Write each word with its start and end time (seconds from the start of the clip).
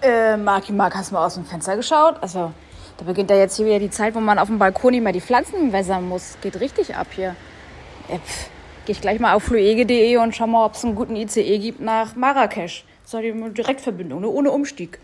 Äh, 0.00 0.36
Marki, 0.36 0.72
Mark, 0.72 0.94
hast 0.94 1.10
du 1.10 1.14
mal 1.14 1.26
aus 1.26 1.34
dem 1.34 1.44
Fenster 1.44 1.76
geschaut? 1.76 2.16
Also, 2.20 2.52
da 2.98 3.04
beginnt 3.04 3.30
ja 3.30 3.36
jetzt 3.36 3.56
hier 3.56 3.66
wieder 3.66 3.80
die 3.80 3.90
Zeit, 3.90 4.14
wo 4.14 4.20
man 4.20 4.38
auf 4.38 4.46
dem 4.46 4.58
Balkon 4.58 5.02
mehr 5.02 5.12
die 5.12 5.20
Pflanzen 5.20 5.72
wässern 5.72 6.08
muss. 6.08 6.36
Geht 6.40 6.60
richtig 6.60 6.94
ab 6.94 7.08
hier. 7.10 7.34
Äh, 8.08 8.18
pff, 8.18 8.50
geh 8.86 8.92
ich 8.92 9.00
gleich 9.00 9.18
mal 9.18 9.34
auf 9.34 9.42
fluege.de 9.44 10.16
und 10.18 10.36
schau 10.36 10.46
mal, 10.46 10.64
ob 10.64 10.74
es 10.74 10.84
einen 10.84 10.94
guten 10.94 11.16
ICE 11.16 11.58
gibt 11.58 11.80
nach 11.80 12.14
Marrakesch. 12.14 12.84
Das 13.02 13.14
ist 13.14 13.22
die 13.22 13.54
Direktverbindung, 13.54 14.20
ne? 14.20 14.28
ohne 14.28 14.52
Umstieg. 14.52 15.00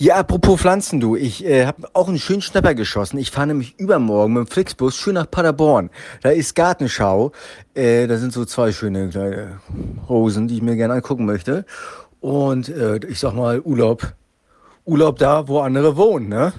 Ja, 0.00 0.14
apropos 0.14 0.60
Pflanzen, 0.60 1.00
du. 1.00 1.16
Ich 1.16 1.44
äh, 1.44 1.66
habe 1.66 1.88
auch 1.92 2.08
einen 2.08 2.20
schönen 2.20 2.40
Schnapper 2.40 2.74
geschossen. 2.74 3.18
Ich 3.18 3.32
fahre 3.32 3.48
nämlich 3.48 3.78
übermorgen 3.78 4.32
mit 4.32 4.46
dem 4.46 4.50
Flixbus 4.50 4.96
schön 4.96 5.14
nach 5.14 5.28
Paderborn. 5.28 5.90
Da 6.22 6.30
ist 6.30 6.54
Gartenschau. 6.54 7.32
Äh, 7.74 8.06
da 8.06 8.16
sind 8.16 8.32
so 8.32 8.44
zwei 8.44 8.70
schöne 8.70 9.08
kleine 9.08 9.60
Rosen, 10.08 10.46
die 10.46 10.56
ich 10.56 10.62
mir 10.62 10.76
gerne 10.76 10.94
angucken 10.94 11.26
möchte. 11.26 11.66
Und 12.20 12.68
äh, 12.68 12.98
ich 13.06 13.20
sag 13.20 13.34
mal, 13.34 13.60
Urlaub. 13.60 14.14
Urlaub 14.84 15.18
da, 15.18 15.46
wo 15.46 15.60
andere 15.60 15.96
wohnen, 15.96 16.28
ne? 16.28 16.52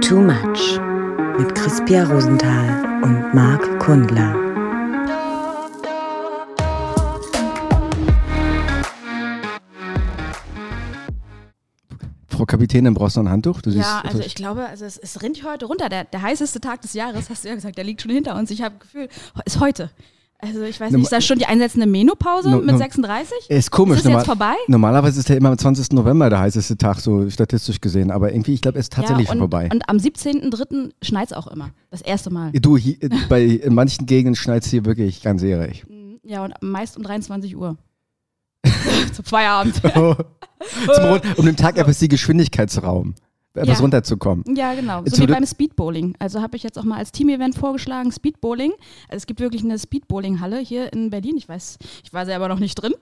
Too 0.00 0.20
Much 0.20 0.80
mit 1.38 1.54
Crispia 1.54 2.04
Rosenthal 2.04 3.02
und 3.02 3.34
Marc 3.34 3.78
Kundler. 3.78 4.34
Frau 12.28 12.46
Kapitänin, 12.46 12.94
brauchst 12.94 13.16
du 13.16 13.20
noch 13.20 13.28
ein 13.28 13.32
Handtuch? 13.32 13.62
Du 13.62 13.70
ja, 13.70 14.00
also 14.04 14.18
ich 14.18 14.34
glaube, 14.34 14.66
also 14.66 14.84
es, 14.84 14.98
es 14.98 15.22
rinnt 15.22 15.44
heute 15.44 15.66
runter. 15.66 15.88
Der, 15.88 16.04
der 16.04 16.22
heißeste 16.22 16.60
Tag 16.60 16.80
des 16.82 16.94
Jahres, 16.94 17.30
hast 17.30 17.44
du 17.44 17.48
ja 17.48 17.54
gesagt, 17.54 17.76
der 17.78 17.84
liegt 17.84 18.02
schon 18.02 18.10
hinter 18.10 18.34
uns. 18.34 18.50
Ich 18.50 18.62
habe 18.62 18.74
Gefühl, 18.78 19.08
ist 19.44 19.60
heute. 19.60 19.90
Also 20.44 20.60
ich 20.62 20.80
weiß 20.80 20.90
nicht, 20.90 21.04
ist 21.04 21.12
das 21.12 21.24
schon 21.24 21.38
die 21.38 21.46
einsetzende 21.46 21.86
Menopause 21.86 22.50
no, 22.50 22.58
mit 22.58 22.76
36? 22.76 23.48
Ist 23.48 23.70
komisch. 23.70 23.98
Ist 23.98 24.06
das 24.06 24.12
jetzt 24.12 24.26
vorbei? 24.26 24.54
Normalerweise 24.66 25.20
ist 25.20 25.28
ja 25.28 25.36
immer 25.36 25.50
am 25.50 25.56
20. 25.56 25.92
November 25.92 26.30
der 26.30 26.40
heißeste 26.40 26.76
Tag, 26.76 26.98
so 26.98 27.30
statistisch 27.30 27.80
gesehen. 27.80 28.10
Aber 28.10 28.32
irgendwie, 28.32 28.54
ich 28.54 28.60
glaube, 28.60 28.76
es 28.76 28.86
ist 28.86 28.92
tatsächlich 28.92 29.28
ja, 29.28 29.34
und, 29.34 29.38
schon 29.38 29.50
vorbei. 29.50 29.68
Und 29.72 29.88
am 29.88 29.98
17.03. 29.98 30.94
schneit 31.00 31.28
es 31.28 31.32
auch 31.32 31.46
immer. 31.46 31.70
Das 31.92 32.02
erste 32.02 32.30
Mal. 32.30 32.50
Du, 32.52 32.76
hier, 32.76 32.96
bei 33.28 33.44
in 33.44 33.72
manchen 33.72 34.06
Gegenden 34.06 34.34
schneit 34.34 34.64
es 34.64 34.70
hier 34.70 34.84
wirklich 34.84 35.22
ganz 35.22 35.44
ehrlich. 35.44 35.84
Ja, 36.24 36.44
und 36.44 36.54
meist 36.60 36.96
um 36.96 37.04
23 37.04 37.56
Uhr. 37.56 37.76
Zum 39.12 39.24
Feierabend. 39.24 39.76
Zum, 39.84 41.20
um 41.36 41.46
den 41.46 41.56
Tag 41.56 41.78
etwas 41.78 42.00
die 42.00 42.08
Geschwindigkeitsraum 42.08 43.14
etwas 43.54 43.78
ja. 43.78 43.82
runterzukommen. 43.82 44.44
Ja, 44.56 44.74
genau. 44.74 45.02
So 45.04 45.22
wie 45.22 45.26
beim 45.26 45.46
Speedbowling. 45.46 46.14
Also 46.18 46.40
habe 46.40 46.56
ich 46.56 46.62
jetzt 46.62 46.78
auch 46.78 46.84
mal 46.84 46.96
als 46.96 47.12
Team-Event 47.12 47.54
vorgeschlagen, 47.54 48.10
Speedbowling. 48.10 48.72
Also 49.08 49.18
es 49.18 49.26
gibt 49.26 49.40
wirklich 49.40 49.62
eine 49.62 49.78
Speedbowling-Halle 49.78 50.58
hier 50.58 50.92
in 50.92 51.10
Berlin. 51.10 51.36
Ich 51.36 51.48
weiß, 51.48 51.78
ich 52.04 52.12
war 52.12 52.24
selber 52.24 52.48
noch 52.48 52.58
nicht 52.58 52.74
drin. 52.74 52.94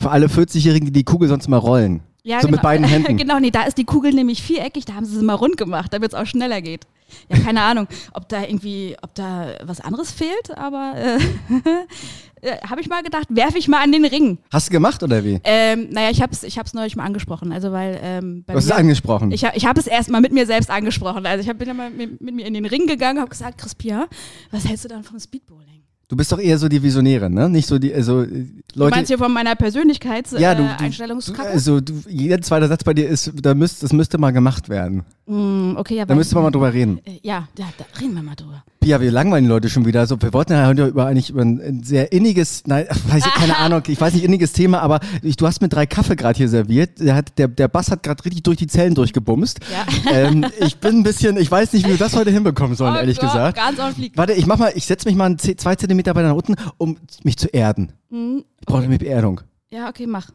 Für 0.00 0.10
alle 0.10 0.26
40-Jährigen, 0.26 0.86
die 0.86 0.92
die 0.92 1.04
Kugel 1.04 1.28
sonst 1.28 1.48
mal 1.48 1.58
rollen. 1.58 2.02
Ja, 2.24 2.40
so 2.40 2.46
genau. 2.46 2.56
mit 2.56 2.62
beiden 2.62 2.86
Händen. 2.88 3.16
genau, 3.16 3.38
nee, 3.38 3.50
da 3.50 3.62
ist 3.62 3.78
die 3.78 3.84
Kugel 3.84 4.12
nämlich 4.12 4.42
viereckig, 4.42 4.84
da 4.84 4.94
haben 4.94 5.04
sie 5.04 5.18
sie 5.18 5.24
mal 5.24 5.34
rund 5.34 5.56
gemacht, 5.56 5.92
damit 5.92 6.12
es 6.12 6.18
auch 6.18 6.26
schneller 6.26 6.60
geht. 6.62 6.86
Ja, 7.28 7.38
keine 7.38 7.60
Ahnung, 7.62 7.88
ob 8.14 8.28
da 8.28 8.42
irgendwie, 8.42 8.96
ob 9.02 9.14
da 9.14 9.54
was 9.64 9.80
anderes 9.80 10.12
fehlt, 10.12 10.56
aber 10.56 10.94
äh, 10.96 11.18
äh, 12.42 12.58
habe 12.68 12.80
ich 12.80 12.88
mal 12.88 13.02
gedacht, 13.02 13.28
werfe 13.30 13.56
ich 13.56 13.68
mal 13.68 13.82
an 13.82 13.92
den 13.92 14.04
Ring. 14.04 14.38
Hast 14.50 14.68
du 14.68 14.72
gemacht 14.72 15.02
oder 15.02 15.24
wie? 15.24 15.40
Ähm, 15.44 15.88
naja, 15.90 16.10
ich 16.10 16.20
habe 16.20 16.32
es 16.32 16.42
ich 16.42 16.58
hab's 16.58 16.74
neulich 16.74 16.96
mal 16.96 17.04
angesprochen. 17.04 17.52
Also, 17.52 17.72
weil. 17.72 17.98
Ähm, 18.02 18.44
du 18.46 18.54
hast 18.54 18.64
es 18.64 18.70
angesprochen? 18.72 19.30
Ich, 19.30 19.44
ich 19.54 19.64
habe 19.64 19.78
es 19.78 19.86
erst 19.86 20.10
mal 20.10 20.20
mit 20.20 20.32
mir 20.32 20.44
selbst 20.44 20.68
angesprochen. 20.68 21.24
Also, 21.24 21.42
ich 21.42 21.48
hab, 21.48 21.58
bin 21.58 21.68
ja 21.68 21.74
mal 21.74 21.90
mit, 21.90 22.20
mit 22.20 22.34
mir 22.34 22.46
in 22.46 22.54
den 22.54 22.66
Ring 22.66 22.86
gegangen, 22.86 23.20
habe 23.20 23.30
gesagt, 23.30 23.58
Crispia, 23.58 24.08
was 24.50 24.66
hältst 24.66 24.84
du 24.84 24.88
dann 24.88 25.04
vom 25.04 25.18
Speedbowling? 25.18 25.82
Du 26.12 26.16
bist 26.16 26.30
doch 26.30 26.38
eher 26.38 26.58
so 26.58 26.68
die 26.68 26.82
Visionäre, 26.82 27.30
ne? 27.30 27.48
Nicht 27.48 27.66
so 27.66 27.78
die, 27.78 27.94
also 27.94 28.18
Leute. 28.18 28.50
Du 28.74 28.84
meinst 28.88 29.08
hier 29.08 29.16
von 29.16 29.32
meiner 29.32 29.54
Persönlichkeitseinstellungskarte? 29.54 31.42
Ja, 31.42 31.48
äh, 31.48 31.52
also 31.52 31.80
du, 31.80 32.02
jeder 32.06 32.38
zweite 32.42 32.68
Satz 32.68 32.84
bei 32.84 32.92
dir 32.92 33.08
ist, 33.08 33.32
da 33.40 33.54
müsst, 33.54 33.82
das 33.82 33.94
müsste 33.94 34.18
mal 34.18 34.30
gemacht 34.30 34.68
werden. 34.68 35.04
Mm, 35.32 35.76
okay, 35.78 35.96
ja. 35.96 36.04
Da 36.04 36.14
müsste 36.14 36.34
man 36.34 36.44
mal 36.44 36.50
drüber 36.50 36.74
reden. 36.74 37.00
Äh, 37.06 37.18
ja, 37.22 37.48
da, 37.54 37.64
da 37.78 37.84
reden 37.98 38.14
wir 38.14 38.22
mal 38.22 38.34
drüber. 38.34 38.62
Ja, 38.84 39.00
wir 39.00 39.10
langweilen 39.10 39.44
die 39.44 39.48
Leute 39.48 39.70
schon 39.70 39.86
wieder. 39.86 40.00
Also, 40.00 40.20
wir 40.20 40.34
wollten 40.34 40.52
ja 40.52 40.66
heute 40.66 40.86
über 40.88 41.06
eigentlich 41.06 41.30
über 41.30 41.40
ein 41.40 41.82
sehr 41.82 42.12
inniges, 42.12 42.64
nein, 42.66 42.86
weiß 43.08 43.24
ich, 43.24 43.32
keine 43.32 43.56
Ahnung, 43.56 43.82
ich 43.86 43.98
weiß 43.98 44.12
nicht 44.12 44.24
inniges 44.24 44.52
Thema, 44.52 44.80
aber 44.80 45.00
ich, 45.22 45.36
du 45.36 45.46
hast 45.46 45.62
mir 45.62 45.70
drei 45.70 45.86
Kaffee 45.86 46.16
gerade 46.16 46.36
hier 46.36 46.50
serviert. 46.50 47.00
Der, 47.00 47.14
hat, 47.14 47.38
der, 47.38 47.48
der 47.48 47.68
Bass 47.68 47.90
hat 47.90 48.02
gerade 48.02 48.22
richtig 48.26 48.42
durch 48.42 48.58
die 48.58 48.66
Zellen 48.66 48.94
durchgebumst. 48.94 49.60
Ja. 49.70 49.86
Ähm, 50.12 50.44
ich 50.58 50.76
bin 50.78 50.98
ein 50.98 51.02
bisschen, 51.04 51.36
ich 51.38 51.50
weiß 51.50 51.72
nicht, 51.72 51.86
wie 51.86 51.90
wir 51.90 51.96
das 51.96 52.14
heute 52.14 52.30
hinbekommen 52.30 52.76
sollen, 52.76 52.94
oh 52.94 52.98
ehrlich 52.98 53.18
Gott, 53.18 53.30
gesagt. 53.30 53.56
Ganz 53.56 53.78
ordentlich. 53.78 54.12
Warte, 54.14 54.32
ich 54.34 54.46
mach 54.46 54.58
mal, 54.58 54.72
ich 54.74 54.84
setze 54.84 55.08
mich 55.08 55.16
mal 55.16 55.36
zwei 55.36 55.76
Zentimeter 55.76 56.14
weiter 56.14 56.28
nach 56.28 56.34
unten, 56.34 56.56
um 56.76 56.98
mich 57.22 57.38
zu 57.38 57.48
erden. 57.48 57.92
Mhm. 58.10 58.44
Ich 58.60 58.66
brauche 58.66 58.82
eine 58.82 58.98
Beerdung. 58.98 59.40
Ja, 59.70 59.88
okay, 59.88 60.06
mach. 60.06 60.28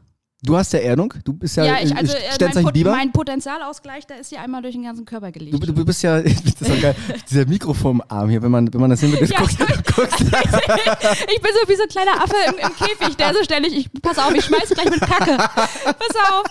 Du 0.47 0.55
hast 0.55 0.71
ja 0.71 0.79
Erdung, 0.79 1.13
du 1.25 1.33
bist 1.33 1.57
ja, 1.57 1.65
ja 1.65 1.79
ich, 1.81 1.93
also, 1.93 2.15
äh, 2.15 2.53
mein, 2.53 2.63
Pot 2.63 2.83
mein, 2.85 3.11
Potenzialausgleich, 3.11 4.07
der 4.07 4.19
ist 4.19 4.29
hier 4.29 4.39
einmal 4.39 4.61
durch 4.61 4.73
den 4.73 4.83
ganzen 4.83 5.03
Körper 5.03 5.29
gelegt. 5.29 5.53
Du, 5.53 5.59
du 5.59 5.85
bist 5.85 6.01
ja, 6.03 6.21
das 6.21 6.31
ist 6.31 6.67
ja 6.67 6.75
geil, 6.79 6.95
dieser 7.29 7.45
Mikrofonarm 7.45 8.29
hier, 8.29 8.41
wenn 8.41 8.51
man, 8.51 8.73
wenn 8.73 8.79
man 8.79 8.89
das 8.89 9.01
hinbekommt, 9.01 9.29
ja, 9.29 9.39
guckst, 9.39 9.59
guckst. 9.93 10.21
ich 10.21 11.41
bin 11.41 11.51
so 11.53 11.69
wie 11.69 11.75
so 11.75 11.83
ein 11.83 11.89
kleiner 11.89 12.23
Affe 12.23 12.35
im, 12.47 12.53
im 12.59 12.75
Käfig, 12.77 13.17
der 13.17 13.33
so 13.33 13.43
ständig, 13.43 13.75
ich, 13.75 14.01
pass 14.01 14.17
auf, 14.17 14.33
ich 14.33 14.45
schmeiß 14.45 14.69
gleich 14.69 14.89
mit 14.89 15.01
Kacke. 15.01 15.35
Pass 15.35 16.15
auf. 16.31 16.45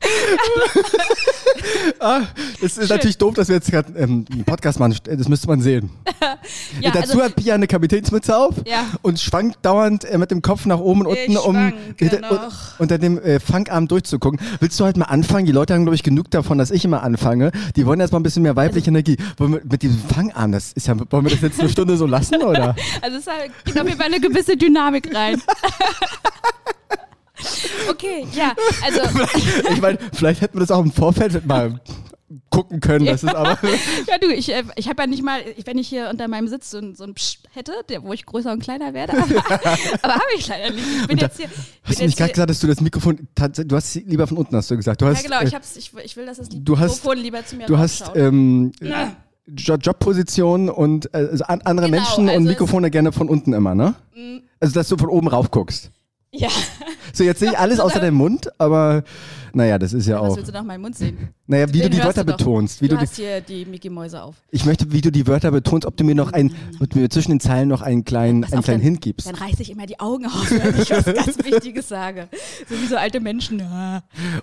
ah, 2.00 2.22
das 2.60 2.76
ist 2.76 2.86
Schön. 2.86 2.88
natürlich 2.88 3.18
doof, 3.18 3.34
dass 3.34 3.48
wir 3.48 3.56
jetzt 3.56 3.70
gerade 3.70 3.92
ähm, 3.98 4.24
einen 4.30 4.44
Podcast 4.44 4.78
machen. 4.78 4.96
Das 5.04 5.28
müsste 5.28 5.48
man 5.48 5.60
sehen. 5.60 5.90
ja, 6.80 6.90
Dazu 6.90 7.12
also, 7.12 7.22
hat 7.22 7.36
Pia 7.36 7.54
eine 7.54 7.66
Kapitänsmütze 7.66 8.36
auf 8.36 8.54
ja. 8.66 8.86
und 9.02 9.20
schwankt 9.20 9.58
dauernd 9.62 10.04
äh, 10.04 10.18
mit 10.18 10.30
dem 10.30 10.42
Kopf 10.42 10.66
nach 10.66 10.78
oben 10.78 11.00
und 11.00 11.06
unten, 11.08 11.36
um 11.36 11.72
hinter, 11.96 12.50
unter 12.78 12.98
dem 12.98 13.18
äh, 13.18 13.40
Fangarm 13.40 13.88
durchzugucken. 13.88 14.40
Willst 14.60 14.78
du 14.78 14.84
halt 14.84 14.96
mal 14.96 15.06
anfangen? 15.06 15.46
Die 15.46 15.52
Leute 15.52 15.74
haben, 15.74 15.82
glaube 15.82 15.96
ich, 15.96 16.02
genug 16.02 16.30
davon, 16.30 16.58
dass 16.58 16.70
ich 16.70 16.84
immer 16.84 17.02
anfange. 17.02 17.50
Die 17.76 17.86
wollen 17.86 18.00
jetzt 18.00 18.12
mal 18.12 18.20
ein 18.20 18.22
bisschen 18.22 18.42
mehr 18.42 18.56
weibliche 18.56 18.90
also, 18.90 18.90
Energie. 18.90 19.16
Wir, 19.36 19.48
mit 19.48 19.82
diesem 19.82 19.98
Fangarm, 19.98 20.52
das 20.52 20.72
ist 20.72 20.86
ja, 20.86 20.94
wollen 21.10 21.24
wir 21.24 21.30
das 21.30 21.40
jetzt 21.40 21.60
eine 21.60 21.68
Stunde 21.68 21.96
so 21.96 22.06
lassen, 22.06 22.42
oder? 22.42 22.74
Also 23.02 23.18
es 23.18 23.24
geht 23.64 23.80
auf 23.80 23.86
jeden 23.86 23.98
Fall 23.98 24.06
eine 24.06 24.20
gewisse 24.20 24.56
Dynamik 24.56 25.14
rein. 25.14 25.42
Okay, 27.88 28.26
ja, 28.32 28.54
also. 28.84 29.00
ich 29.70 29.80
meine, 29.80 29.98
vielleicht 30.12 30.40
hätten 30.40 30.56
wir 30.56 30.60
das 30.60 30.70
auch 30.70 30.82
im 30.82 30.92
Vorfeld 30.92 31.46
mal 31.46 31.80
gucken 32.50 32.80
können. 32.80 33.06
Das 33.06 33.22
ist 33.22 33.34
aber 33.34 33.58
ja, 34.06 34.18
du, 34.20 34.28
ich, 34.32 34.52
äh, 34.52 34.62
ich 34.76 34.88
habe 34.88 35.02
ja 35.02 35.06
nicht 35.06 35.22
mal, 35.22 35.40
wenn 35.64 35.78
ich 35.78 35.88
hier 35.88 36.08
unter 36.10 36.28
meinem 36.28 36.48
Sitz 36.48 36.70
so, 36.70 36.94
so 36.94 37.04
ein 37.04 37.14
Psst 37.14 37.48
hätte, 37.52 37.72
der, 37.88 38.02
wo 38.02 38.12
ich 38.12 38.26
größer 38.26 38.52
und 38.52 38.62
kleiner 38.62 38.92
werde, 38.94 39.14
aber, 39.14 39.24
aber 40.02 40.14
habe 40.14 40.24
ich 40.36 40.46
leider 40.46 40.70
nicht. 40.70 40.86
Ich 41.02 41.06
bin 41.06 41.16
da, 41.16 41.26
jetzt 41.26 41.38
hier. 41.38 41.48
Hast 41.84 42.00
du 42.00 42.04
nicht 42.04 42.18
gerade 42.18 42.32
gesagt, 42.32 42.50
dass 42.50 42.60
du 42.60 42.66
das 42.66 42.80
Mikrofon, 42.80 43.28
du 43.34 43.76
hast 43.76 43.94
lieber 43.94 44.26
von 44.26 44.36
unten, 44.36 44.56
hast 44.56 44.70
du 44.70 44.76
gesagt. 44.76 45.00
Du 45.00 45.06
hast, 45.06 45.22
ja, 45.22 45.28
genau, 45.28 45.42
ich, 45.42 45.54
hab's, 45.54 45.76
ich, 45.76 45.92
ich 46.04 46.16
will, 46.16 46.26
dass 46.26 46.36
das 46.36 46.50
Mikrofon 46.50 46.78
hast, 46.78 47.14
lieber 47.16 47.44
zu 47.44 47.56
mir 47.56 47.66
Du 47.66 47.78
hast, 47.78 48.10
ähm, 48.14 48.72
ja. 48.80 49.16
Jobposition 49.46 50.68
und 50.68 51.12
äh, 51.14 51.28
also 51.30 51.44
andere 51.44 51.86
genau, 51.86 51.88
Menschen 51.88 52.28
also 52.28 52.38
und 52.38 52.44
Mikrofone 52.44 52.90
gerne 52.90 53.12
von 53.12 53.30
unten 53.30 53.54
immer, 53.54 53.74
ne? 53.74 53.94
Mhm. 54.14 54.42
Also, 54.60 54.74
dass 54.74 54.88
du 54.88 54.98
von 54.98 55.08
oben 55.08 55.28
rauf 55.28 55.50
guckst. 55.50 55.90
Ja. 56.32 56.48
So, 57.12 57.24
jetzt 57.24 57.40
sehe 57.40 57.50
ich 57.50 57.58
alles 57.58 57.80
außer 57.80 58.00
deinem 58.00 58.14
Mund, 58.16 58.50
aber 58.58 59.02
naja, 59.52 59.78
das 59.78 59.92
ist 59.92 60.06
ja, 60.06 60.16
ja 60.16 60.20
auch. 60.20 60.30
Was 60.30 60.36
willst 60.36 60.48
du 60.48 60.52
nach 60.52 60.64
meinem 60.64 60.82
Mund 60.82 60.96
sehen? 60.96 61.28
Naja, 61.46 61.68
wie 61.68 61.80
Den 61.80 61.90
du 61.90 61.96
die 61.96 62.04
Wörter 62.04 62.24
du 62.24 62.32
betonst. 62.32 62.82
Wie 62.82 62.88
du, 62.88 62.96
du 62.96 63.00
hast 63.00 63.16
hier 63.16 63.40
die 63.40 63.64
Mickey 63.64 63.88
Mäuse 63.90 64.22
auf. 64.22 64.36
Ich 64.50 64.64
möchte, 64.64 64.92
wie 64.92 65.00
du 65.00 65.10
die 65.10 65.26
Wörter 65.26 65.50
betonst, 65.50 65.86
ob 65.86 65.96
du 65.96 66.04
mir 66.04 66.14
noch 66.14 66.32
ein, 66.32 66.54
mit 66.78 66.94
mir 66.94 67.08
zwischen 67.08 67.30
den 67.30 67.40
Zeilen 67.40 67.68
noch 67.68 67.82
einen 67.82 68.04
kleinen, 68.04 68.44
einen 68.44 68.62
kleinen 68.62 68.82
Hint 68.82 69.00
gibst. 69.00 69.26
Dann 69.26 69.34
reiße 69.34 69.62
ich 69.62 69.70
immer 69.70 69.86
die 69.86 69.98
Augen 70.00 70.26
auf, 70.26 70.50
wenn 70.50 70.80
ich 70.80 70.90
was 70.90 71.04
ganz 71.04 71.38
Wichtiges 71.44 71.88
sage. 71.88 72.28
So 72.68 72.74
wie 72.74 72.86
so 72.86 72.96
alte 72.96 73.20
Menschen. 73.20 73.62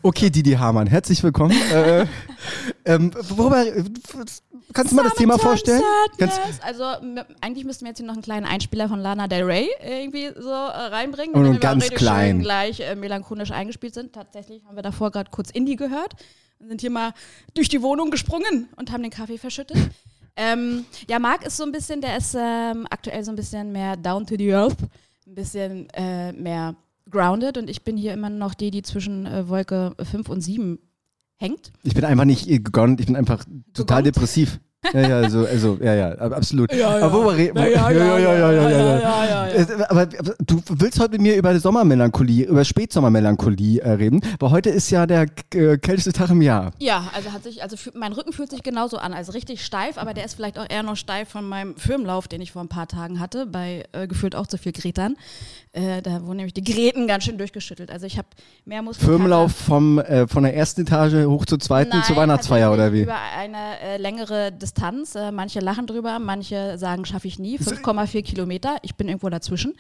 Okay, 0.02 0.30
Didi 0.30 0.54
Hamann, 0.54 0.88
herzlich 0.88 1.22
willkommen. 1.24 1.56
äh, 1.74 2.06
ähm, 2.86 3.12
worüber, 3.30 3.66
kannst 4.74 4.92
du 4.92 4.96
mal 4.96 5.04
das 5.04 5.16
Thema 5.16 5.38
vorstellen? 5.38 5.82
Kannst 6.18 6.40
also 6.62 6.84
eigentlich 7.42 7.66
müssten 7.66 7.86
wir 7.86 7.90
jetzt 7.90 7.98
hier 7.98 8.08
noch 8.08 8.14
einen 8.14 8.24
kleinen 8.24 8.46
Einspieler 8.46 8.90
von 8.90 9.00
Lana 9.00 9.28
Del 9.28 9.44
Rey 9.44 9.70
irgendwie 9.84 10.30
so 10.40 10.50
äh, 10.50 10.54
reinbringen. 10.54 11.36
Und 11.36 11.62
ganz 11.62 11.90
klein. 11.90 12.40
gleich 12.40 12.80
äh, 12.80 12.96
melancholisch 12.96 13.52
eingespielt 13.52 13.94
sind. 13.94 14.14
Tatsächlich 14.14 14.64
haben 14.66 14.76
wir 14.76 14.84
davor 14.96 15.12
gerade 15.12 15.30
kurz 15.30 15.52
Indie 15.52 15.76
gehört 15.76 16.14
und 16.60 16.70
sind 16.70 16.82
hier 16.82 16.90
mal 16.90 17.14
durch 17.54 17.68
die 17.68 17.82
Wohnung 17.82 18.12
gesprungen 18.12 18.70
und 18.78 18.92
haben 18.92 19.04
den 19.04 19.12
Kaffee 19.12 19.38
verschüttet. 19.38 19.78
ähm, 20.38 20.86
ja, 21.10 21.20
Marc 21.20 21.46
ist 21.46 21.58
so 21.58 21.64
ein 21.64 21.72
bisschen, 21.72 22.00
der 22.00 22.18
ist 22.18 22.36
ähm, 22.38 22.88
aktuell 22.90 23.24
so 23.24 23.32
ein 23.32 23.36
bisschen 23.36 23.72
mehr 23.74 23.98
down 23.98 24.26
to 24.26 24.36
the 24.38 24.54
earth, 24.54 24.78
ein 25.28 25.36
bisschen 25.36 25.90
äh, 25.90 26.32
mehr 26.32 26.76
grounded 27.10 27.58
und 27.58 27.70
ich 27.70 27.84
bin 27.84 27.98
hier 27.98 28.14
immer 28.14 28.30
noch 28.30 28.54
die, 28.54 28.72
die 28.72 28.82
zwischen 28.82 29.26
äh, 29.26 29.48
Wolke 29.50 29.94
5 30.02 30.30
und 30.30 30.42
7 30.42 30.80
hängt. 31.36 31.74
Ich 31.84 31.94
bin 31.94 32.06
einfach 32.06 32.26
nicht 32.26 32.48
gegonnt, 32.48 33.02
ich 33.02 33.08
bin 33.08 33.18
einfach 33.18 33.44
total 33.74 34.02
Gegont? 34.02 34.16
depressiv. 34.16 34.60
Ja, 34.94 35.02
ja, 35.02 35.18
also, 35.18 35.46
also, 35.46 35.78
ja, 35.82 35.94
ja, 35.94 36.12
absolut. 36.12 36.72
Ja, 36.74 37.00
ja. 37.00 37.06
Aber, 37.06 37.36
ja, 37.38 37.54
ja, 37.54 37.90
ja, 37.90 38.18
ja, 38.18 38.52
ja, 38.52 39.58
ja, 39.58 39.90
Aber 39.90 40.06
du 40.06 40.62
willst 40.70 41.00
heute 41.00 41.12
mit 41.14 41.22
mir 41.22 41.36
über 41.36 41.54
die 41.54 41.60
Sommermelancholie, 41.60 42.46
über 42.46 42.64
Spätsommermelancholie 42.64 43.82
äh, 43.82 43.92
reden, 43.92 44.22
weil 44.40 44.52
heute 44.52 44.70
ist 44.70 44.90
ja 44.92 45.06
der 45.06 45.28
äh, 45.54 45.78
kälteste 45.78 46.14
Tag 46.14 46.30
im 46.30 46.42
Jahr. 46.42 46.72
Ja, 46.80 47.10
also 47.16 47.32
hat 47.32 47.44
sich, 47.44 47.64
also 47.64 47.76
mein 47.94 48.14
Rücken 48.14 48.34
fühlt 48.34 48.52
sich 48.52 48.64
genauso 48.64 48.98
an, 48.98 49.14
also 49.14 49.32
richtig 49.32 49.66
steif, 49.66 49.98
aber 49.98 50.14
der 50.14 50.26
ist 50.26 50.36
vielleicht 50.36 50.60
auch 50.60 50.70
eher 50.70 50.84
noch 50.84 50.96
steif 50.96 51.30
von 51.30 51.48
meinem 51.48 51.76
Firmenlauf, 51.76 52.28
den 52.28 52.42
ich 52.42 52.52
vor 52.52 52.62
ein 52.62 52.70
paar 52.70 52.88
Tagen 52.88 53.20
hatte, 53.20 53.46
bei 53.46 53.86
äh, 53.92 54.08
gefühlt 54.08 54.36
auch 54.36 54.48
zu 54.48 54.58
viel 54.58 54.72
Gretern. 54.72 55.16
Äh, 55.72 56.02
da 56.02 56.24
wurden 56.24 56.38
nämlich 56.38 56.54
die 56.54 56.64
Gräten 56.64 57.08
ganz 57.08 57.26
schön 57.26 57.38
durchgeschüttelt. 57.38 57.92
Also 57.92 58.06
ich 58.06 58.18
habe 58.18 58.28
mehr 58.64 58.82
Muskeln. 58.82 59.10
Firmenlauf 59.10 59.52
vom, 59.52 60.00
äh, 60.00 60.28
von 60.28 60.44
der 60.44 60.56
ersten 60.56 60.82
Etage 60.82 61.26
hoch 61.26 61.46
zur 61.46 61.60
zweiten 61.60 61.90
Nein, 61.90 62.04
zur 62.04 62.16
Weihnachtsfeier 62.16 62.72
oder 62.72 62.94
wie? 62.94 63.02
Über 63.02 63.18
eine 63.38 63.80
äh, 63.82 63.98
längere 63.98 64.52
Distanz. 64.52 64.75
Äh, 64.82 65.32
manche 65.32 65.60
lachen 65.60 65.88
drüber, 65.88 66.20
manche 66.20 66.78
sagen, 66.78 67.06
schaffe 67.06 67.28
ich 67.28 67.40
nie. 67.40 67.58
5,4 67.58 68.22
Kilometer. 68.24 68.78
Ich 68.82 68.96
bin 68.96 69.08
irgendwo 69.08 69.30
dazwischen. 69.30 69.74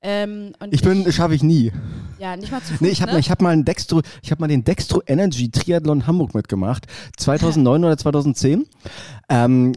Ähm, 0.00 0.52
ich 0.70 0.82
bin, 0.82 1.10
schaffe 1.12 1.34
ich 1.34 1.42
nie. 1.42 1.72
Ja, 2.20 2.36
nicht 2.36 2.52
mal 2.52 2.62
zu 2.62 2.72
Fuß, 2.72 2.80
Nee, 2.80 2.90
ich 2.90 3.02
habe 3.02 3.12
ne? 3.12 3.20
hab 3.20 3.42
mal, 3.42 3.50
einen 3.50 3.64
Dextro, 3.64 4.00
hab 4.30 4.38
mal 4.38 4.46
den 4.46 4.62
Dextro 4.62 5.02
Energy 5.06 5.50
Triathlon 5.50 6.06
Hamburg 6.06 6.34
mitgemacht. 6.34 6.86
2009 7.16 7.84
oder 7.84 7.96
2010. 7.98 8.66
Ähm, 9.28 9.72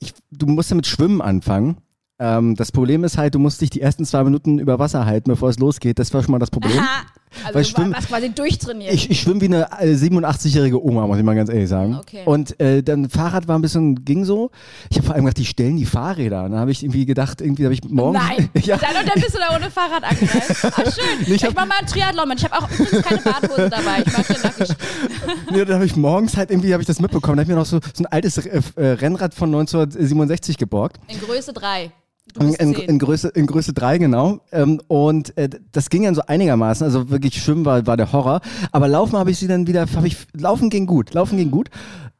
ich, 0.00 0.12
du 0.32 0.46
musst 0.46 0.70
ja 0.70 0.76
mit 0.76 0.86
Schwimmen 0.86 1.20
anfangen. 1.20 1.76
Ähm, 2.18 2.56
das 2.56 2.72
Problem 2.72 3.04
ist 3.04 3.16
halt, 3.16 3.34
du 3.34 3.38
musst 3.38 3.60
dich 3.60 3.70
die 3.70 3.80
ersten 3.80 4.04
zwei 4.04 4.24
Minuten 4.24 4.58
über 4.58 4.78
Wasser 4.80 5.06
halten, 5.06 5.30
bevor 5.30 5.48
es 5.50 5.58
losgeht. 5.58 5.98
Das 6.00 6.12
war 6.12 6.22
schon 6.22 6.32
mal 6.32 6.38
das 6.38 6.50
Problem. 6.50 6.78
Aha. 6.78 7.06
Also 7.44 7.54
Weil 7.54 7.64
schwimmen, 7.64 7.94
was 7.96 8.06
quasi 8.06 8.30
durchtrainiert. 8.30 8.92
Ich, 8.92 9.10
ich 9.10 9.20
schwimme 9.20 9.40
wie 9.40 9.46
eine 9.46 9.68
87-jährige 9.70 10.76
äh, 10.76 10.80
Oma, 10.80 11.06
muss 11.06 11.18
ich 11.18 11.24
mal 11.24 11.34
ganz 11.34 11.48
ehrlich 11.48 11.68
sagen. 11.68 11.96
Okay. 11.96 12.22
Und 12.24 12.58
äh, 12.60 12.82
dann 12.82 13.08
Fahrrad 13.08 13.48
war 13.48 13.58
ein 13.58 13.62
bisschen, 13.62 14.04
ging 14.04 14.24
so. 14.24 14.50
Ich 14.90 14.96
habe 14.96 15.06
vor 15.06 15.14
allem 15.14 15.24
gedacht, 15.24 15.38
die 15.38 15.44
stellen 15.44 15.76
die 15.76 15.86
Fahrräder. 15.86 16.44
Und 16.44 16.52
dann 16.52 16.60
habe 16.60 16.70
ich 16.70 16.82
irgendwie 16.82 17.06
gedacht, 17.06 17.40
irgendwie 17.40 17.64
habe 17.64 17.74
ich 17.74 17.84
morgen. 17.84 18.18
Nein, 18.18 18.50
ja. 18.62 18.76
dann, 18.76 18.96
und 18.96 19.08
dann 19.08 19.20
bist 19.20 19.34
du 19.34 19.38
da 19.38 19.54
ohne 19.54 19.70
Fahrrad 19.70 20.04
angereist. 20.04 20.64
Ach 20.64 20.92
schön. 20.92 21.04
Nee, 21.26 21.34
ich, 21.34 21.44
ich 21.44 21.54
mach 21.54 21.66
mal 21.66 21.78
einen 21.78 21.86
Triathlon. 21.86 22.32
Ich 22.36 22.44
habe 22.44 22.58
auch 22.58 22.70
übrigens 22.70 23.02
keine 23.02 23.20
Badhose 23.20 23.70
dabei. 23.70 24.02
Ich 24.04 24.12
mag 24.12 24.26
den 24.26 24.42
nackig. 24.42 24.76
nee, 25.50 25.64
dann 25.64 25.74
habe 25.74 25.86
ich 25.86 25.96
morgens 25.96 26.36
halt 26.36 26.50
irgendwie, 26.50 26.72
habe 26.72 26.82
ich 26.82 26.86
das 26.86 27.00
mitbekommen. 27.00 27.36
Da 27.36 27.42
habe 27.42 27.52
ich 27.52 27.54
mir 27.54 27.60
noch 27.60 27.66
so, 27.66 27.78
so 27.94 28.04
ein 28.04 28.06
altes 28.06 28.38
äh, 28.38 28.60
Rennrad 28.76 29.34
von 29.34 29.48
1967 29.50 30.58
geborgt. 30.58 30.98
In 31.08 31.20
Größe 31.20 31.52
3. 31.52 31.92
In, 32.38 32.54
in, 32.54 32.72
in, 32.74 32.98
Größe, 32.98 33.28
in 33.28 33.46
Größe 33.46 33.72
3, 33.72 33.98
genau. 33.98 34.40
Ähm, 34.52 34.80
und 34.88 35.36
äh, 35.36 35.48
das 35.72 35.90
ging 35.90 36.04
dann 36.04 36.14
so 36.14 36.22
einigermaßen. 36.26 36.84
Also 36.84 37.10
wirklich 37.10 37.42
schwimmen 37.42 37.64
war, 37.64 37.86
war 37.86 37.96
der 37.96 38.12
Horror. 38.12 38.40
Aber 38.72 38.88
laufen 38.88 39.18
habe 39.18 39.30
ich 39.30 39.38
sie 39.38 39.48
dann 39.48 39.66
wieder, 39.66 39.86
habe 39.94 40.06
ich, 40.06 40.16
laufen 40.32 40.70
ging 40.70 40.86
gut. 40.86 41.14
Laufen 41.14 41.36
ging 41.36 41.50
gut. 41.50 41.70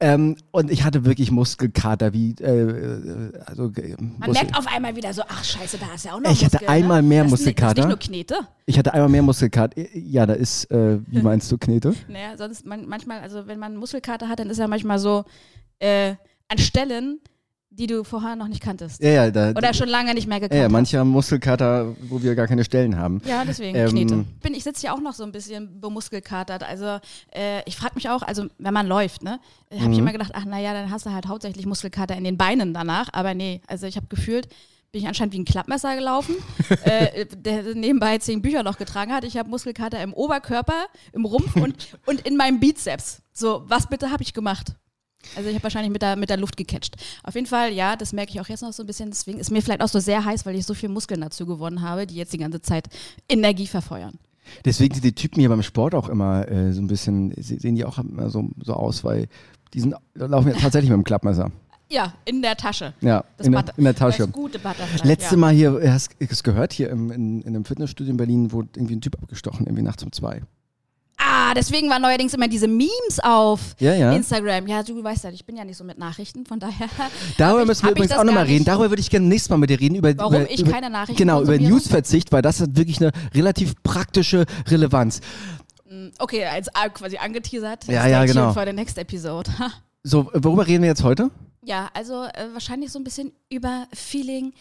Ähm, 0.03 0.37
und 0.51 0.71
ich 0.71 0.83
hatte 0.83 1.05
wirklich 1.05 1.31
Muskelkater, 1.31 2.15
wie, 2.15 2.35
äh, 2.41 2.45
äh 2.45 3.33
also. 3.45 3.71
Äh, 3.77 3.97
Man 4.19 4.33
merkt 4.33 4.57
auf 4.57 4.67
einmal 4.67 4.97
wieder 4.97 5.13
so, 5.13 5.23
ach 5.29 5.45
scheiße, 5.45 5.77
da 5.79 5.95
ist 5.95 6.07
ja 6.07 6.15
auch 6.15 6.21
noch 6.21 6.33
Ich 6.33 6.43
Muskel, 6.43 6.61
hatte 6.61 6.69
einmal 6.71 7.03
mehr 7.03 7.25
das 7.25 7.33
Muskelkater. 7.33 7.83
Ist 7.83 7.87
nicht, 7.87 8.11
nicht 8.11 8.31
nur 8.31 8.37
Knete? 8.39 8.49
Ich 8.65 8.79
hatte 8.79 8.95
einmal 8.95 9.11
mehr 9.11 9.23
Muskelkater. 9.23 9.79
Ja, 9.95 10.25
da 10.25 10.33
ist, 10.33 10.71
äh, 10.71 11.01
wie 11.07 11.19
meinst 11.23 11.53
du, 11.53 11.59
Knete? 11.59 11.95
naja, 12.09 12.37
sonst 12.39 12.65
man, 12.65 12.87
manchmal, 12.89 13.21
also 13.21 13.47
wenn 13.47 13.59
man 13.59 13.77
Muskelkater 13.77 14.31
hat, 14.31 14.39
dann 14.39 14.49
ist 14.49 14.59
er 14.59 14.69
manchmal 14.69 14.99
so, 14.99 15.25
äh, 15.81 16.15
an 16.49 16.59
Stellen, 16.59 17.21
die 17.81 17.87
du 17.87 18.05
vorher 18.05 18.37
noch 18.37 18.49
nicht 18.49 18.63
kanntest. 18.63 19.03
Ja, 19.03 19.11
ja, 19.11 19.31
da, 19.31 19.51
Oder 19.51 19.73
schon 19.73 19.89
lange 19.89 20.13
nicht 20.13 20.29
mehr 20.29 20.39
gekannt 20.39 20.57
Ja, 20.57 20.65
ja 20.65 20.69
manche 20.69 20.99
haben 20.99 21.09
Muskelkater, 21.09 21.97
wo 22.09 22.23
wir 22.23 22.35
gar 22.35 22.47
keine 22.47 22.63
Stellen 22.63 22.97
haben. 22.97 23.23
Ja, 23.25 23.43
deswegen 23.45 23.75
ähm, 23.75 23.89
Knete. 23.89 24.25
Bin, 24.43 24.53
ich 24.53 24.65
sitze 24.65 24.87
ja 24.87 24.93
auch 24.93 25.01
noch 25.01 25.15
so 25.15 25.25
ein 25.25 25.33
bisschen 25.33 25.81
bemuskelkatert. 25.81 26.63
Also 26.63 26.99
äh, 27.35 27.63
ich 27.65 27.77
frage 27.77 27.95
mich 27.95 28.11
auch, 28.11 28.23
also 28.23 28.47
wenn 28.59 28.75
man 28.75 28.87
läuft, 28.87 29.23
ne, 29.23 29.41
habe 29.73 29.87
mhm. 29.87 29.93
ich 29.93 29.99
immer 29.99 30.13
gedacht, 30.13 30.33
ach 30.35 30.45
naja, 30.45 30.75
dann 30.75 30.91
hast 30.91 31.07
du 31.07 31.11
halt 31.11 31.27
hauptsächlich 31.27 31.65
Muskelkater 31.65 32.15
in 32.17 32.25
den 32.25 32.37
Beinen 32.37 32.75
danach. 32.75 33.09
Aber 33.13 33.33
nee, 33.33 33.63
also 33.67 33.87
ich 33.87 33.97
habe 33.97 34.09
gefühlt, 34.09 34.49
bin 34.93 35.01
ich 35.01 35.09
anscheinend 35.09 35.33
wie 35.33 35.39
ein 35.39 35.47
Klappmesser 35.47 35.97
gelaufen, 35.97 36.35
äh, 36.85 37.25
der 37.35 37.75
nebenbei 37.75 38.19
zehn 38.19 38.43
Bücher 38.43 38.63
noch 38.63 38.77
getragen 38.77 39.13
hat. 39.13 39.25
Ich 39.25 39.39
habe 39.39 39.49
Muskelkater 39.49 40.03
im 40.03 40.13
Oberkörper, 40.13 40.85
im 41.15 41.25
Rumpf 41.25 41.57
und, 41.57 41.97
und 42.07 42.21
in 42.27 42.37
meinem 42.37 42.61
Bizeps. 42.61 43.23
So, 43.33 43.63
was 43.67 43.87
bitte 43.87 44.11
habe 44.11 44.23
ich 44.23 44.35
gemacht? 44.35 44.75
Also 45.37 45.49
ich 45.49 45.55
habe 45.55 45.63
wahrscheinlich 45.65 45.93
mit 45.93 46.03
der, 46.03 46.17
mit 46.17 46.31
der 46.31 46.37
Luft 46.37 46.57
gecatcht. 46.57 46.97
Auf 47.23 47.35
jeden 47.35 47.47
Fall, 47.47 47.73
ja, 47.73 47.97
das 47.97 48.13
merke 48.13 48.33
ich 48.33 48.41
auch 48.41 48.49
jetzt 48.49 48.63
noch 48.63 48.73
so 48.73 48.83
ein 48.83 48.87
bisschen. 48.87 49.11
Deswegen 49.11 49.39
ist 49.39 49.51
mir 49.51 49.63
vielleicht 49.63 49.83
auch 49.83 49.89
so 49.89 50.01
sehr 50.01 50.25
heiß, 50.25 50.47
weil 50.47 50.57
ich 50.57 50.67
so 50.67 50.75
viel 50.75 50.89
Muskeln 50.89 51.21
dazu 51.21 51.47
gewonnen 51.47 51.83
habe, 51.83 52.07
die 52.07 52.17
jetzt 52.17 52.33
die 52.33 52.39
ganze 52.39 52.63
Zeit 52.63 52.89
Energie 53.29 53.67
verfeuern. 53.67 54.19
Deswegen 54.65 54.95
sind 54.95 55.05
die 55.05 55.15
Typen 55.15 55.41
hier 55.41 55.49
beim 55.49 55.63
Sport 55.63 55.95
auch 55.95 56.09
immer 56.09 56.49
äh, 56.49 56.73
so 56.73 56.81
ein 56.81 56.89
bisschen, 56.89 57.33
sehen 57.37 57.77
die 57.77 57.85
auch 57.85 57.99
immer 57.99 58.31
so, 58.31 58.49
so 58.63 58.73
aus, 58.73 59.05
weil 59.05 59.29
die 59.75 59.81
sind, 59.81 59.95
laufen 60.15 60.49
ja 60.49 60.55
tatsächlich 60.55 60.91
mit 60.91 60.97
dem 60.97 61.05
Klappmesser. 61.05 61.53
Ja, 61.89 62.15
in 62.25 62.41
der 62.41 62.57
Tasche. 62.57 62.95
Ja, 63.01 63.25
in 63.43 63.51
der, 63.51 63.65
in 63.77 63.85
der, 63.85 63.95
Tasche. 63.95 64.25
Das 64.25 64.33
gute 64.33 64.61
Butterfly. 64.61 65.09
Letzte 65.09 65.35
ja. 65.35 65.41
Mal 65.41 65.53
hier, 65.53 65.81
hast 65.93 66.13
du 66.21 66.27
es 66.29 66.43
gehört, 66.45 66.73
hier 66.73 66.89
im, 66.89 67.11
in, 67.11 67.43
in 67.43 67.49
einem 67.49 67.65
Fitnessstudio 67.65 68.13
in 68.13 68.17
Berlin 68.17 68.53
wurde 68.53 68.69
irgendwie 68.77 68.97
ein 68.97 69.01
Typ 69.01 69.17
abgestochen, 69.21 69.67
irgendwie 69.67 69.83
nachts 69.83 70.03
um 70.05 70.13
zwei. 70.13 70.43
Deswegen 71.55 71.91
waren 71.91 72.03
neuerdings 72.03 72.35
immer 72.35 72.49
diese 72.49 72.69
Memes 72.69 73.21
auf 73.23 73.61
ja, 73.79 73.95
ja. 73.95 74.13
Instagram. 74.13 74.67
Ja, 74.67 74.83
du 74.83 75.03
weißt 75.03 75.25
ja, 75.25 75.31
ich 75.31 75.45
bin 75.45 75.57
ja 75.57 75.65
nicht 75.65 75.77
so 75.77 75.85
mit 75.85 75.99
Nachrichten, 75.99 76.47
von 76.47 76.61
daher. 76.61 76.89
Darüber 77.39 77.67
müssen 77.67 77.85
wir 77.85 77.91
übrigens 77.93 78.13
auch 78.13 78.25
nochmal 78.25 78.45
reden. 78.45 78.65
Darüber 78.65 78.91
würde 78.91 79.01
ich 79.01 79.11
gerne 79.11 79.27
nächstes 79.27 79.51
Mal 79.51 79.57
mit 79.57 79.71
dir 79.71 79.81
reden. 79.81 79.97
Über, 79.97 80.17
Warum 80.17 80.35
über, 80.35 80.51
ich 80.51 80.61
über, 80.61 80.73
keine 80.73 80.91
Nachrichten 80.91 81.17
Genau, 81.17 81.43
über 81.43 81.59
Newsverzicht, 81.59 82.33
weil 82.33 82.43
das 82.43 82.61
hat 82.61 82.77
wirklich 82.77 83.01
eine 83.01 83.13
relativ 83.35 83.75
praktische 83.83 84.47
Relevanz. 84.69 85.21
Mm, 85.89 86.09
okay, 86.19 86.45
als 86.47 86.69
quasi 86.95 87.17
angeteasert. 87.17 87.87
Ja, 87.87 88.07
ja, 88.07 88.25
genau. 88.25 88.53
Für 88.53 88.65
den 88.65 88.77
Next 88.77 88.99
Episode. 88.99 89.51
so, 90.03 90.31
worüber 90.33 90.67
reden 90.67 90.83
wir 90.83 90.91
jetzt 90.91 91.03
heute? 91.03 91.31
Ja, 91.63 91.91
also 91.93 92.25
äh, 92.25 92.49
wahrscheinlich 92.53 92.91
so 92.91 92.99
ein 92.99 93.05
bisschen 93.05 93.33
über 93.51 93.87
Feeling, 93.93 94.53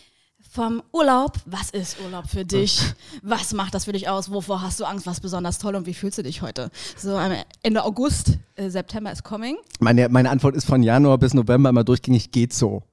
vom 0.51 0.81
Urlaub. 0.91 1.33
Was 1.45 1.69
ist 1.69 1.97
Urlaub 2.03 2.27
für 2.27 2.45
dich? 2.45 2.81
Was 3.21 3.53
macht 3.53 3.73
das 3.73 3.85
für 3.85 3.91
dich 3.91 4.09
aus? 4.09 4.31
Wovor 4.31 4.61
hast 4.61 4.79
du 4.79 4.85
Angst? 4.85 5.05
Was 5.05 5.19
besonders 5.19 5.59
toll 5.59 5.75
und 5.75 5.85
wie 5.85 5.93
fühlst 5.93 6.17
du 6.17 6.23
dich 6.23 6.41
heute? 6.41 6.71
So 6.97 7.19
Ende 7.63 7.83
August, 7.83 8.37
äh, 8.55 8.69
September 8.69 9.11
is 9.11 9.23
coming. 9.23 9.57
Meine, 9.79 10.09
meine 10.09 10.29
Antwort 10.29 10.55
ist 10.55 10.65
von 10.65 10.83
Januar 10.83 11.17
bis 11.17 11.33
November 11.33 11.69
immer 11.69 11.83
durchgängig 11.83 12.31
geht 12.31 12.53
so. 12.53 12.83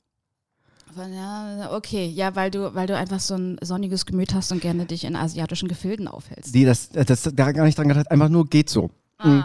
Ja, 0.97 1.73
okay, 1.73 2.07
ja, 2.07 2.35
weil 2.37 2.51
du, 2.51 2.75
weil 2.75 2.87
du 2.87 2.97
einfach 2.97 3.21
so 3.21 3.35
ein 3.35 3.59
sonniges 3.61 4.07
Gemüt 4.07 4.33
hast 4.33 4.51
und 4.53 4.63
gerne 4.63 4.87
dich 4.87 5.05
in 5.05 5.15
asiatischen 5.15 5.69
Gefilden 5.69 6.09
aufhältst. 6.09 6.55
Nee, 6.55 6.65
das, 6.65 6.89
das, 6.89 7.23
das 7.23 7.37
gar 7.37 7.53
nicht 7.65 7.77
dran 7.77 7.89
gedacht, 7.89 8.11
einfach 8.11 8.31
nur 8.31 8.47
geht 8.47 8.71
so. 8.71 8.91
Ah. 9.19 9.29
Mhm. 9.29 9.45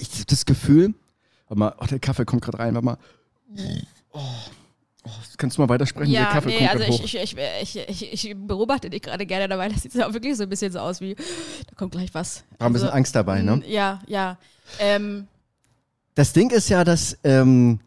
Ich 0.00 0.10
habe 0.14 0.24
das 0.26 0.46
Gefühl, 0.46 0.94
warte 1.48 1.58
mal, 1.58 1.74
oh, 1.78 1.84
der 1.84 1.98
Kaffee 1.98 2.24
kommt 2.24 2.42
gerade 2.42 2.60
rein, 2.60 2.74
warte 2.74 2.84
mal. 2.84 2.98
Oh. 4.12 4.20
Oh, 5.04 5.10
kannst 5.36 5.56
du 5.56 5.62
mal 5.62 5.68
weitersprechen? 5.68 6.12
Ja, 6.12 6.40
nee, 6.46 6.66
also 6.68 6.84
ich, 6.84 7.16
ich, 7.16 7.36
ich, 7.62 7.76
ich, 7.88 8.26
ich 8.26 8.36
beobachte 8.36 8.88
dich 8.88 9.02
gerade 9.02 9.26
gerne 9.26 9.48
dabei. 9.48 9.68
Das 9.68 9.82
sieht 9.82 9.94
ja 9.94 10.08
auch 10.08 10.12
wirklich 10.12 10.36
so 10.36 10.44
ein 10.44 10.48
bisschen 10.48 10.70
so 10.70 10.78
aus 10.78 11.00
wie, 11.00 11.14
da 11.14 11.74
kommt 11.76 11.92
gleich 11.92 12.14
was. 12.14 12.44
War 12.58 12.68
ein 12.68 12.72
bisschen 12.72 12.88
also, 12.88 12.96
Angst 12.96 13.16
dabei, 13.16 13.42
ne? 13.42 13.62
Ja, 13.66 14.00
ja. 14.06 14.38
Ähm, 14.78 15.26
das 16.14 16.32
Ding 16.32 16.50
ist 16.50 16.68
ja, 16.68 16.84
dass, 16.84 17.18
ähm, 17.24 17.80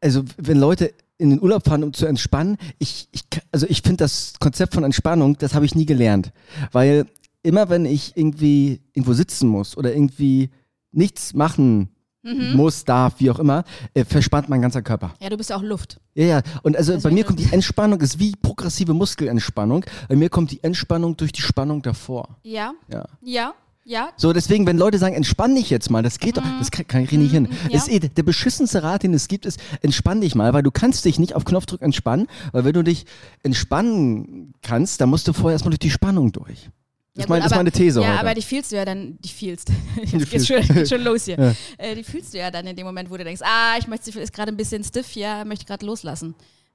also 0.00 0.24
wenn 0.38 0.58
Leute 0.58 0.94
in 1.18 1.30
den 1.30 1.42
Urlaub 1.42 1.64
fahren, 1.66 1.84
um 1.84 1.92
zu 1.92 2.06
entspannen, 2.06 2.56
ich, 2.78 3.08
ich 3.12 3.24
also 3.52 3.66
ich 3.68 3.82
finde 3.82 3.98
das 3.98 4.34
Konzept 4.38 4.74
von 4.74 4.84
Entspannung, 4.84 5.36
das 5.38 5.54
habe 5.54 5.66
ich 5.66 5.74
nie 5.74 5.86
gelernt. 5.86 6.32
Weil 6.72 7.06
immer 7.42 7.68
wenn 7.68 7.84
ich 7.84 8.16
irgendwie 8.16 8.80
irgendwo 8.92 9.12
sitzen 9.12 9.48
muss 9.48 9.76
oder 9.76 9.92
irgendwie 9.92 10.50
nichts 10.92 11.34
machen 11.34 11.90
mhm. 12.26 12.56
muss, 12.56 12.84
darf, 12.84 13.14
wie 13.18 13.30
auch 13.30 13.38
immer, 13.38 13.64
äh, 13.94 14.04
verspannt 14.04 14.48
mein 14.48 14.60
ganzer 14.60 14.82
Körper. 14.82 15.14
Ja, 15.20 15.30
du 15.30 15.36
bist 15.36 15.50
ja 15.50 15.56
auch 15.56 15.62
Luft. 15.62 16.00
Ja, 16.14 16.24
ja. 16.24 16.42
Und 16.62 16.76
also 16.76 16.98
bei 17.00 17.10
mir 17.10 17.24
kommt 17.24 17.38
die 17.38 17.52
Entspannung, 17.52 18.00
ist 18.00 18.18
wie 18.18 18.34
progressive 18.40 18.94
Muskelentspannung. 18.94 19.84
Bei 20.08 20.16
mir 20.16 20.28
kommt 20.28 20.50
die 20.50 20.62
Entspannung 20.62 21.16
durch 21.16 21.32
die 21.32 21.42
Spannung 21.42 21.82
davor. 21.82 22.36
Ja. 22.42 22.72
Ja. 22.88 23.04
Ja. 23.22 23.54
Ja. 23.88 24.08
So, 24.16 24.32
deswegen, 24.32 24.66
wenn 24.66 24.78
Leute 24.78 24.98
sagen, 24.98 25.14
entspann 25.14 25.54
dich 25.54 25.70
jetzt 25.70 25.90
mal, 25.90 26.02
das 26.02 26.18
geht 26.18 26.36
mhm. 26.36 26.40
doch, 26.40 26.58
das 26.58 26.72
kann, 26.72 26.88
kann 26.88 27.04
ich 27.04 27.12
nicht 27.12 27.30
hin. 27.30 27.44
Mhm, 27.44 27.70
ja. 27.70 27.76
Ist 27.76 27.88
eh, 27.88 28.00
der 28.00 28.22
beschissenste 28.24 28.82
Rat, 28.82 29.04
den 29.04 29.14
es 29.14 29.28
gibt, 29.28 29.46
ist, 29.46 29.60
entspann 29.80 30.20
dich 30.20 30.34
mal, 30.34 30.52
weil 30.52 30.64
du 30.64 30.72
kannst 30.72 31.04
dich 31.04 31.20
nicht 31.20 31.36
auf 31.36 31.44
Knopfdruck 31.44 31.82
entspannen, 31.82 32.26
weil 32.50 32.64
wenn 32.64 32.72
du 32.72 32.82
dich 32.82 33.06
entspannen 33.44 34.54
kannst, 34.62 35.00
dann 35.00 35.08
musst 35.08 35.28
du 35.28 35.32
vorher 35.32 35.52
erstmal 35.52 35.70
durch 35.70 35.78
die 35.78 35.90
Spannung 35.90 36.32
durch. 36.32 36.68
Das, 37.16 37.24
ja, 37.24 37.28
mein, 37.30 37.40
das 37.42 37.50
ist 37.52 37.56
meine 37.56 37.72
These 37.72 38.00
Ja, 38.02 38.08
heute. 38.10 38.20
aber 38.20 38.34
die 38.34 38.42
fühlst 38.42 38.72
du 38.72 38.76
ja 38.76 38.84
dann, 38.84 39.16
die 39.20 39.28
fühlst. 39.28 39.70
Jetzt 40.04 40.30
geht's 40.30 40.46
schon, 40.46 40.60
geht 40.60 40.88
schon 40.88 41.00
los 41.04 41.24
hier. 41.24 41.38
Ja. 41.38 41.54
Äh, 41.78 41.94
die 41.94 42.04
fühlst 42.04 42.34
du 42.34 42.38
ja 42.38 42.50
dann 42.50 42.66
in 42.66 42.76
dem 42.76 42.86
Moment, 42.86 43.10
wo 43.10 43.16
du 43.16 43.24
denkst, 43.24 43.40
ah, 43.42 43.76
ich 43.78 43.88
möchte, 43.88 44.10
ist 44.20 44.32
gerade 44.34 44.52
ein 44.52 44.56
bisschen 44.56 44.84
stiff 44.84 45.08
hier, 45.08 45.44
möchte 45.46 45.64
gerade 45.64 45.86
loslassen. 45.86 46.34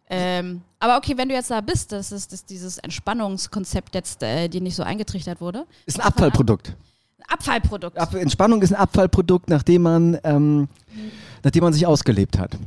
Ähm, 0.10 0.62
aber 0.79 0.98
okay, 0.98 1.15
wenn 1.15 1.29
du 1.29 1.36
jetzt 1.36 1.51
da 1.51 1.62
bist, 1.62 1.91
dass, 1.91 2.12
es, 2.12 2.27
dass 2.27 2.43
dieses 2.43 2.79
Entspannungskonzept 2.79 3.93
jetzt 3.95 4.21
äh, 4.24 4.50
dir 4.50 4.62
nicht 4.62 4.75
so 4.75 4.83
eingetrichtert 4.83 5.39
wurde. 5.39 5.65
Ist 5.86 6.00
ein 6.00 6.05
Abfallprodukt. 6.05 6.75
Ein 7.19 7.33
Abfallprodukt. 7.36 7.98
Ab 7.98 8.13
Entspannung 8.15 8.62
ist 8.63 8.74
ein 8.74 8.79
Abfallprodukt, 8.79 9.48
nachdem 9.50 9.83
man, 9.83 10.17
ähm, 10.24 10.67
nachdem 11.43 11.63
man 11.63 11.71
sich 11.71 11.86
ausgelebt 11.86 12.39
hat. 12.39 12.57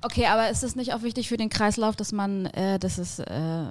Okay, 0.00 0.26
aber 0.26 0.48
ist 0.48 0.62
es 0.62 0.74
nicht 0.74 0.94
auch 0.94 1.02
wichtig 1.02 1.28
für 1.28 1.36
den 1.36 1.48
Kreislauf, 1.48 1.96
dass 1.96 2.12
man, 2.12 2.46
äh, 2.46 2.78
dass 2.78 2.98
es, 2.98 3.18
äh, 3.18 3.64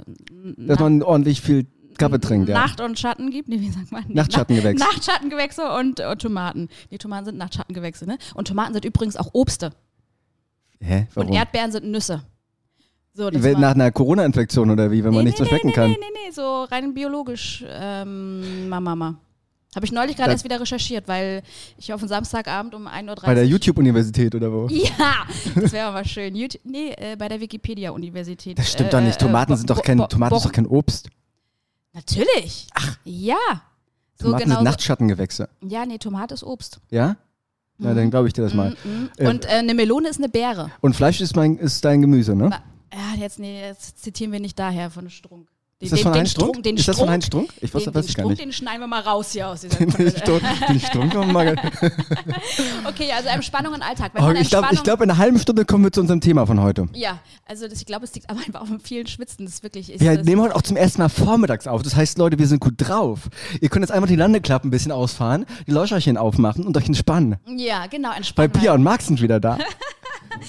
dass 0.57 0.79
man 0.79 1.01
ordentlich 1.01 1.41
viel 1.41 1.65
Kaffee 1.97 2.19
trinkt, 2.19 2.49
ja. 2.49 2.55
Nacht- 2.55 2.81
und 2.81 2.99
Schatten 2.99 3.29
gibt. 3.31 3.49
Nee, 3.49 3.59
wie 3.59 3.69
sagt 3.69 3.91
man? 3.91 4.05
Nachtschattengewächse. 4.07 4.83
Nachtschattengewächse 4.83 5.71
und, 5.71 5.99
und 5.99 6.21
Tomaten. 6.21 6.69
Nee, 6.89 6.97
Tomaten 6.97 7.25
sind 7.25 7.37
Nachtschattengewächse, 7.37 8.05
ne? 8.05 8.17
Und 8.35 8.47
Tomaten 8.47 8.73
sind 8.73 8.85
übrigens 8.85 9.17
auch 9.17 9.29
Obste. 9.33 9.71
Hä? 10.79 11.07
Warum? 11.13 11.29
Und 11.29 11.35
Erdbeeren 11.35 11.71
sind 11.71 11.85
Nüsse. 11.85 12.23
So, 13.13 13.31
nach 13.31 13.73
einer 13.73 13.91
Corona-Infektion 13.91 14.69
oder 14.69 14.91
wie, 14.91 15.03
wenn 15.03 15.09
nee, 15.09 15.15
man 15.15 15.25
nichts 15.25 15.39
nee, 15.39 15.45
mehr 15.45 15.49
schmecken 15.49 15.67
nee, 15.67 15.73
kann? 15.73 15.89
Nee, 15.89 15.97
nee, 15.99 16.19
nee, 16.27 16.31
so 16.31 16.65
rein 16.65 16.93
biologisch, 16.93 17.65
ähm, 17.67 18.69
Mama. 18.69 19.15
Habe 19.75 19.85
ich 19.85 19.91
neulich 19.91 20.15
gerade 20.15 20.31
erst 20.31 20.43
wieder 20.43 20.59
recherchiert, 20.59 21.07
weil 21.07 21.43
ich 21.77 21.91
auf 21.93 22.01
einen 22.01 22.09
Samstagabend 22.09 22.73
um 22.73 22.87
1.30 22.87 23.09
Uhr. 23.09 23.15
Bei 23.23 23.33
der 23.33 23.45
YouTube-Universität 23.45 24.33
oder 24.33 24.51
wo? 24.51 24.67
Ja, 24.69 25.25
das 25.55 25.71
wäre 25.71 25.91
mal 25.91 26.05
schön. 26.05 26.35
YouTube, 26.35 26.61
nee, 26.63 26.93
äh, 26.97 27.15
bei 27.17 27.27
der 27.27 27.39
Wikipedia-Universität. 27.39 28.57
Das 28.57 28.71
stimmt 28.71 28.89
äh, 28.89 28.91
doch 28.91 29.01
nicht. 29.01 29.21
Äh, 29.21 29.25
Tomaten 29.25 29.53
äh, 29.53 29.57
sind 29.57 29.69
doch 29.69 29.81
kein, 29.81 29.97
Tomaten 29.97 30.35
ist 30.35 30.45
doch 30.45 30.51
kein 30.51 30.65
Obst. 30.67 31.09
Natürlich. 31.97 32.67
Ach. 32.75 32.97
Ja. 33.05 33.35
So 34.19 34.25
Tomaten 34.25 34.43
genau 34.43 34.55
sind 34.57 34.63
Nachtschattengewächse. 34.65 35.49
Ja, 35.67 35.85
nee, 35.85 35.97
Tomate 35.97 36.35
ist 36.35 36.43
Obst. 36.43 36.79
Ja? 36.91 37.17
Na, 37.79 37.91
mhm. 37.91 37.95
dann 37.95 38.09
glaube 38.11 38.27
ich 38.27 38.33
dir 38.33 38.43
das 38.43 38.53
mal. 38.53 38.75
Mhm. 38.83 39.09
mhm. 39.17 39.27
Und 39.27 39.45
äh, 39.45 39.49
eine 39.49 39.73
Melone 39.73 40.07
ist 40.07 40.17
eine 40.17 40.29
Beere. 40.29 40.69
Und 40.81 40.95
Fleisch 40.95 41.21
ist, 41.21 41.35
mein, 41.35 41.57
ist 41.57 41.83
dein 41.83 42.01
Gemüse, 42.01 42.35
ne? 42.35 42.51
Ja, 42.93 43.19
jetzt, 43.19 43.39
nee, 43.39 43.61
jetzt 43.61 44.01
zitieren 44.01 44.31
wir 44.31 44.39
nicht 44.39 44.57
daher 44.57 44.91
von 44.91 45.09
Strunk. 45.09 45.47
Den, 45.79 45.85
ist 45.85 45.91
das 45.91 46.01
von 46.01 46.13
Heinz 46.15 46.31
Strunk? 46.31 46.63
Den 46.63 46.75
ist 46.75 46.87
das 46.87 46.97
von 46.97 47.07
Heinz 47.07 47.27
Strunk? 47.27 47.53
Ich 47.61 47.71
weiß, 47.71 47.83
den, 47.83 47.93
weiß 47.93 48.05
den 48.07 48.09
ich 48.09 48.17
gar 48.17 48.27
nicht. 48.27 48.41
Den 48.41 48.51
schneiden 48.51 48.79
wir 48.79 48.87
mal 48.87 49.01
raus 49.01 49.31
hier 49.33 49.47
aus 49.47 49.61
dieser 49.61 49.77
Den, 49.85 49.91
Strunk, 50.09 50.41
den 50.67 50.79
Strunk 50.79 51.31
mal. 51.31 51.55
okay, 52.85 53.11
also 53.15 53.29
Entspannung 53.29 53.75
und 53.75 53.83
Alltag. 53.83 54.13
Oh, 54.19 54.31
ich 54.31 54.49
glaube, 54.49 54.69
glaub, 54.81 55.01
in 55.01 55.11
einer 55.11 55.19
halben 55.19 55.37
Stunde 55.37 55.65
kommen 55.65 55.83
wir 55.83 55.91
zu 55.91 56.01
unserem 56.01 56.19
Thema 56.19 56.47
von 56.47 56.59
heute. 56.61 56.87
Ja, 56.93 57.19
also 57.45 57.67
das, 57.67 57.77
ich 57.77 57.85
glaube, 57.85 58.05
es 58.05 58.15
liegt 58.15 58.27
aber 58.27 58.39
einfach 58.39 58.61
auf 58.61 58.69
dem 58.69 58.79
vielen 58.79 59.05
Schwitzen. 59.05 59.45
Das 59.45 59.61
wirklich 59.61 59.93
ist 59.93 60.01
wir 60.01 60.23
nehmen 60.23 60.41
heute 60.41 60.55
auch 60.55 60.63
zum 60.63 60.77
ersten 60.77 60.99
Mal 60.99 61.09
vormittags 61.09 61.67
auf. 61.67 61.83
Das 61.83 61.95
heißt, 61.95 62.17
Leute, 62.17 62.39
wir 62.39 62.47
sind 62.47 62.59
gut 62.59 62.73
drauf. 62.77 63.29
Ihr 63.61 63.69
könnt 63.69 63.83
jetzt 63.83 63.91
einfach 63.91 64.07
die 64.07 64.15
Landeklappen 64.15 64.69
ein 64.69 64.71
bisschen 64.71 64.91
ausfahren, 64.91 65.45
die 65.67 65.71
Leuchterchen 65.71 66.17
aufmachen 66.17 66.65
und 66.65 66.75
euch 66.75 66.87
entspannen. 66.87 67.35
Ja, 67.55 67.85
genau, 67.85 68.13
entspannen. 68.13 68.51
Weil 68.51 68.61
Pia 68.61 68.73
und 68.73 68.81
Max 68.81 69.05
sind 69.05 69.21
wieder 69.21 69.39
da. 69.39 69.59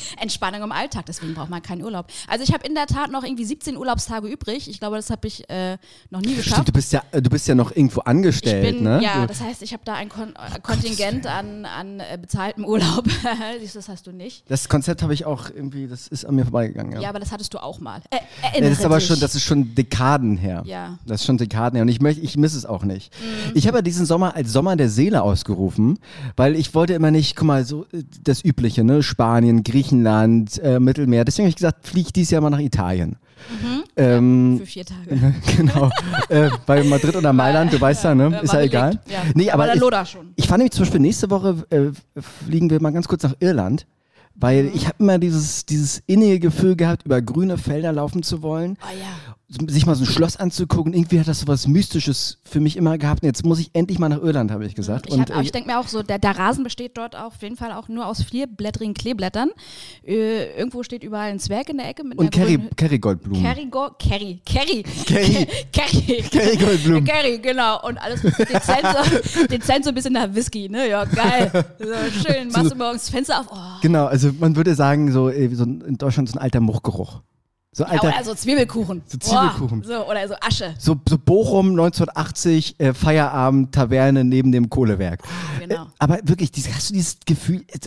Entspannung 0.20 0.62
im 0.62 0.72
Alltag, 0.72 1.06
deswegen 1.06 1.34
braucht 1.34 1.50
man 1.50 1.62
keinen 1.62 1.82
Urlaub. 1.82 2.06
Also 2.26 2.44
ich 2.44 2.52
habe 2.52 2.66
in 2.66 2.74
der 2.74 2.86
Tat 2.86 3.10
noch 3.10 3.24
irgendwie 3.24 3.44
17 3.44 3.76
Urlaubstage 3.76 4.28
übrig. 4.28 4.68
Ich 4.68 4.78
glaube, 4.78 4.96
das 4.96 5.10
habe 5.10 5.26
ich 5.26 5.48
äh, 5.50 5.78
noch 6.10 6.20
nie 6.20 6.34
geschafft. 6.34 6.54
Stimmt, 6.54 6.68
du 6.68 6.72
bist 6.72 6.92
ja, 6.92 7.02
äh, 7.12 7.22
du 7.22 7.30
bist 7.30 7.48
ja 7.48 7.54
noch 7.54 7.70
irgendwo 7.70 8.00
angestellt, 8.00 8.76
bin, 8.76 8.84
ne? 8.84 9.00
Ja, 9.02 9.26
das 9.26 9.40
heißt, 9.40 9.62
ich 9.62 9.72
habe 9.72 9.82
da 9.84 9.94
ein 9.94 10.08
Kon 10.08 10.34
oh, 10.36 10.60
Kontingent 10.62 11.26
an, 11.26 11.64
an 11.64 12.00
äh, 12.00 12.18
bezahltem 12.20 12.64
Urlaub. 12.64 13.04
das 13.74 13.88
hast 13.88 14.06
du 14.06 14.12
nicht. 14.12 14.44
Das 14.48 14.68
Konzept 14.68 15.02
habe 15.02 15.14
ich 15.14 15.24
auch 15.24 15.50
irgendwie, 15.50 15.86
das 15.86 16.08
ist 16.08 16.24
an 16.24 16.34
mir 16.34 16.44
vorbeigegangen. 16.44 16.92
Ja, 16.92 17.00
ja 17.00 17.08
aber 17.08 17.20
das 17.20 17.32
hattest 17.32 17.54
du 17.54 17.58
auch 17.58 17.80
mal. 17.80 18.00
Äh, 18.10 18.18
ja, 18.54 18.60
das 18.60 18.78
ist 18.78 18.84
aber 18.84 19.00
schon, 19.00 19.20
das 19.20 19.34
ist 19.34 19.44
schon 19.44 19.74
Dekaden 19.74 20.36
her. 20.36 20.62
Ja. 20.66 20.98
Das 21.06 21.20
ist 21.20 21.26
schon 21.26 21.38
Dekaden 21.38 21.76
her 21.76 21.82
und 21.82 21.88
ich 21.88 22.00
möchte, 22.00 22.22
ich 22.22 22.36
misse 22.36 22.56
es 22.56 22.66
auch 22.66 22.84
nicht. 22.84 23.12
Mhm. 23.20 23.52
Ich 23.54 23.66
habe 23.66 23.78
ja 23.78 23.82
diesen 23.82 24.06
Sommer 24.06 24.34
als 24.36 24.52
Sommer 24.52 24.76
der 24.76 24.88
Seele 24.88 25.22
ausgerufen, 25.22 25.98
weil 26.36 26.56
ich 26.56 26.74
wollte 26.74 26.94
immer 26.94 27.10
nicht, 27.10 27.36
guck 27.36 27.46
mal, 27.46 27.64
so 27.64 27.84
äh, 27.92 28.02
das 28.22 28.44
Übliche, 28.44 28.84
ne? 28.84 29.02
Spanien, 29.02 29.62
Griechenland, 29.62 29.77
äh, 29.82 30.78
Mittelmeer. 30.80 31.24
Deswegen 31.24 31.44
habe 31.44 31.50
ich 31.50 31.56
gesagt, 31.56 31.86
fliege 31.86 32.06
ich 32.06 32.12
dieses 32.12 32.30
Jahr 32.30 32.42
mal 32.42 32.50
nach 32.50 32.60
Italien. 32.60 33.16
Mhm. 33.50 33.84
Ähm, 33.96 34.52
ja, 34.52 34.58
für 34.58 34.66
vier 34.66 34.84
Tage. 34.84 35.34
genau. 35.56 35.90
äh, 36.28 36.50
bei 36.66 36.82
Madrid 36.84 37.16
oder 37.16 37.32
Mailand, 37.32 37.72
du 37.72 37.80
weißt 37.80 38.04
ja, 38.04 38.14
ne? 38.14 38.40
Ist 38.42 38.52
ja 38.52 38.60
egal. 38.60 39.00
Ja. 39.08 39.22
Nee, 39.34 39.50
aber, 39.50 39.64
aber 39.72 40.02
ich, 40.02 40.16
ich 40.36 40.46
fand 40.46 40.58
nämlich 40.58 40.72
zum 40.72 40.84
Beispiel 40.84 41.00
nächste 41.00 41.30
Woche 41.30 41.64
äh, 41.70 42.20
fliegen 42.44 42.70
wir 42.70 42.80
mal 42.80 42.92
ganz 42.92 43.08
kurz 43.08 43.22
nach 43.22 43.34
Irland. 43.40 43.86
Weil 44.34 44.64
mhm. 44.64 44.70
ich 44.74 44.86
habe 44.86 44.96
immer 44.98 45.18
dieses, 45.18 45.66
dieses 45.66 46.02
innige 46.06 46.38
Gefühl 46.38 46.76
gehabt, 46.76 47.04
über 47.04 47.20
grüne 47.20 47.58
Felder 47.58 47.92
laufen 47.92 48.22
zu 48.22 48.42
wollen. 48.42 48.76
Oh 48.82 48.96
ja 48.96 49.34
sich 49.48 49.86
mal 49.86 49.94
so 49.94 50.04
ein 50.04 50.06
Schloss 50.06 50.36
anzugucken. 50.36 50.92
Irgendwie 50.92 51.18
hat 51.18 51.26
das 51.26 51.40
so 51.40 51.48
was 51.48 51.66
Mystisches 51.66 52.38
für 52.44 52.60
mich 52.60 52.76
immer 52.76 52.98
gehabt. 52.98 53.22
Und 53.22 53.26
jetzt 53.26 53.46
muss 53.46 53.58
ich 53.58 53.70
endlich 53.72 53.98
mal 53.98 54.10
nach 54.10 54.20
Irland, 54.20 54.50
habe 54.50 54.66
ich 54.66 54.74
gesagt. 54.74 55.06
Ich, 55.06 55.14
und, 55.14 55.30
ich 55.42 55.52
denke 55.52 55.70
mir 55.70 55.78
auch 55.78 55.88
so, 55.88 56.02
der, 56.02 56.18
der, 56.18 56.38
Rasen 56.38 56.64
besteht 56.64 56.98
dort 56.98 57.16
auf 57.16 57.40
jeden 57.40 57.56
Fall 57.56 57.72
auch 57.72 57.88
nur 57.88 58.06
aus 58.06 58.22
vierblättrigen 58.22 58.92
Kleeblättern. 58.92 59.50
Äh, 60.06 60.54
irgendwo 60.58 60.82
steht 60.82 61.02
überall 61.02 61.30
ein 61.30 61.38
Zwerg 61.38 61.70
in 61.70 61.78
der 61.78 61.88
Ecke 61.88 62.04
mit 62.04 62.18
Und 62.18 62.30
Kerry, 62.30 62.58
Kerrygoldblumen. 62.76 63.42
Kerrygo 63.42 63.90
Kerry, 63.98 64.40
Kerry. 64.44 64.84
Kerry. 65.06 65.46
Kerry. 65.72 66.22
Kerrygoldblumen. 66.30 67.04
Kerry, 67.04 67.38
genau. 67.38 67.86
Und 67.86 67.96
alles 67.96 68.20
dezent 68.20 68.82
so, 68.82 69.46
dezent 69.50 69.84
so 69.84 69.90
ein 69.90 69.94
bisschen 69.94 70.12
nach 70.12 70.32
Whisky, 70.34 70.68
ne? 70.68 70.88
Ja, 70.88 71.04
geil. 71.04 71.50
So 71.78 72.28
schön, 72.28 72.48
machst 72.50 72.72
du 72.72 72.76
morgens 72.76 73.08
Fenster 73.08 73.40
auf. 73.40 73.46
Oh. 73.50 73.56
Genau, 73.82 74.06
also 74.06 74.30
man 74.38 74.56
würde 74.56 74.74
sagen, 74.74 75.12
so, 75.12 75.30
äh, 75.30 75.48
so 75.54 75.64
in 75.64 75.96
Deutschland 75.96 76.28
so 76.28 76.38
ein 76.38 76.42
alter 76.42 76.60
Muchgeruch. 76.60 77.20
So, 77.78 77.84
alter, 77.84 78.08
ja, 78.08 78.16
oder 78.16 78.24
so 78.24 78.34
Zwiebelkuchen. 78.34 79.02
So 79.06 79.18
Zwiebelkuchen. 79.18 79.82
Boah, 79.82 79.86
so, 79.86 80.10
oder 80.10 80.26
so 80.26 80.34
Asche. 80.40 80.74
So, 80.80 81.00
so 81.08 81.16
Bochum 81.16 81.70
1980, 81.70 82.80
äh, 82.80 82.92
Feierabend, 82.92 83.72
Taverne 83.72 84.24
neben 84.24 84.50
dem 84.50 84.68
Kohlewerk. 84.68 85.22
Genau. 85.60 85.84
Äh, 85.84 85.86
aber 86.00 86.18
wirklich, 86.24 86.50
hast 86.74 86.90
du 86.90 86.94
dieses 86.94 87.18
Gefühl, 87.24 87.64
äh, 87.68 87.78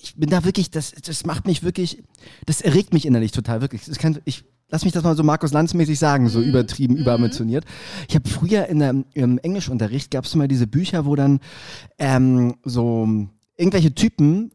ich 0.00 0.14
bin 0.16 0.30
da 0.30 0.46
wirklich, 0.46 0.70
das, 0.70 0.92
das 0.92 1.26
macht 1.26 1.46
mich 1.46 1.62
wirklich, 1.62 2.02
das 2.46 2.62
erregt 2.62 2.94
mich 2.94 3.04
innerlich 3.04 3.32
total, 3.32 3.60
wirklich. 3.60 3.84
Das 3.84 3.98
kann, 3.98 4.18
ich, 4.24 4.44
lass 4.70 4.84
mich 4.84 4.94
das 4.94 5.02
mal 5.02 5.14
so 5.14 5.22
Markus 5.22 5.52
Lanz-mäßig 5.52 5.98
sagen, 5.98 6.30
so 6.30 6.38
mhm. 6.38 6.46
übertrieben, 6.46 6.94
mhm. 6.94 7.00
überambitioniert. 7.00 7.66
Ich 8.08 8.14
habe 8.14 8.26
früher 8.26 8.64
in 8.68 8.78
der, 8.78 8.94
im 9.12 9.36
Englischunterricht, 9.36 10.10
gab 10.10 10.24
es 10.24 10.34
immer 10.34 10.48
diese 10.48 10.66
Bücher, 10.66 11.04
wo 11.04 11.16
dann 11.16 11.40
ähm, 11.98 12.54
so 12.64 13.06
irgendwelche 13.58 13.94
Typen 13.94 14.52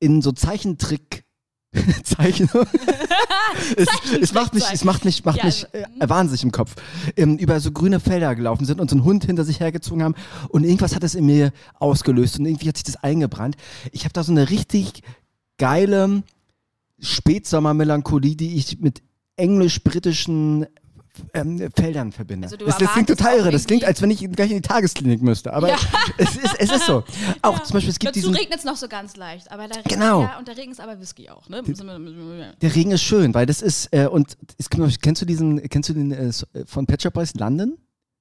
in 0.00 0.22
so 0.22 0.32
Zeichentrick 0.32 1.27
Zeichnung. 2.04 2.48
es, 3.76 3.88
es, 4.20 4.32
macht 4.32 4.54
mich, 4.54 4.64
es 4.72 4.84
macht 4.84 5.04
mich, 5.04 5.24
macht 5.24 5.38
ja, 5.38 5.44
mich 5.44 5.66
äh, 5.72 5.84
wahnsinnig 5.98 6.42
im 6.42 6.52
Kopf. 6.52 6.74
Ähm, 7.16 7.36
über 7.36 7.60
so 7.60 7.72
grüne 7.72 8.00
Felder 8.00 8.34
gelaufen 8.34 8.64
sind 8.64 8.80
und 8.80 8.88
so 8.88 8.96
einen 8.96 9.04
Hund 9.04 9.24
hinter 9.24 9.44
sich 9.44 9.60
hergezogen 9.60 10.02
haben 10.02 10.14
und 10.48 10.64
irgendwas 10.64 10.94
hat 10.94 11.04
es 11.04 11.14
in 11.14 11.26
mir 11.26 11.52
ausgelöst 11.78 12.38
und 12.38 12.46
irgendwie 12.46 12.68
hat 12.68 12.76
sich 12.76 12.84
das 12.84 12.96
eingebrannt. 12.96 13.56
Ich 13.92 14.04
habe 14.04 14.12
da 14.12 14.22
so 14.22 14.32
eine 14.32 14.48
richtig 14.48 15.02
geile 15.58 16.22
Spätsommermelancholie, 17.00 18.36
die 18.36 18.56
ich 18.56 18.80
mit 18.80 19.02
englisch-britischen 19.36 20.66
ähm, 21.34 21.68
Feldern 21.74 22.12
verbinde. 22.12 22.46
Also 22.46 22.56
das, 22.56 22.78
das 22.78 22.92
klingt 22.92 23.08
total 23.08 23.38
irre. 23.38 23.50
Das 23.50 23.66
klingt, 23.66 23.84
als 23.84 24.02
wenn 24.02 24.10
ich 24.10 24.20
gleich 24.32 24.50
in 24.50 24.56
die 24.56 24.68
Tagesklinik 24.68 25.22
müsste. 25.22 25.52
Aber 25.52 25.68
ja. 25.68 25.76
es, 26.16 26.36
ist, 26.36 26.54
es 26.58 26.72
ist 26.72 26.86
so. 26.86 27.04
Auch 27.42 27.58
ja. 27.58 27.64
zum 27.64 27.74
Beispiel, 27.74 27.90
es 27.90 27.98
gibt 27.98 28.16
Dazu 28.16 28.30
regnet 28.30 28.58
es 28.58 28.64
noch 28.64 28.76
so 28.76 28.88
ganz 28.88 29.16
leicht. 29.16 29.50
Aber 29.50 29.68
der 29.68 29.78
Regen, 29.78 29.88
genau. 29.88 30.22
Ja, 30.22 30.38
und 30.38 30.48
der 30.48 30.56
Regen 30.56 30.72
ist 30.72 30.80
aber 30.80 31.00
Whisky 31.00 31.28
auch. 31.30 31.48
Ne? 31.48 31.62
Der 32.60 32.74
Regen 32.74 32.90
ist 32.90 33.02
schön, 33.02 33.34
weil 33.34 33.46
das 33.46 33.62
ist, 33.62 33.88
äh, 33.92 34.06
und 34.06 34.36
ist, 34.56 34.70
kennst 34.70 35.22
du 35.22 35.26
diesen, 35.26 35.62
kennst 35.68 35.88
du 35.88 35.94
den 35.94 36.12
äh, 36.12 36.32
von 36.66 36.86
Pet 36.86 37.02
Shop 37.02 37.12
Boys 37.14 37.34
London? 37.34 37.78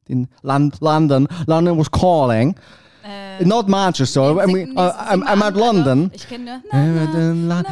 Den 0.07 0.27
Land, 0.41 0.77
London, 0.79 1.27
London 1.45 1.77
was 1.77 1.91
calling. 1.91 2.55
Äh, 3.03 3.45
Not 3.45 3.67
Manchester, 3.67 4.43
I 4.43 4.51
mean, 4.51 4.71
uh, 4.77 4.91
I'm, 4.91 5.23
I'm 5.23 5.41
at 5.41 5.55
London. 5.55 6.11
Ich 6.13 6.27
kenne. 6.27 6.61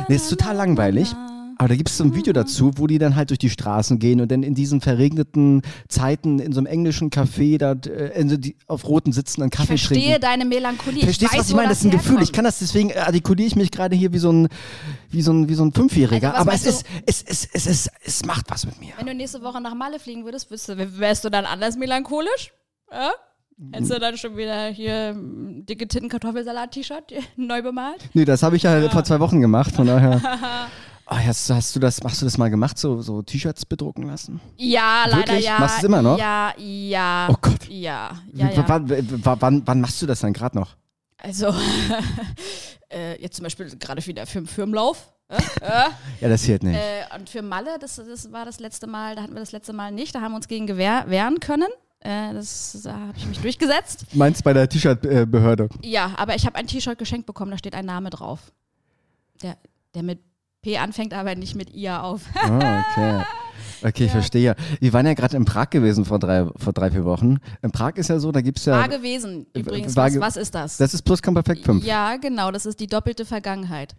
Nee, 0.07 0.15
ist 0.15 0.29
total 0.29 0.55
langweilig. 0.55 1.13
Aber 1.57 1.69
da 1.69 1.75
gibt 1.75 1.89
es 1.89 1.97
so 1.97 2.03
ein 2.03 2.15
Video 2.15 2.33
dazu, 2.33 2.71
wo 2.75 2.87
die 2.87 2.97
dann 2.97 3.15
halt 3.15 3.29
durch 3.29 3.39
die 3.39 3.49
Straßen 3.49 3.99
gehen 3.99 4.21
und 4.21 4.31
dann 4.31 4.43
in 4.43 4.55
diesen 4.55 4.81
verregneten 4.81 5.61
Zeiten 5.87 6.39
in 6.39 6.51
so 6.51 6.59
einem 6.59 6.67
englischen 6.67 7.09
Café 7.09 7.57
da 7.57 7.71
äh, 7.71 8.37
die 8.37 8.55
auf 8.67 8.87
roten 8.87 9.11
Sitzen 9.11 9.41
einen 9.41 9.51
Kaffee 9.51 9.75
ich 9.75 9.87
verstehe 9.87 10.03
trinken. 10.03 10.21
deine 10.21 10.45
Melancholie. 10.45 11.03
Verstehst 11.03 11.33
du, 11.33 11.37
was 11.37 11.49
ich 11.49 11.55
meine? 11.55 11.69
Das 11.69 11.79
ist 11.79 11.85
ein 11.85 11.91
Gefühl. 11.91 12.21
Ich 12.21 12.31
kann 12.31 12.43
das 12.43 12.59
deswegen 12.59 12.91
artikuliere 12.93 13.47
ich 13.47 13.55
mich 13.55 13.71
gerade 13.71 13.95
hier 13.95 14.11
wie 14.13 14.19
so 14.19 14.31
ein 14.31 14.47
wie 15.09 15.21
so 15.21 15.31
ein 15.31 15.49
wie 15.49 15.55
so 15.55 15.63
ein 15.63 15.71
Fünfjähriger. 15.71 16.35
Also, 16.35 16.41
Aber 16.41 16.53
es 16.53 16.65
ist, 16.65 16.85
es, 17.05 17.23
es, 17.23 17.47
es, 17.53 17.67
es, 17.67 17.89
es 18.03 18.25
macht 18.25 18.49
was 18.49 18.65
mit 18.65 18.79
mir. 18.79 18.93
Wenn 18.97 19.05
du 19.05 19.13
nächste 19.13 19.41
Woche 19.41 19.61
nach 19.61 19.75
Malle 19.75 19.99
fliegen 19.99 20.25
würdest, 20.25 20.49
wärst 20.51 21.23
du 21.23 21.29
dann 21.29 21.45
anders 21.45 21.77
melancholisch? 21.77 22.51
Ja? 22.91 23.11
Hättest 23.71 23.91
du 23.91 23.99
dann 23.99 24.17
schon 24.17 24.35
wieder 24.35 24.67
hier 24.67 25.15
dicke 25.15 25.87
Titten 25.87 26.09
Kartoffelsalat-T-Shirt 26.09 27.13
neu 27.37 27.61
bemalt? 27.61 28.03
Nee, 28.13 28.25
das 28.25 28.43
habe 28.43 28.57
ich 28.57 28.63
ja, 28.63 28.77
ja, 28.79 28.89
vor 28.89 29.05
zwei 29.05 29.19
Wochen 29.21 29.39
gemacht, 29.39 29.73
von 29.73 29.87
daher. 29.87 30.21
Oh, 31.07 31.15
hast, 31.15 31.49
hast, 31.51 31.75
du 31.75 31.79
das, 31.79 32.01
machst 32.01 32.21
du 32.21 32.25
das 32.25 32.37
mal 32.37 32.49
gemacht, 32.49 32.79
so, 32.79 32.99
so 33.01 33.21
T-Shirts 33.21 33.65
bedrucken 33.65 34.07
lassen? 34.07 34.41
Ja, 34.57 35.05
leider 35.05 35.33
Wirklich? 35.33 35.45
ja. 35.45 35.59
Machst 35.59 35.75
du 35.75 35.79
es 35.79 35.83
immer 35.83 36.01
noch? 36.01 36.17
Ja, 36.17 36.53
ja. 36.57 37.27
Oh 37.29 37.35
Gott. 37.39 37.67
Ja, 37.69 38.09
ja, 38.33 38.49
ja. 38.49 38.67
Wann, 38.67 39.61
wann, 39.67 39.81
machst 39.81 40.01
du 40.01 40.07
das 40.07 40.21
dann 40.21 40.33
gerade 40.33 40.57
noch? 40.57 40.75
Also, 41.17 41.53
äh, 42.91 43.21
jetzt 43.21 43.35
zum 43.35 43.43
Beispiel 43.43 43.67
gerade 43.77 44.03
wieder 44.05 44.25
für 44.25 44.39
den 44.39 44.47
Firmenlauf. 44.47 45.13
Äh, 45.27 45.35
äh. 45.61 45.89
ja, 46.21 46.29
das 46.29 46.43
hier 46.43 46.57
nicht. 46.63 46.75
Äh, 46.75 47.03
und 47.15 47.29
für 47.29 47.43
Malle, 47.43 47.77
das, 47.79 47.97
das 47.97 48.31
war 48.31 48.45
das 48.45 48.59
letzte 48.59 48.87
Mal, 48.87 49.15
da 49.15 49.21
hatten 49.21 49.33
wir 49.33 49.41
das 49.41 49.51
letzte 49.51 49.73
Mal 49.73 49.91
nicht, 49.91 50.15
da 50.15 50.21
haben 50.21 50.31
wir 50.31 50.37
uns 50.37 50.47
gegen 50.47 50.65
Gewehr 50.65 51.05
wehren 51.07 51.39
können. 51.39 51.69
Das, 52.01 52.79
da 52.83 52.93
habe 52.93 53.17
ich 53.17 53.25
mich 53.25 53.39
durchgesetzt. 53.39 54.05
Meinst 54.13 54.43
bei 54.43 54.53
der 54.53 54.69
T-Shirt-Behörde? 54.69 55.69
Ja, 55.81 56.13
aber 56.17 56.35
ich 56.35 56.45
habe 56.45 56.55
ein 56.55 56.67
T-Shirt 56.67 56.99
geschenkt 56.99 57.25
bekommen, 57.25 57.49
da 57.49 57.57
steht 57.57 57.73
ein 57.73 57.85
Name 57.85 58.11
drauf. 58.11 58.51
Der, 59.41 59.57
der 59.95 60.03
mit 60.03 60.19
P 60.65 60.79
anfängt, 60.79 61.13
aber 61.13 61.35
nicht 61.35 61.53
mit 61.53 61.75
ihr 61.75 62.03
auf. 62.03 62.21
ah, 62.33 62.83
okay. 62.91 63.23
Okay, 63.83 64.05
ich 64.05 64.11
verstehe. 64.11 64.55
Wir 64.79 64.93
waren 64.93 65.05
ja 65.05 65.13
gerade 65.13 65.37
in 65.37 65.45
Prag 65.45 65.69
gewesen 65.69 66.05
vor 66.05 66.19
drei, 66.19 66.47
vor 66.55 66.73
drei, 66.73 66.91
vier 66.91 67.05
Wochen. 67.05 67.37
In 67.61 67.71
Prag 67.71 67.93
ist 67.95 68.09
ja 68.09 68.19
so, 68.19 68.31
da 68.31 68.41
gibt 68.41 68.59
es 68.59 68.65
ja. 68.65 68.73
War 68.73 68.87
gewesen 68.87 69.45
übrigens. 69.53 69.95
War, 69.95 70.05
was, 70.05 70.19
was, 70.19 70.37
ist 70.37 70.55
das? 70.55 70.77
Das 70.77 70.93
ist 70.93 71.01
Plusquamperfekt 71.03 71.65
5. 71.65 71.85
Ja, 71.85 72.17
genau. 72.17 72.51
Das 72.51 72.65
ist 72.65 72.79
die 72.79 72.87
doppelte 72.87 73.25
Vergangenheit. 73.25 73.95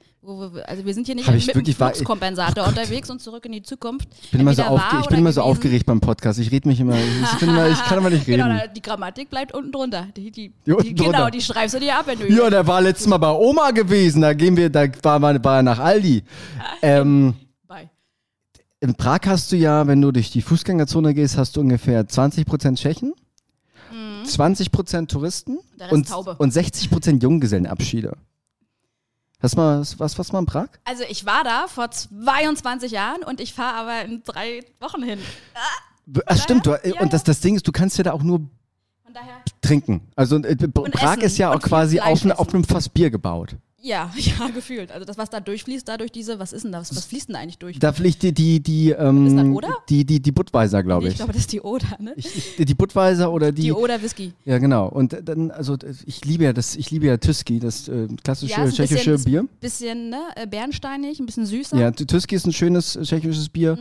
also 0.67 0.85
wir 0.85 0.95
sind 0.95 1.07
hier 1.07 1.15
nicht 1.15 1.31
mit 1.31 1.67
dem 1.67 1.75
Fluxkompensator 1.75 2.65
oh 2.65 2.69
unterwegs 2.69 3.11
und 3.11 3.21
zurück 3.21 3.45
in 3.47 3.53
die 3.53 3.63
Zukunft. 3.63 4.09
Ich 4.23 4.31
bin, 4.31 4.41
immer 4.41 4.55
so, 4.55 4.63
aufge 4.63 4.99
ich 5.01 5.07
bin 5.07 5.19
immer 5.21 5.33
so 5.33 5.43
aufgeregt 5.43 5.87
beim 5.87 6.01
Podcast. 6.01 6.39
Ich 6.39 6.51
rede 6.51 6.69
mich 6.69 6.81
immer. 6.81 6.97
Ich, 6.97 7.43
immer, 7.43 7.69
ich 7.69 7.83
kann 7.85 7.99
immer 7.99 8.11
nicht 8.11 8.27
reden. 8.27 8.43
Genau, 8.43 8.63
die 8.75 8.83
Grammatik 8.83 9.31
bleibt 9.31 9.55
unten 9.55 9.73
drunter. 9.73 10.09
Die, 10.17 10.31
die, 10.31 10.53
die, 10.67 10.73
unten 10.73 10.95
genau, 10.95 11.13
drunter. 11.13 11.31
die 11.31 11.41
schreibst 11.41 11.75
du 11.75 11.81
dir 11.81 11.97
ab, 11.97 12.07
wenn 12.07 12.19
du. 12.19 12.31
Ja, 12.31 12.51
der 12.51 12.67
war 12.67 12.81
letztes 12.81 13.07
Mal 13.07 13.19
bei 13.19 13.31
Oma 13.31 13.71
gewesen. 13.71 14.23
Da 14.23 14.33
gehen 14.35 14.57
wir, 14.57 14.71
da 14.71 14.87
war, 15.03 15.21
war 15.21 15.57
er 15.57 15.63
nach 15.63 15.79
Aldi. 15.79 16.23
ähm, 16.83 17.35
in 18.81 18.95
Prag 18.95 19.21
hast 19.27 19.53
du 19.53 19.57
ja, 19.57 19.87
wenn 19.87 20.01
du 20.01 20.13
durch 20.13 20.31
die 20.31 20.43
Fußgängerzone 20.43 21.15
gehst, 21.15 21.37
hast 21.37 21.57
du 21.57 21.61
ungefähr 21.61 22.07
20% 22.07 22.77
Tschechen, 22.77 23.15
mhm. 23.91 24.25
20% 24.25 25.09
Touristen 25.09 25.59
und, 25.91 26.11
und 26.13 26.53
60% 26.53 27.23
Junggesellenabschiede. 27.23 28.17
Hast 29.41 29.55
du 29.55 29.59
mal 29.59 29.81
was, 29.99 30.19
was 30.19 30.33
mal 30.33 30.41
in 30.41 30.47
Prag? 30.47 30.69
Also 30.85 31.05
ich 31.09 31.27
war 31.27 31.45
da 31.45 31.67
vor 31.69 31.91
22 31.91 32.91
Jahren 32.91 33.23
und 33.23 33.41
ich 33.41 33.53
fahre 33.53 33.77
aber 33.77 34.05
in 34.05 34.23
drei 34.25 34.63
Wochen 34.81 35.03
hin. 35.03 35.19
Ah, 35.55 36.21
Ach, 36.27 36.43
stimmt, 36.43 36.67
du, 36.67 36.71
ja, 36.85 37.01
und 37.01 37.13
das, 37.13 37.25
das 37.25 37.41
Ding 37.41 37.57
ist, 37.57 37.67
du 37.67 37.73
kannst 37.73 37.99
ja 37.99 38.05
da 38.05 38.13
auch 38.13 38.23
nur 38.23 38.41
trinken. 39.61 40.01
Also 40.15 40.37
äh, 40.37 40.57
Prag 40.57 41.19
ist 41.19 41.39
ja 41.39 41.53
auch 41.53 41.61
quasi 41.61 42.01
auf, 42.01 42.25
auf 42.25 42.55
einem 42.55 42.65
Fass 42.65 42.89
Bier 42.89 43.11
gebaut. 43.11 43.57
Ja, 43.87 44.11
ja, 44.17 44.49
gefühlt. 44.49 44.91
Also 44.91 45.05
das, 45.05 45.17
was 45.17 45.31
da 45.31 45.39
durchfließt, 45.39 45.87
da 45.87 45.97
durch 45.97 46.11
diese, 46.11 46.41
was 46.41 46.53
ist 46.53 46.65
denn 46.65 46.73
das? 46.73 46.95
Was 46.97 47.05
fließt 47.05 47.29
denn 47.29 47.35
da 47.35 47.41
eigentlich 47.41 47.59
durch? 47.59 47.79
Da 47.79 47.93
fließt 47.93 48.21
die, 48.21 48.33
die, 48.33 48.61
die, 48.61 48.91
ähm, 48.91 49.27
ist 49.27 49.37
das 49.37 49.47
Oder? 49.47 49.69
Die, 49.89 50.05
die, 50.05 50.21
die 50.21 50.33
Budweiser, 50.33 50.83
glaube 50.83 51.05
ich. 51.05 51.07
Nee, 51.07 51.13
ich 51.13 51.17
glaube, 51.19 51.33
das 51.33 51.43
ist 51.43 51.53
die 51.53 51.61
Oder, 51.61 51.97
ne? 52.01 52.13
Ich, 52.17 52.57
die 52.59 52.75
Budweiser 52.75 53.31
oder 53.31 53.53
die. 53.53 53.63
Die 53.63 53.73
Oder 53.73 54.03
Whisky. 54.03 54.33
Ja, 54.45 54.59
genau. 54.59 54.89
Und 54.89 55.17
dann, 55.23 55.53
also 55.53 55.77
ich 56.05 56.25
liebe 56.25 56.43
ja 56.43 56.53
das, 56.53 56.75
ich 56.75 56.91
liebe 56.91 57.07
ja 57.07 57.17
Tüski, 57.17 57.61
das 57.61 57.87
äh, 57.87 58.09
klassische 58.25 58.61
ja, 58.61 58.69
tschechische 58.69 59.13
bisschen, 59.13 59.25
Bier. 59.25 59.49
Bisschen, 59.61 60.11
ne, 60.11 60.21
äh, 60.35 60.49
bernsteinig, 60.49 61.21
ein 61.21 61.27
bisschen 61.27 61.47
süßer. 61.47 61.79
Ja, 61.79 61.93
Tüski 61.93 62.35
ist 62.35 62.47
ein 62.47 62.53
schönes 62.53 62.99
tschechisches 63.01 63.49
Bier. 63.49 63.77
Mhm. 63.77 63.81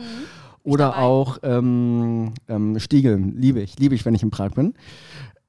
Oder 0.62 0.98
auch 0.98 1.38
ähm, 1.42 2.34
ähm, 2.48 2.78
Stiegeln, 2.78 3.36
liebe 3.40 3.60
ich, 3.60 3.78
liebe 3.78 3.94
ich, 3.94 4.04
wenn 4.04 4.14
ich 4.14 4.22
in 4.22 4.30
Prag 4.30 4.50
bin. 4.50 4.74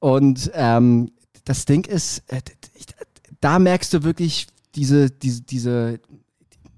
Und 0.00 0.50
ähm, 0.54 1.10
das 1.44 1.64
Ding 1.64 1.86
ist, 1.86 2.22
äh, 2.28 2.40
da 3.40 3.58
merkst 3.58 3.92
du 3.92 4.02
wirklich, 4.02 4.46
diese, 4.74 5.10
diese, 5.10 5.42
diese, 5.42 6.00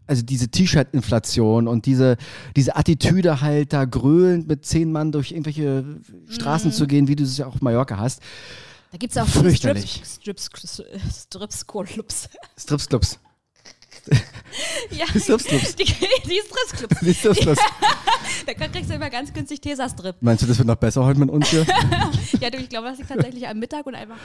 also 0.07 0.23
diese 0.23 0.49
T-Shirt-Inflation 0.49 1.69
und 1.69 1.87
diese, 1.87 2.17
diese 2.57 2.77
Attitüde 2.77 3.41
halt 3.41 3.73
da 3.73 3.85
gröhlend 3.85 4.49
mit 4.49 4.65
zehn 4.65 4.91
Mann 4.91 5.13
durch 5.13 5.33
irgendwelche 5.33 5.85
Straßen 6.29 6.71
mm. 6.71 6.73
zu 6.73 6.87
gehen, 6.87 7.09
wie 7.09 7.17
du 7.17 7.25
es 7.25 7.39
ja 7.39 7.47
auch 7.47 7.55
auf 7.55 7.63
Mallorca 7.63 7.97
hast. 7.97 8.21
Da 8.91 8.99
gibt 8.99 9.13
es 9.15 9.19
auch 9.19 9.29
Strips, 9.29 9.59
Strips, 9.59 10.47
Strips, 10.47 10.83
Strips 11.13 11.67
Clubs. 11.67 12.29
Strips 12.59 12.89
Clubs. 12.89 13.21
ja, 14.91 15.05
die 15.13 15.21
Stripsclubs. 15.21 15.77
Die, 15.77 15.85
die 15.85 16.41
Stripsclubs. 16.47 17.01
Die 17.01 17.15
Stripsclubs. 17.15 17.61
da 18.47 18.55
kriegst 18.55 18.91
du 18.91 18.95
immer 18.95 19.11
ganz 19.11 19.33
günstig 19.33 19.61
Tesa-Strip. 19.61 20.17
Meinst 20.21 20.43
du, 20.43 20.47
das 20.47 20.59
wird 20.59 20.69
noch 20.69 20.77
besser 20.77 21.05
heute 21.05 21.21
mit 21.21 21.31
uns 21.31 21.49
hier? 21.49 21.67
ja, 22.41 22.51
du, 22.51 22.59
ich 22.59 22.69
glaube, 22.69 22.89
das 22.89 22.99
liegt 22.99 23.11
tatsächlich 23.11 23.47
am 23.49 23.59
Mittag 23.59 23.87
und 23.87 23.95
einfach 23.95 24.17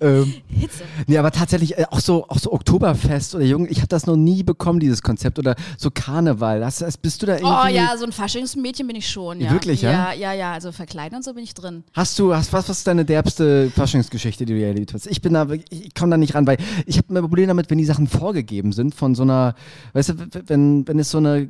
ähm, 0.00 0.34
Hitze. 0.48 0.84
Nee, 1.06 1.18
aber 1.18 1.30
tatsächlich 1.30 1.78
äh, 1.78 1.86
auch 1.90 2.00
so, 2.00 2.26
auch 2.28 2.38
so 2.38 2.52
Oktoberfest 2.52 3.34
oder 3.34 3.44
Jung, 3.44 3.66
ich 3.68 3.78
habe 3.78 3.88
das 3.88 4.06
noch 4.06 4.16
nie 4.16 4.42
bekommen, 4.42 4.80
dieses 4.80 5.02
Konzept. 5.02 5.38
Oder 5.38 5.56
so 5.78 5.90
Karneval. 5.90 6.64
Hast, 6.64 7.02
bist 7.02 7.22
du 7.22 7.26
da 7.26 7.34
irgendwie... 7.34 7.52
Oh 7.52 7.66
ja, 7.66 7.96
so 7.96 8.04
ein 8.04 8.12
Faschingsmädchen 8.12 8.86
bin 8.86 8.96
ich 8.96 9.08
schon, 9.08 9.40
ja. 9.40 9.50
Wirklich, 9.50 9.82
ja? 9.82 9.90
Ja, 9.90 10.12
ja, 10.12 10.32
ja. 10.32 10.52
Also 10.52 10.72
verkleiden 10.72 11.16
und 11.16 11.24
so 11.24 11.34
bin 11.34 11.44
ich 11.44 11.54
drin. 11.54 11.84
Hast 11.92 12.18
du, 12.18 12.34
hast, 12.34 12.52
was, 12.52 12.68
was 12.68 12.78
ist 12.78 12.86
deine 12.86 13.04
derbste 13.04 13.70
Faschingsgeschichte, 13.74 14.44
die 14.44 14.54
du 14.54 14.64
erlebt 14.64 14.94
hast? 14.94 15.06
Ich 15.06 15.20
bin 15.20 15.34
da, 15.34 15.48
ich 15.70 15.94
komme 15.94 16.10
da 16.10 16.16
nicht 16.16 16.34
ran, 16.34 16.46
weil 16.46 16.58
ich 16.86 16.98
habe 16.98 17.14
ein 17.14 17.20
Problem 17.20 17.48
damit, 17.48 17.70
wenn 17.70 17.78
die 17.78 17.84
Sachen 17.84 18.06
vorgegeben 18.06 18.72
sind 18.72 18.94
von 18.94 19.11
so 19.14 19.22
einer 19.22 19.54
weißt 19.92 20.10
du, 20.10 20.14
wenn, 20.46 20.86
wenn 20.86 20.98
es 20.98 21.10
so 21.10 21.18
eine 21.18 21.48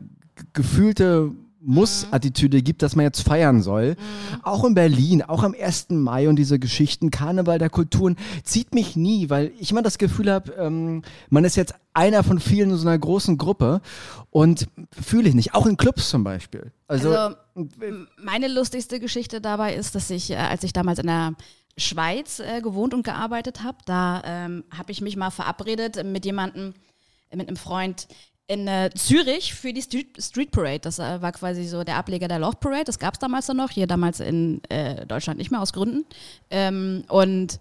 gefühlte 0.52 1.32
muss-Attitüde 1.64 2.60
gibt, 2.60 2.82
dass 2.82 2.96
man 2.96 3.04
jetzt 3.04 3.22
feiern 3.22 3.62
soll. 3.62 3.90
Mhm. 3.90 4.40
Auch 4.42 4.64
in 4.64 4.74
Berlin, 4.74 5.22
auch 5.22 5.42
am 5.42 5.54
1. 5.58 5.90
Mai 5.90 6.28
und 6.28 6.36
diese 6.36 6.58
Geschichten, 6.58 7.10
Karneval 7.10 7.58
der 7.58 7.70
Kulturen, 7.70 8.16
zieht 8.42 8.74
mich 8.74 8.96
nie, 8.96 9.30
weil 9.30 9.52
ich 9.58 9.70
immer 9.70 9.82
das 9.82 9.98
Gefühl 9.98 10.30
habe, 10.30 10.52
ähm, 10.52 11.02
man 11.30 11.44
ist 11.44 11.56
jetzt 11.56 11.74
einer 11.94 12.24
von 12.24 12.40
vielen 12.40 12.70
in 12.70 12.76
so 12.76 12.88
einer 12.88 12.98
großen 12.98 13.38
Gruppe 13.38 13.80
und 14.30 14.66
fühle 15.00 15.28
ich 15.28 15.34
nicht. 15.34 15.54
Auch 15.54 15.66
in 15.66 15.76
Clubs 15.76 16.10
zum 16.10 16.24
Beispiel. 16.24 16.72
Also, 16.88 17.10
also 17.10 17.36
meine 18.22 18.48
lustigste 18.48 18.98
Geschichte 18.98 19.40
dabei 19.40 19.74
ist, 19.74 19.94
dass 19.94 20.10
ich, 20.10 20.30
äh, 20.30 20.36
als 20.36 20.64
ich 20.64 20.72
damals 20.72 20.98
in 20.98 21.06
der 21.06 21.34
Schweiz 21.78 22.40
äh, 22.40 22.60
gewohnt 22.60 22.92
und 22.92 23.04
gearbeitet 23.04 23.62
habe, 23.62 23.78
da 23.86 24.22
ähm, 24.24 24.64
habe 24.76 24.92
ich 24.92 25.00
mich 25.00 25.16
mal 25.16 25.30
verabredet 25.30 26.04
mit 26.04 26.24
jemandem, 26.24 26.74
mit 27.34 27.48
einem 27.48 27.56
Freund 27.56 28.08
in 28.46 28.66
äh, 28.66 28.90
Zürich 28.94 29.54
für 29.54 29.72
die 29.72 29.82
Street, 29.82 30.22
Street 30.22 30.50
Parade. 30.50 30.80
Das 30.80 30.98
äh, 30.98 31.22
war 31.22 31.32
quasi 31.32 31.64
so 31.64 31.84
der 31.84 31.96
Ableger 31.96 32.28
der 32.28 32.38
Love 32.38 32.56
Parade. 32.60 32.84
Das 32.84 32.98
gab 32.98 33.14
es 33.14 33.20
damals 33.20 33.46
dann 33.46 33.56
noch, 33.56 33.70
hier 33.70 33.86
damals 33.86 34.20
in 34.20 34.62
äh, 34.68 35.06
Deutschland 35.06 35.38
nicht 35.38 35.50
mehr 35.50 35.62
aus 35.62 35.72
Gründen. 35.72 36.04
Ähm, 36.50 37.04
und 37.08 37.58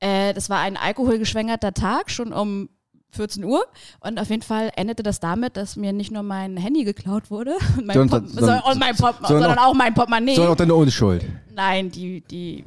äh, 0.00 0.34
das 0.34 0.50
war 0.50 0.60
ein 0.60 0.76
alkoholgeschwängerter 0.76 1.72
Tag, 1.72 2.10
schon 2.10 2.32
um 2.32 2.68
14 3.10 3.44
Uhr. 3.44 3.64
Und 4.00 4.20
auf 4.20 4.28
jeden 4.28 4.42
Fall 4.42 4.70
endete 4.76 5.02
das 5.02 5.20
damit, 5.20 5.56
dass 5.56 5.76
mir 5.76 5.92
nicht 5.92 6.10
nur 6.10 6.22
mein 6.22 6.56
Handy 6.56 6.84
geklaut 6.84 7.30
wurde, 7.30 7.56
und 7.78 7.86
mein 7.86 8.08
Pop 8.08 8.24
so, 8.26 8.52
und 8.70 8.78
mein 8.78 8.96
Pop 8.96 9.16
so 9.22 9.28
sondern 9.28 9.58
auch 9.58 9.72
mein 9.72 9.94
Portemonnaie. 9.94 10.34
Sondern 10.34 10.52
auch 10.52 10.56
deine 10.56 10.74
Unschuld. 10.74 11.24
Nein, 11.54 11.90
die, 11.90 12.20
die, 12.20 12.64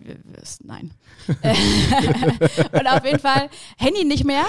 nein. 0.64 0.92
und 1.28 2.88
auf 2.88 3.06
jeden 3.06 3.20
Fall 3.20 3.50
Handy 3.78 4.04
nicht 4.04 4.26
mehr. 4.26 4.46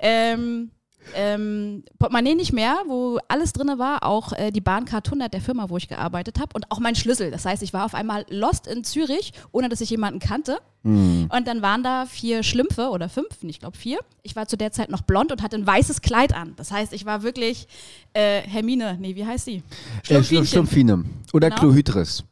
Ähm, 0.00 0.70
ähm, 1.14 1.84
Portemonnaie 1.98 2.34
nicht 2.34 2.52
mehr, 2.52 2.82
wo 2.86 3.18
alles 3.28 3.52
drin 3.52 3.78
war, 3.78 4.04
auch 4.04 4.32
äh, 4.32 4.50
die 4.50 4.60
Bahncard 4.60 5.06
100 5.06 5.32
der 5.32 5.40
Firma, 5.40 5.68
wo 5.68 5.76
ich 5.76 5.88
gearbeitet 5.88 6.38
habe 6.40 6.50
und 6.54 6.70
auch 6.70 6.80
mein 6.80 6.94
Schlüssel. 6.94 7.30
Das 7.30 7.44
heißt, 7.44 7.62
ich 7.62 7.72
war 7.72 7.84
auf 7.84 7.94
einmal 7.94 8.24
lost 8.28 8.66
in 8.66 8.84
Zürich, 8.84 9.32
ohne 9.52 9.68
dass 9.68 9.80
ich 9.80 9.90
jemanden 9.90 10.20
kannte. 10.20 10.58
Mhm. 10.82 11.28
Und 11.34 11.46
dann 11.46 11.62
waren 11.62 11.82
da 11.82 12.06
vier 12.06 12.42
Schlümpfe 12.42 12.88
oder 12.88 13.08
fünf, 13.08 13.28
ich 13.42 13.60
glaube 13.60 13.76
vier. 13.76 14.00
Ich 14.22 14.34
war 14.36 14.48
zu 14.48 14.56
der 14.56 14.72
Zeit 14.72 14.90
noch 14.90 15.02
blond 15.02 15.32
und 15.32 15.42
hatte 15.42 15.56
ein 15.56 15.66
weißes 15.66 16.00
Kleid 16.00 16.34
an. 16.34 16.54
Das 16.56 16.70
heißt, 16.72 16.92
ich 16.92 17.04
war 17.04 17.22
wirklich 17.22 17.68
äh, 18.14 18.40
Hermine, 18.40 18.96
nee, 19.00 19.14
wie 19.14 19.26
heißt 19.26 19.44
sie? 19.44 19.62
Äh, 20.08 20.22
Schlumpfine. 20.22 21.04
Oder 21.32 21.50
genau. 21.50 21.60
Chlohydris. 21.60 22.24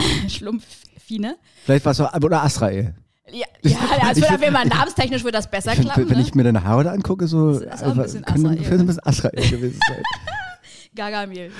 Schlumpfine. 0.28 1.36
Vielleicht 1.64 1.84
war 1.84 1.92
es 1.92 2.00
auch, 2.00 2.12
oder 2.14 2.42
Asrael. 2.42 2.94
Ja, 3.30 3.46
ja 3.62 3.78
also 4.06 4.22
ich, 4.22 4.40
wenn 4.40 4.52
man 4.52 4.68
namenstechnisch 4.68 5.22
würde 5.22 5.38
das 5.38 5.50
besser 5.50 5.72
find, 5.72 5.86
klappen. 5.86 6.08
Wenn 6.08 6.16
ne? 6.18 6.22
ich 6.22 6.34
mir 6.34 6.44
deine 6.44 6.64
Haare 6.64 6.90
angucke, 6.90 7.26
so 7.26 7.58
das 7.58 7.80
ist 7.80 7.84
auch 7.84 7.90
ein 7.92 8.02
bisschen 8.02 8.24
können, 8.24 8.46
ein 8.46 8.86
bisschen 8.86 9.06
Asrael 9.06 9.50
gewesen 9.50 9.80
sein. 9.88 10.02
Gagamil. 10.94 11.52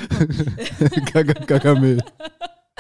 Gagamil. 1.47 2.01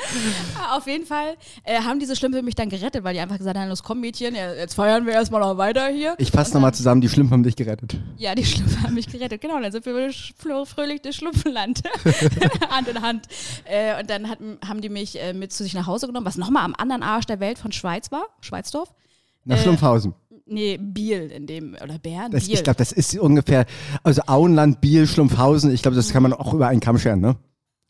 Auf 0.73 0.87
jeden 0.87 1.07
Fall 1.07 1.37
äh, 1.65 1.81
haben 1.81 1.99
diese 1.99 2.17
Schlümpfe 2.17 2.43
mich 2.43 2.55
dann 2.55 2.69
gerettet, 2.69 3.05
weil 3.05 3.15
die 3.15 3.21
einfach 3.21 3.39
gesagt 3.39 3.57
haben, 3.59 3.69
los 3.69 3.83
komm 3.83 4.01
Mädchen, 4.01 4.35
jetzt 4.35 4.75
feiern 4.75 5.07
wir 5.07 5.13
erstmal 5.13 5.41
noch 5.41 5.57
weiter 5.57 5.89
hier. 5.89 6.15
Ich 6.19 6.31
fasse 6.31 6.55
nochmal 6.55 6.75
zusammen, 6.75 7.01
die 7.01 7.09
Schlümpfe 7.09 7.33
haben 7.33 7.43
dich 7.43 7.57
gerettet. 7.57 7.97
Ja, 8.17 8.35
die 8.35 8.45
Schlümpfe 8.45 8.83
haben 8.83 8.95
mich 8.95 9.09
gerettet, 9.09 9.41
genau. 9.41 9.61
Dann 9.61 9.73
sind 9.73 9.85
wir 9.87 10.13
fröhlich 10.67 11.03
das 11.03 11.17
Schlumpfenland, 11.17 11.83
Hand 12.71 12.89
in 12.89 13.03
Hand. 13.03 13.27
Äh, 13.65 14.01
und 14.01 14.11
dann 14.11 14.29
hat, 14.29 14.39
haben 14.67 14.81
die 14.81 14.89
mich 14.89 15.21
äh, 15.21 15.33
mit 15.33 15.53
zu 15.53 15.63
sich 15.63 15.75
nach 15.75 15.87
Hause 15.87 16.07
genommen, 16.07 16.27
was 16.27 16.37
nochmal 16.37 16.65
am 16.65 16.75
anderen 16.77 17.03
Arsch 17.03 17.27
der 17.27 17.41
Welt 17.41 17.59
von 17.59 17.73
Schweiz 17.73 18.11
war, 18.11 18.27
Schweizdorf. 18.41 18.93
Nach 19.45 19.59
Schlumpfhausen. 19.59 20.13
Äh, 20.13 20.35
nee, 20.47 20.79
Biel 20.79 21.31
in 21.31 21.47
dem, 21.47 21.77
oder 21.83 21.99
Bern? 21.99 22.31
Das, 22.31 22.49
ich 22.49 22.63
glaube, 22.63 22.79
das 22.79 22.93
ist 22.93 23.19
ungefähr, 23.19 23.67
also 24.03 24.23
Auenland, 24.27 24.81
Biel, 24.81 25.07
Schlumpfhausen, 25.07 25.73
ich 25.73 25.83
glaube, 25.83 25.97
das 25.97 26.13
kann 26.13 26.23
man 26.23 26.33
auch 26.33 26.53
über 26.55 26.69
einen 26.69 26.81
Kamm 26.81 26.99
scheren, 26.99 27.21
ne? 27.21 27.37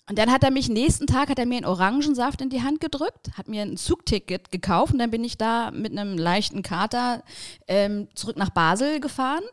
Und 0.08 0.18
dann 0.18 0.30
hat 0.30 0.42
er 0.42 0.50
mich 0.50 0.68
nächsten 0.68 1.06
Tag 1.06 1.28
hat 1.28 1.38
er 1.38 1.46
mir 1.46 1.56
einen 1.56 1.66
Orangensaft 1.66 2.40
in 2.40 2.48
die 2.48 2.62
Hand 2.62 2.80
gedrückt, 2.80 3.30
hat 3.36 3.48
mir 3.48 3.62
ein 3.62 3.76
Zugticket 3.76 4.50
gekauft 4.50 4.94
und 4.94 4.98
dann 4.98 5.10
bin 5.10 5.22
ich 5.22 5.36
da 5.36 5.70
mit 5.70 5.92
einem 5.92 6.16
leichten 6.16 6.62
Kater 6.62 7.22
ähm, 7.66 8.08
zurück 8.14 8.38
nach 8.38 8.50
Basel 8.50 9.00
gefahren 9.00 9.44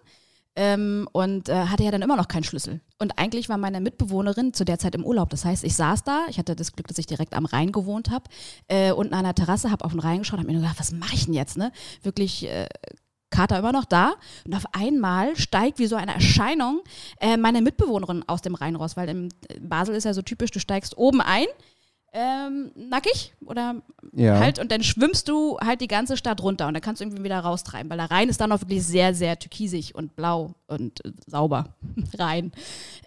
ähm, 0.56 1.10
und 1.12 1.50
äh, 1.50 1.66
hatte 1.66 1.84
ja 1.84 1.92
dann 1.92 2.02
immer 2.02 2.16
noch 2.16 2.30
keinen 2.30 2.46
Schlüssel. 2.46 2.80
Und 2.98 3.20
eigentlich 3.20 3.50
war 3.50 3.58
meine 3.58 3.82
Mitbewohnerin 3.82 4.54
zu 4.54 4.64
der 4.64 4.80
Zeit 4.80 4.96
im 4.96 5.04
Urlaub. 5.04 5.30
Das 5.30 5.44
heißt, 5.44 5.66
ich 5.66 5.76
saß 5.76 6.04
da, 6.04 6.26
ich 6.30 6.38
hatte 6.38 6.56
das 6.56 6.72
Glück, 6.72 6.88
dass 6.88 6.98
ich 6.98 7.06
direkt 7.06 7.34
am 7.34 7.46
Rhein 7.46 7.74
gewohnt 7.74 8.10
habe, 8.10 8.24
äh, 8.70 8.94
unten 8.94 9.14
an 9.14 9.26
der 9.26 9.36
Terrasse, 9.36 9.72
habe 9.72 9.84
auf 9.84 9.92
den 9.92 10.00
Rhein 10.00 10.20
geschaut, 10.20 10.40
habe 10.40 10.50
mir 10.50 10.58
gedacht, 10.58 10.80
was 10.80 10.94
mache 10.94 11.16
ich 11.16 11.26
denn 11.26 11.34
jetzt? 11.34 11.58
Ne? 11.58 11.74
Wirklich 12.04 12.46
äh, 12.48 12.68
Kater 13.30 13.60
immer 13.60 13.72
noch 13.72 13.86
da. 13.86 14.14
Und 14.46 14.56
auf 14.56 14.66
einmal 14.74 15.36
steigt 15.36 15.80
wie 15.80 15.88
so 15.88 15.96
eine 15.96 16.14
Erscheinung 16.14 16.82
äh, 17.20 17.38
meine 17.38 17.62
Mitbewohnerin 17.62 18.24
aus 18.28 18.42
dem 18.42 18.56
Rhein 18.56 18.76
raus, 18.76 18.98
weil 18.98 19.10
in 19.10 19.30
Basel 19.60 19.96
ist 19.96 20.04
ja 20.04 20.14
so 20.14 20.22
typisch, 20.22 20.52
du 20.52 20.60
steigst 20.60 20.98
oben 20.98 21.22
ein 21.22 21.48
ähm, 22.16 22.72
nackig 22.76 23.34
oder 23.46 23.76
ja. 24.14 24.40
halt 24.40 24.58
und 24.58 24.72
dann 24.72 24.84
schwimmst 24.84 25.28
du 25.28 25.58
halt 25.60 25.82
die 25.82 25.88
ganze 25.88 26.16
Stadt 26.16 26.42
runter 26.42 26.66
und 26.68 26.74
dann 26.74 26.82
kannst 26.82 27.02
du 27.02 27.06
irgendwie 27.06 27.26
wieder 27.26 27.40
raustreiben, 27.42 27.90
weil 27.90 27.98
der 27.98 28.10
Rhein 28.10 28.30
ist 28.30 28.40
dann 28.40 28.54
auch 28.54 28.62
wirklich 28.62 28.86
sehr, 28.86 29.14
sehr 29.14 29.38
türkisig 29.38 29.96
und 29.96 30.16
blau 30.16 30.56
und 30.68 31.04
äh, 31.04 31.12
sauber 31.28 31.76
rein. 32.18 32.54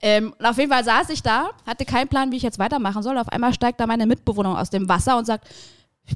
Ähm, 0.03 0.35
und 0.39 0.45
auf 0.45 0.59
jeden 0.59 0.71
Fall 0.71 0.85
saß 0.85 1.09
ich 1.09 1.23
da, 1.23 1.51
hatte 1.67 1.87
keinen 1.87 2.09
Plan, 2.09 2.31
wie 2.33 2.37
ich 2.37 2.43
jetzt 2.43 2.59
weitermachen 2.59 3.03
soll. 3.03 3.17
Auf 3.17 3.31
einmal 3.31 3.55
steigt 3.55 3.81
da 3.81 3.87
meine 3.87 4.05
Mitbewohnerin 4.05 4.59
aus 4.59 4.69
dem 4.69 4.91
Wasser 4.91 5.17
und 5.17 5.25
sagt, 5.25 5.49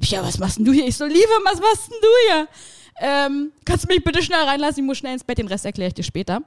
ja, 0.02 0.22
was 0.22 0.38
machst 0.38 0.58
denn 0.58 0.66
du 0.66 0.72
hier? 0.72 0.86
Ich 0.86 0.96
so, 0.98 1.06
Liebe, 1.06 1.18
was 1.44 1.60
machst 1.60 1.90
denn 1.90 1.98
du 2.00 2.08
hier? 2.28 2.48
Ähm, 3.00 3.52
kannst 3.64 3.84
du 3.84 3.88
mich 3.88 4.04
bitte 4.04 4.22
schnell 4.22 4.42
reinlassen? 4.44 4.82
Ich 4.82 4.86
muss 4.86 4.98
schnell 4.98 5.14
ins 5.14 5.24
Bett, 5.24 5.38
den 5.38 5.48
Rest 5.48 5.64
erkläre 5.64 5.88
ich 5.88 5.94
dir 5.94 6.02
später. 6.02 6.42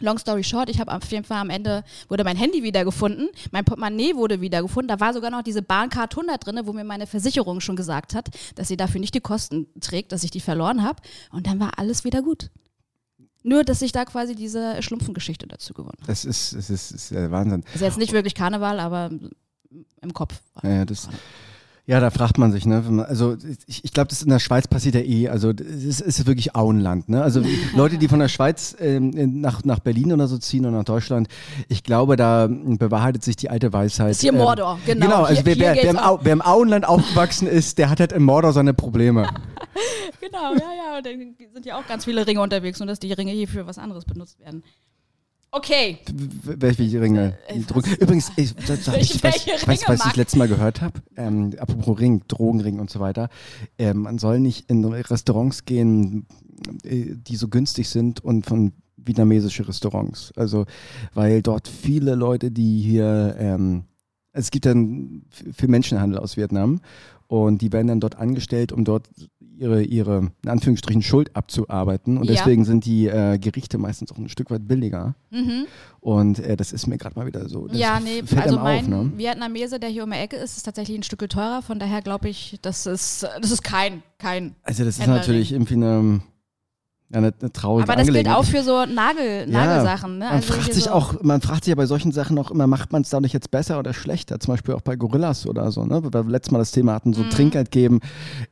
Long 0.00 0.18
story 0.18 0.42
short, 0.42 0.70
ich 0.70 0.80
habe 0.80 0.92
auf 0.94 1.10
jeden 1.10 1.24
Fall 1.24 1.38
am 1.38 1.50
Ende, 1.50 1.84
wurde 2.08 2.24
mein 2.24 2.36
Handy 2.36 2.62
wiedergefunden, 2.62 3.28
mein 3.50 3.66
Portemonnaie 3.66 4.14
wurde 4.14 4.40
wiedergefunden, 4.40 4.88
da 4.88 4.98
war 4.98 5.12
sogar 5.12 5.30
noch 5.30 5.42
diese 5.42 5.60
Bahncard 5.60 6.14
100 6.14 6.46
drin, 6.46 6.60
wo 6.64 6.72
mir 6.72 6.84
meine 6.84 7.06
Versicherung 7.06 7.60
schon 7.60 7.76
gesagt 7.76 8.14
hat, 8.14 8.30
dass 8.54 8.68
sie 8.68 8.78
dafür 8.78 9.00
nicht 9.00 9.14
die 9.14 9.20
Kosten 9.20 9.66
trägt, 9.80 10.12
dass 10.12 10.24
ich 10.24 10.30
die 10.30 10.40
verloren 10.40 10.82
habe. 10.82 11.02
Und 11.30 11.46
dann 11.46 11.60
war 11.60 11.78
alles 11.78 12.04
wieder 12.04 12.22
gut. 12.22 12.50
Nur, 13.42 13.62
dass 13.64 13.82
ich 13.82 13.92
da 13.92 14.04
quasi 14.06 14.34
diese 14.34 14.82
Schlumpfengeschichte 14.82 15.46
dazu 15.46 15.74
gewonnen 15.74 15.98
habe. 15.98 16.06
Das 16.06 16.24
ist, 16.24 16.54
das 16.54 16.70
ist, 16.70 16.92
das 16.92 17.10
ist 17.10 17.30
Wahnsinn. 17.30 17.62
Das 17.66 17.76
ist 17.76 17.80
jetzt 17.82 17.98
nicht 17.98 18.12
wirklich 18.12 18.34
Karneval, 18.34 18.80
aber 18.80 19.10
im 20.00 20.14
Kopf. 20.14 20.40
Ja, 20.62 20.84
das, 20.84 21.08
ja, 21.90 21.98
da 21.98 22.10
fragt 22.10 22.38
man 22.38 22.52
sich, 22.52 22.66
ne? 22.66 23.04
Also 23.08 23.36
ich, 23.66 23.84
ich 23.84 23.92
glaube, 23.92 24.06
das 24.06 24.22
in 24.22 24.30
der 24.30 24.38
Schweiz 24.38 24.68
passiert 24.68 24.94
ja 24.94 25.00
eh. 25.00 25.28
Also 25.28 25.50
es 25.50 26.00
ist 26.00 26.24
wirklich 26.24 26.54
Auenland, 26.54 27.08
ne? 27.08 27.20
Also 27.20 27.42
Leute, 27.74 27.98
die 27.98 28.06
von 28.06 28.20
der 28.20 28.28
Schweiz 28.28 28.76
ähm, 28.78 29.40
nach, 29.40 29.64
nach 29.64 29.80
Berlin 29.80 30.12
oder 30.12 30.28
so 30.28 30.38
ziehen 30.38 30.64
oder 30.66 30.76
nach 30.76 30.84
Deutschland, 30.84 31.26
ich 31.68 31.82
glaube, 31.82 32.14
da 32.14 32.46
bewahrheitet 32.48 33.24
sich 33.24 33.34
die 33.34 33.50
alte 33.50 33.72
Weisheit. 33.72 34.12
Ist 34.12 34.20
hier 34.20 34.32
Mordor, 34.32 34.74
ähm, 34.74 34.80
genau. 34.86 35.06
Genau, 35.06 35.22
also 35.24 35.42
hier, 35.42 35.46
wer, 35.46 35.58
wer, 35.58 35.82
wer, 35.82 35.90
im 35.90 35.98
Au, 35.98 36.20
wer, 36.22 36.32
im 36.32 36.42
Auenland 36.42 36.86
aufgewachsen 36.86 37.48
ist, 37.48 37.76
der 37.78 37.90
hat 37.90 37.98
halt 37.98 38.12
im 38.12 38.22
Mordor 38.22 38.52
seine 38.52 38.72
Probleme. 38.72 39.28
genau, 40.20 40.52
ja, 40.52 40.58
ja. 40.60 40.98
Und 40.98 41.06
dann 41.06 41.34
sind 41.52 41.66
ja 41.66 41.76
auch 41.76 41.88
ganz 41.88 42.04
viele 42.04 42.24
Ringe 42.24 42.40
unterwegs, 42.40 42.78
nur 42.78 42.86
dass 42.86 43.00
die 43.00 43.12
Ringe 43.12 43.32
hier 43.32 43.48
für 43.48 43.66
was 43.66 43.78
anderes 43.78 44.04
benutzt 44.04 44.38
werden. 44.38 44.62
Okay. 45.52 45.98
Welche 46.44 47.00
Ringe? 47.00 47.36
Äh, 47.48 47.58
Übrigens, 48.00 48.30
ich, 48.36 48.54
das, 48.54 48.86
welche, 48.92 49.14
ich, 49.14 49.22
weiß, 49.22 49.46
ich 49.46 49.66
weiß, 49.66 49.88
was 49.88 50.06
ich 50.06 50.16
letztes 50.16 50.38
Mal 50.38 50.46
gehört 50.46 50.80
habe, 50.80 51.00
ähm, 51.16 51.52
apropos 51.58 51.98
Ring, 51.98 52.22
Drogenring 52.28 52.78
und 52.78 52.88
so 52.88 53.00
weiter, 53.00 53.28
ähm, 53.76 54.02
man 54.02 54.18
soll 54.18 54.38
nicht 54.38 54.70
in 54.70 54.84
Restaurants 54.84 55.64
gehen, 55.64 56.26
äh, 56.84 57.16
die 57.16 57.36
so 57.36 57.48
günstig 57.48 57.88
sind 57.88 58.22
und 58.24 58.46
von 58.46 58.72
vietnamesische 58.96 59.66
Restaurants. 59.66 60.32
Also, 60.36 60.66
weil 61.14 61.42
dort 61.42 61.66
viele 61.66 62.14
Leute, 62.14 62.52
die 62.52 62.80
hier, 62.80 63.34
ähm, 63.38 63.84
es 64.32 64.52
gibt 64.52 64.66
dann 64.66 65.22
viel 65.30 65.68
Menschenhandel 65.68 66.18
aus 66.20 66.36
Vietnam 66.36 66.80
und 67.26 67.62
die 67.62 67.72
werden 67.72 67.88
dann 67.88 68.00
dort 68.00 68.16
angestellt, 68.16 68.70
um 68.70 68.84
dort 68.84 69.08
ihre, 69.60 69.82
ihre 69.82 70.30
in 70.42 70.48
Anführungsstrichen 70.48 71.02
Schuld 71.02 71.36
abzuarbeiten. 71.36 72.16
Und 72.16 72.24
ja. 72.24 72.34
deswegen 72.34 72.64
sind 72.64 72.86
die 72.86 73.06
äh, 73.06 73.38
Gerichte 73.38 73.78
meistens 73.78 74.10
auch 74.10 74.16
ein 74.16 74.28
Stück 74.28 74.50
weit 74.50 74.66
billiger. 74.66 75.14
Mhm. 75.30 75.66
Und 76.00 76.38
äh, 76.38 76.56
das 76.56 76.72
ist 76.72 76.86
mir 76.86 76.96
gerade 76.96 77.18
mal 77.18 77.26
wieder 77.26 77.48
so. 77.48 77.68
ja, 77.72 78.00
nee, 78.00 78.22
also 78.36 78.58
mein 78.58 78.84
auf, 78.84 78.88
ne? 78.88 79.12
Vietnamese, 79.16 79.78
der 79.78 79.90
hier 79.90 80.04
um 80.04 80.10
die 80.10 80.16
Ecke 80.16 80.36
ist, 80.36 80.56
ist 80.56 80.62
tatsächlich 80.62 80.98
ein 80.98 81.02
Stück 81.02 81.20
teurer. 81.28 81.60
Von 81.60 81.78
daher 81.78 82.00
glaube 82.00 82.30
ich, 82.30 82.58
das 82.62 82.86
ist, 82.86 83.26
das 83.40 83.50
ist 83.50 83.62
kein, 83.62 84.02
kein. 84.18 84.56
Also 84.62 84.84
das 84.84 84.98
ist 84.98 85.06
natürlich 85.06 85.52
irgendwie 85.52 85.74
eine 85.74 86.22
eine, 87.12 87.32
eine 87.40 87.52
traurige 87.52 87.88
Aber 87.88 88.00
das 88.00 88.08
gilt 88.08 88.28
auch 88.28 88.44
für 88.44 88.62
so 88.62 88.84
Nagel, 88.84 89.46
Nagelsachen. 89.48 90.18
Ne? 90.18 90.24
Man 90.26 90.34
also 90.34 90.52
fragt 90.52 90.74
sich 90.74 90.84
so 90.84 90.90
auch, 90.90 91.22
man 91.22 91.40
fragt 91.40 91.64
sich 91.64 91.70
ja 91.70 91.74
bei 91.74 91.86
solchen 91.86 92.12
Sachen 92.12 92.38
auch 92.38 92.50
immer, 92.50 92.66
macht 92.66 92.92
man 92.92 93.02
es 93.02 93.10
dadurch 93.10 93.32
jetzt 93.32 93.50
besser 93.50 93.78
oder 93.78 93.92
schlechter? 93.92 94.38
Zum 94.38 94.54
Beispiel 94.54 94.74
auch 94.74 94.80
bei 94.80 94.96
Gorillas 94.96 95.46
oder 95.46 95.70
so, 95.72 95.84
ne? 95.84 96.02
Weil 96.02 96.24
wir 96.26 96.30
letztes 96.30 96.52
Mal 96.52 96.58
das 96.58 96.70
Thema 96.70 96.94
hatten, 96.94 97.12
so 97.12 97.22
mhm. 97.22 97.30
Trinkgeld 97.30 97.70
geben. 97.70 98.00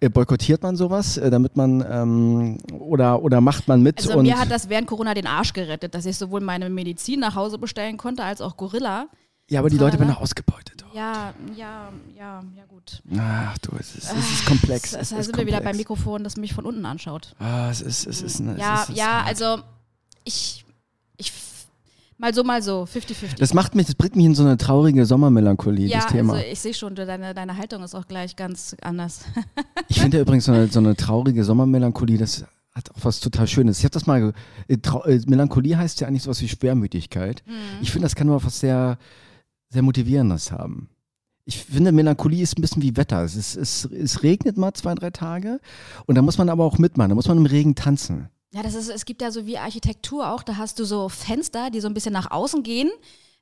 Äh, 0.01 0.09
boykottiert 0.09 0.62
man 0.62 0.77
sowas, 0.77 1.16
äh, 1.16 1.31
damit 1.31 1.57
man 1.57 1.85
ähm, 1.88 2.59
oder, 2.79 3.23
oder 3.23 3.40
macht 3.40 3.68
man 3.68 3.83
mit? 3.83 3.99
Also 3.99 4.23
mir 4.23 4.38
hat 4.38 4.51
das 4.51 4.68
während 4.68 4.88
Corona 4.88 5.14
den 5.14 5.27
Arsch 5.27 5.53
gerettet, 5.53 5.94
dass 5.94 6.07
ich 6.07 6.16
sowohl 6.16 6.40
meine 6.40 6.68
Medizin 6.68 7.21
nach 7.21 7.35
Hause 7.35 7.59
bestellen 7.59 7.97
konnte, 7.97 8.25
als 8.25 8.40
auch 8.40 8.57
Gorilla. 8.57 9.07
Ja, 9.50 9.61
aber 9.61 9.70
die 9.70 9.78
Leute 9.78 9.98
werden 9.98 10.14
ausgebeutet. 10.14 10.84
Auch. 10.84 10.94
Ja, 10.94 11.32
ja, 11.56 11.90
ja, 12.16 12.42
ja 12.56 12.64
gut. 12.68 13.02
Ach 13.18 13.56
du, 13.58 13.70
es 13.78 13.94
ist, 13.94 14.12
es 14.12 14.30
ist 14.32 14.46
komplex. 14.46 14.92
Da 14.92 15.04
sind 15.04 15.37
wir 15.37 15.46
wieder 15.46 15.61
beim 15.61 15.76
Mikrofon, 15.76 16.22
das 16.22 16.37
mich 16.37 16.52
von 16.52 16.66
unten 16.66 16.84
anschaut. 16.84 17.34
Ah, 17.38 17.70
es 17.70 17.80
ist, 17.80 18.06
es 18.06 18.20
ist, 18.20 18.40
eine, 18.40 18.58
Ja, 18.58 18.82
es 18.82 18.88
ist, 18.90 18.98
ja, 18.98 19.22
also 19.22 19.58
ich, 20.24 20.66
ich, 21.16 21.32
mal 22.18 22.34
so, 22.34 22.44
mal 22.44 22.62
so, 22.62 22.82
50-50. 22.82 23.38
Das 23.38 23.54
macht 23.54 23.74
mich, 23.74 23.87
das 23.87 23.94
bringt 23.94 24.16
mich 24.16 24.26
in 24.26 24.34
so 24.34 24.42
eine 24.42 24.58
traurige 24.58 25.06
Sommermelancholie, 25.06 25.88
ja, 25.88 26.00
das 26.00 26.08
Thema. 26.08 26.34
Also 26.34 26.44
ich 26.46 26.61
sehe 26.61 26.74
schon, 26.74 26.94
deine, 26.94 27.32
deine 27.32 27.56
Haltung 27.56 27.82
ist 27.82 27.94
auch 27.94 28.06
gleich 28.06 28.37
ganz 28.37 28.76
anders. 28.82 29.20
ich 29.88 30.00
finde 30.00 30.18
ja 30.18 30.22
übrigens 30.22 30.44
so 30.44 30.52
eine, 30.52 30.68
so 30.68 30.78
eine 30.78 30.94
traurige 30.94 31.42
Sommermelancholie, 31.42 32.18
das 32.18 32.44
hat 32.74 32.90
auch 32.90 33.04
was 33.04 33.20
total 33.20 33.46
Schönes. 33.46 33.78
Ich 33.78 33.84
habe 33.84 33.92
das 33.92 34.06
mal, 34.06 34.32
äh, 34.68 34.74
äh, 34.74 35.20
Melancholie 35.26 35.76
heißt 35.76 36.00
ja 36.00 36.06
eigentlich 36.06 36.22
sowas 36.22 36.40
wie 36.42 36.48
Schwermütigkeit. 36.48 37.42
Mhm. 37.46 37.52
Ich 37.80 37.90
finde, 37.90 38.04
das 38.04 38.14
kann 38.14 38.28
aber 38.28 38.44
was 38.44 38.61
sehr 38.61 38.98
sehr 39.70 39.83
Motivierendes 39.83 40.52
haben. 40.52 40.88
Ich 41.44 41.64
finde, 41.64 41.92
Melancholie 41.92 42.42
ist 42.42 42.59
ein 42.59 42.61
bisschen 42.62 42.83
wie 42.83 42.96
Wetter. 42.96 43.24
Es, 43.24 43.35
ist, 43.35 43.57
es, 43.57 43.85
es 43.87 44.22
regnet 44.22 44.59
mal 44.59 44.74
zwei, 44.74 44.94
drei 44.94 45.11
Tage 45.11 45.61
und 46.07 46.14
da 46.14 46.22
muss 46.22 46.37
man 46.37 46.50
aber 46.50 46.64
auch 46.64 46.78
mitmachen. 46.78 47.09
Da 47.09 47.14
muss 47.14 47.28
man 47.28 47.38
im 47.38 47.46
Regen 47.46 47.74
tanzen. 47.74 48.28
Ja, 48.52 48.62
das 48.62 48.74
ist, 48.74 48.88
es 48.88 49.04
gibt 49.04 49.22
ja 49.22 49.31
so 49.31 49.46
wie 49.46 49.59
Architektur 49.59 50.31
auch, 50.33 50.42
da 50.42 50.57
hast 50.57 50.78
du 50.78 50.85
so 50.85 51.09
Fenster, 51.09 51.70
die 51.70 51.81
so 51.81 51.88
ein 51.88 51.94
bisschen 51.94 52.12
nach 52.12 52.31
außen 52.31 52.62
gehen 52.62 52.90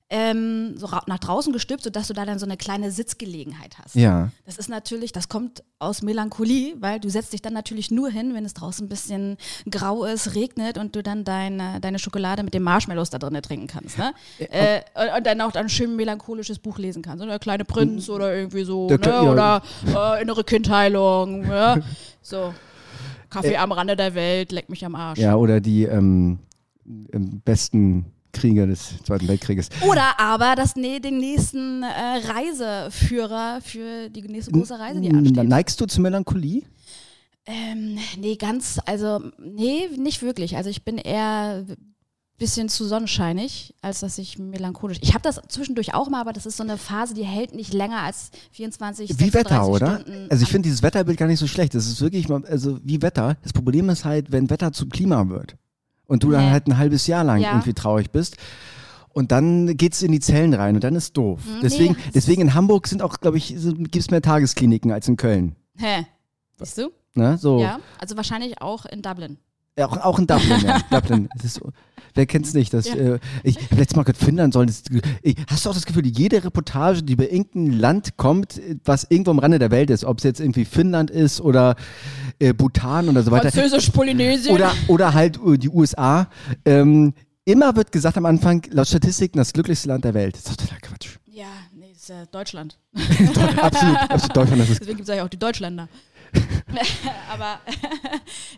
ähm, 0.08 0.74
so 0.76 0.88
nach 1.06 1.18
draußen 1.18 1.52
gestülpt, 1.52 1.82
sodass 1.82 2.06
du 2.06 2.14
da 2.14 2.24
dann 2.24 2.38
so 2.38 2.46
eine 2.46 2.56
kleine 2.56 2.92
Sitzgelegenheit 2.92 3.76
hast. 3.82 3.96
Ja. 3.96 4.30
Das 4.44 4.56
ist 4.56 4.68
natürlich, 4.68 5.10
das 5.10 5.28
kommt 5.28 5.64
aus 5.80 6.02
Melancholie, 6.02 6.76
weil 6.78 7.00
du 7.00 7.10
setzt 7.10 7.32
dich 7.32 7.42
dann 7.42 7.54
natürlich 7.54 7.90
nur 7.90 8.08
hin, 8.08 8.32
wenn 8.34 8.44
es 8.44 8.54
draußen 8.54 8.86
ein 8.86 8.88
bisschen 8.88 9.36
grau 9.68 10.04
ist, 10.04 10.36
regnet 10.36 10.78
und 10.78 10.94
du 10.94 11.02
dann 11.02 11.24
deine, 11.24 11.80
deine 11.80 11.98
Schokolade 11.98 12.44
mit 12.44 12.54
den 12.54 12.62
Marshmallows 12.62 13.10
da 13.10 13.18
drin 13.18 13.40
trinken 13.42 13.66
kannst. 13.66 13.98
Ne? 13.98 14.14
Äh, 14.38 14.80
und 15.16 15.26
dann 15.26 15.40
auch 15.40 15.54
ein 15.54 15.68
schön 15.68 15.96
melancholisches 15.96 16.60
Buch 16.60 16.78
lesen 16.78 17.02
kannst. 17.02 17.24
Oder 17.24 17.40
Kleine 17.40 17.64
Prinz 17.64 18.08
oder 18.08 18.34
irgendwie 18.34 18.64
so. 18.64 18.88
Ne? 18.88 18.98
ja. 19.04 19.22
Oder 19.22 19.62
äh, 19.86 20.22
Innere 20.22 20.44
Kindheilung. 20.44 21.44
Ja? 21.44 21.78
So. 22.22 22.52
Kaffee 23.30 23.52
äh, 23.52 23.56
am 23.56 23.70
Rande 23.70 23.94
der 23.94 24.16
Welt, 24.16 24.50
leck 24.50 24.68
mich 24.68 24.84
am 24.84 24.96
Arsch. 24.96 25.20
Ja, 25.20 25.36
oder 25.36 25.60
die 25.60 25.84
ähm, 25.84 26.40
besten 26.84 28.06
Krieger 28.32 28.66
des 28.66 29.02
Zweiten 29.04 29.28
Weltkrieges. 29.28 29.68
Oder 29.88 30.18
aber 30.18 30.54
das, 30.54 30.76
nee, 30.76 31.00
den 31.00 31.18
nächsten 31.18 31.82
äh, 31.82 31.86
Reiseführer 31.86 33.60
für 33.62 34.08
die 34.10 34.22
nächste 34.22 34.52
große 34.52 34.78
Reise, 34.78 35.00
die 35.00 35.10
ansteht. 35.10 35.48
Neigst 35.48 35.80
du 35.80 35.86
zur 35.86 36.02
Melancholie? 36.02 36.62
Ähm, 37.46 37.98
nee, 38.18 38.36
ganz, 38.36 38.80
also, 38.86 39.20
nee, 39.38 39.88
nicht 39.96 40.22
wirklich. 40.22 40.56
Also 40.56 40.68
ich 40.68 40.84
bin 40.84 40.98
eher 40.98 41.64
ein 41.68 41.94
bisschen 42.38 42.68
zu 42.68 42.84
sonnenscheinig, 42.84 43.74
als 43.82 44.00
dass 44.00 44.18
ich 44.18 44.38
melancholisch. 44.38 44.98
Ich 45.00 45.14
habe 45.14 45.22
das 45.22 45.40
zwischendurch 45.48 45.94
auch 45.94 46.08
mal, 46.08 46.20
aber 46.20 46.32
das 46.32 46.44
ist 46.44 46.56
so 46.56 46.64
eine 46.64 46.76
Phase, 46.76 47.14
die 47.14 47.24
hält 47.24 47.54
nicht 47.54 47.72
länger 47.72 48.02
als 48.02 48.30
24 48.50 49.18
Wie 49.18 49.32
Wetter, 49.32 49.68
oder? 49.68 50.00
Stunden 50.00 50.26
also 50.28 50.42
ich 50.42 50.50
finde 50.50 50.66
dieses 50.66 50.82
Wetterbild 50.82 51.18
gar 51.18 51.26
nicht 51.26 51.38
so 51.38 51.46
schlecht. 51.46 51.74
Das 51.74 51.86
ist 51.86 52.00
wirklich, 52.00 52.28
also 52.30 52.80
wie 52.82 53.00
Wetter. 53.00 53.36
Das 53.42 53.52
Problem 53.52 53.88
ist 53.90 54.04
halt, 54.04 54.32
wenn 54.32 54.50
Wetter 54.50 54.72
zum 54.72 54.90
Klima 54.90 55.28
wird 55.28 55.56
und 56.06 56.22
du 56.22 56.30
dann 56.30 56.50
halt 56.50 56.66
ein 56.66 56.78
halbes 56.78 57.06
Jahr 57.06 57.24
lang 57.24 57.40
ja. 57.40 57.50
irgendwie 57.50 57.74
traurig 57.74 58.10
bist. 58.10 58.36
Und 59.12 59.32
dann 59.32 59.78
geht 59.78 59.94
es 59.94 60.02
in 60.02 60.12
die 60.12 60.20
Zellen 60.20 60.52
rein 60.52 60.74
und 60.74 60.84
dann 60.84 60.94
ist 60.94 61.16
doof. 61.16 61.40
Mhm. 61.46 61.60
Deswegen, 61.62 61.94
nee. 61.94 62.10
deswegen 62.14 62.42
in 62.42 62.54
Hamburg 62.54 62.86
sind 62.86 63.00
auch, 63.00 63.18
glaube 63.18 63.38
ich, 63.38 63.48
gibt 63.48 63.96
es 63.96 64.10
mehr 64.10 64.20
Tageskliniken 64.20 64.92
als 64.92 65.08
in 65.08 65.16
Köln. 65.16 65.56
Hä? 65.76 66.06
Siehst 66.58 66.78
du? 66.78 66.90
Ne? 67.14 67.38
So. 67.38 67.60
Ja, 67.60 67.80
also 67.98 68.16
wahrscheinlich 68.16 68.60
auch 68.60 68.84
in 68.84 69.00
Dublin. 69.00 69.38
Ja, 69.78 69.86
auch, 69.86 69.96
auch 69.98 70.18
in 70.18 70.26
Dublin, 70.26 70.60
ja. 70.64 70.80
Dublin. 70.90 71.28
So, 71.44 71.70
wer 72.14 72.26
kennt 72.26 72.46
es 72.46 72.54
nicht? 72.54 72.72
Das, 72.72 72.88
ja. 72.88 72.94
äh, 72.94 73.18
ich 73.42 73.56
habe 73.56 73.76
letztes 73.76 73.94
Mal 73.96 74.04
gehört, 74.04 74.16
Finnland 74.16 74.54
sollen. 74.54 74.68
Das, 74.68 74.82
ich, 75.22 75.36
hast 75.48 75.66
du 75.66 75.70
auch 75.70 75.74
das 75.74 75.84
Gefühl, 75.84 76.06
jede 76.06 76.42
Reportage, 76.42 77.02
die 77.02 77.14
bei 77.14 77.28
irgendeinem 77.28 77.78
Land 77.78 78.16
kommt, 78.16 78.60
was 78.84 79.06
irgendwo 79.10 79.32
am 79.32 79.38
Rande 79.38 79.58
der 79.58 79.70
Welt 79.70 79.90
ist, 79.90 80.04
ob 80.04 80.18
es 80.18 80.24
jetzt 80.24 80.40
irgendwie 80.40 80.64
Finnland 80.64 81.10
ist 81.10 81.42
oder 81.42 81.76
äh, 82.38 82.54
Bhutan 82.54 83.08
oder 83.10 83.22
so 83.22 83.30
weiter. 83.30 83.52
Französisch-Polynesien. 83.52 84.54
Oder, 84.54 84.72
oder 84.88 85.12
halt 85.12 85.38
äh, 85.44 85.58
die 85.58 85.68
USA. 85.68 86.28
Ähm, 86.64 87.12
immer 87.44 87.76
wird 87.76 87.92
gesagt 87.92 88.16
am 88.16 88.24
Anfang, 88.24 88.62
laut 88.70 88.88
Statistiken, 88.88 89.36
das 89.36 89.52
glücklichste 89.52 89.88
Land 89.88 90.04
der 90.04 90.14
Welt. 90.14 90.36
Das 90.36 90.46
ist 90.46 90.60
total 90.60 90.78
Quatsch. 90.80 91.18
Ja, 91.26 91.44
nee, 91.74 91.90
das 91.92 92.04
ist 92.04 92.10
äh, 92.10 92.26
Deutschland. 92.32 92.78
absolut, 93.60 93.96
absolut 93.96 94.36
Deutschland. 94.36 94.62
Das 94.62 94.70
ist 94.70 94.80
Deswegen 94.80 94.96
gibt 94.96 95.08
es 95.08 95.14
ja 95.14 95.22
auch 95.22 95.28
die 95.28 95.38
Deutschländer. 95.38 95.86
Aber. 97.32 97.60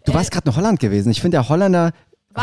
du 0.04 0.14
warst 0.14 0.31
gerade 0.31 0.48
in 0.48 0.57
Holland 0.57 0.81
gewesen. 0.81 1.11
Ich 1.11 1.20
finde 1.20 1.37
ja 1.37 1.48
Holländer 1.48 1.92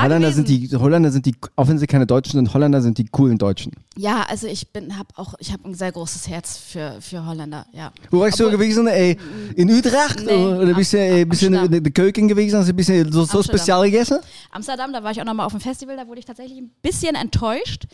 Holländer 0.01 0.31
sind 0.31 0.49
die 0.49 0.69
Holländer 0.75 1.11
sind 1.11 1.25
die, 1.25 1.35
auch 1.55 1.67
wenn 1.67 1.77
sie 1.77 1.87
keine 1.87 2.05
Deutschen 2.05 2.33
sind, 2.33 2.53
Holländer 2.53 2.81
sind 2.81 2.97
die 2.97 3.05
coolen 3.05 3.37
Deutschen. 3.37 3.71
Ja, 3.97 4.23
also 4.27 4.47
ich 4.47 4.71
bin, 4.71 4.97
habe 4.97 5.09
auch, 5.15 5.35
ich 5.39 5.51
habe 5.53 5.67
ein 5.69 5.73
sehr 5.73 5.91
großes 5.91 6.27
Herz 6.27 6.57
für, 6.57 6.97
für 6.99 7.25
Holländer, 7.25 7.65
ja. 7.71 7.91
Wo 8.11 8.19
warst 8.19 8.39
du 8.39 8.49
gewesen? 8.49 8.87
Ey, 8.87 9.17
in 9.55 9.69
Utrecht? 9.69 10.25
Nee, 10.25 10.33
oder 10.33 10.73
bist 10.73 10.93
du 10.93 10.99
ein 10.99 11.29
bisschen 11.29 11.53
in 11.53 11.83
der 11.83 11.93
Keuken 11.93 12.27
gewesen? 12.27 12.59
Hast 12.59 12.67
du 12.67 12.73
ein 12.73 12.75
bisschen 12.75 13.11
so, 13.11 13.23
so 13.25 13.41
spezial 13.41 13.85
gegessen? 13.85 14.19
Amsterdam, 14.51 14.91
da 14.91 15.03
war 15.03 15.11
ich 15.11 15.21
auch 15.21 15.25
nochmal 15.25 15.45
auf 15.45 15.53
dem 15.53 15.61
Festival, 15.61 15.95
da 15.95 16.07
wurde 16.07 16.19
ich 16.19 16.25
tatsächlich 16.25 16.57
ein 16.57 16.71
bisschen 16.81 17.15
enttäuscht. 17.15 17.85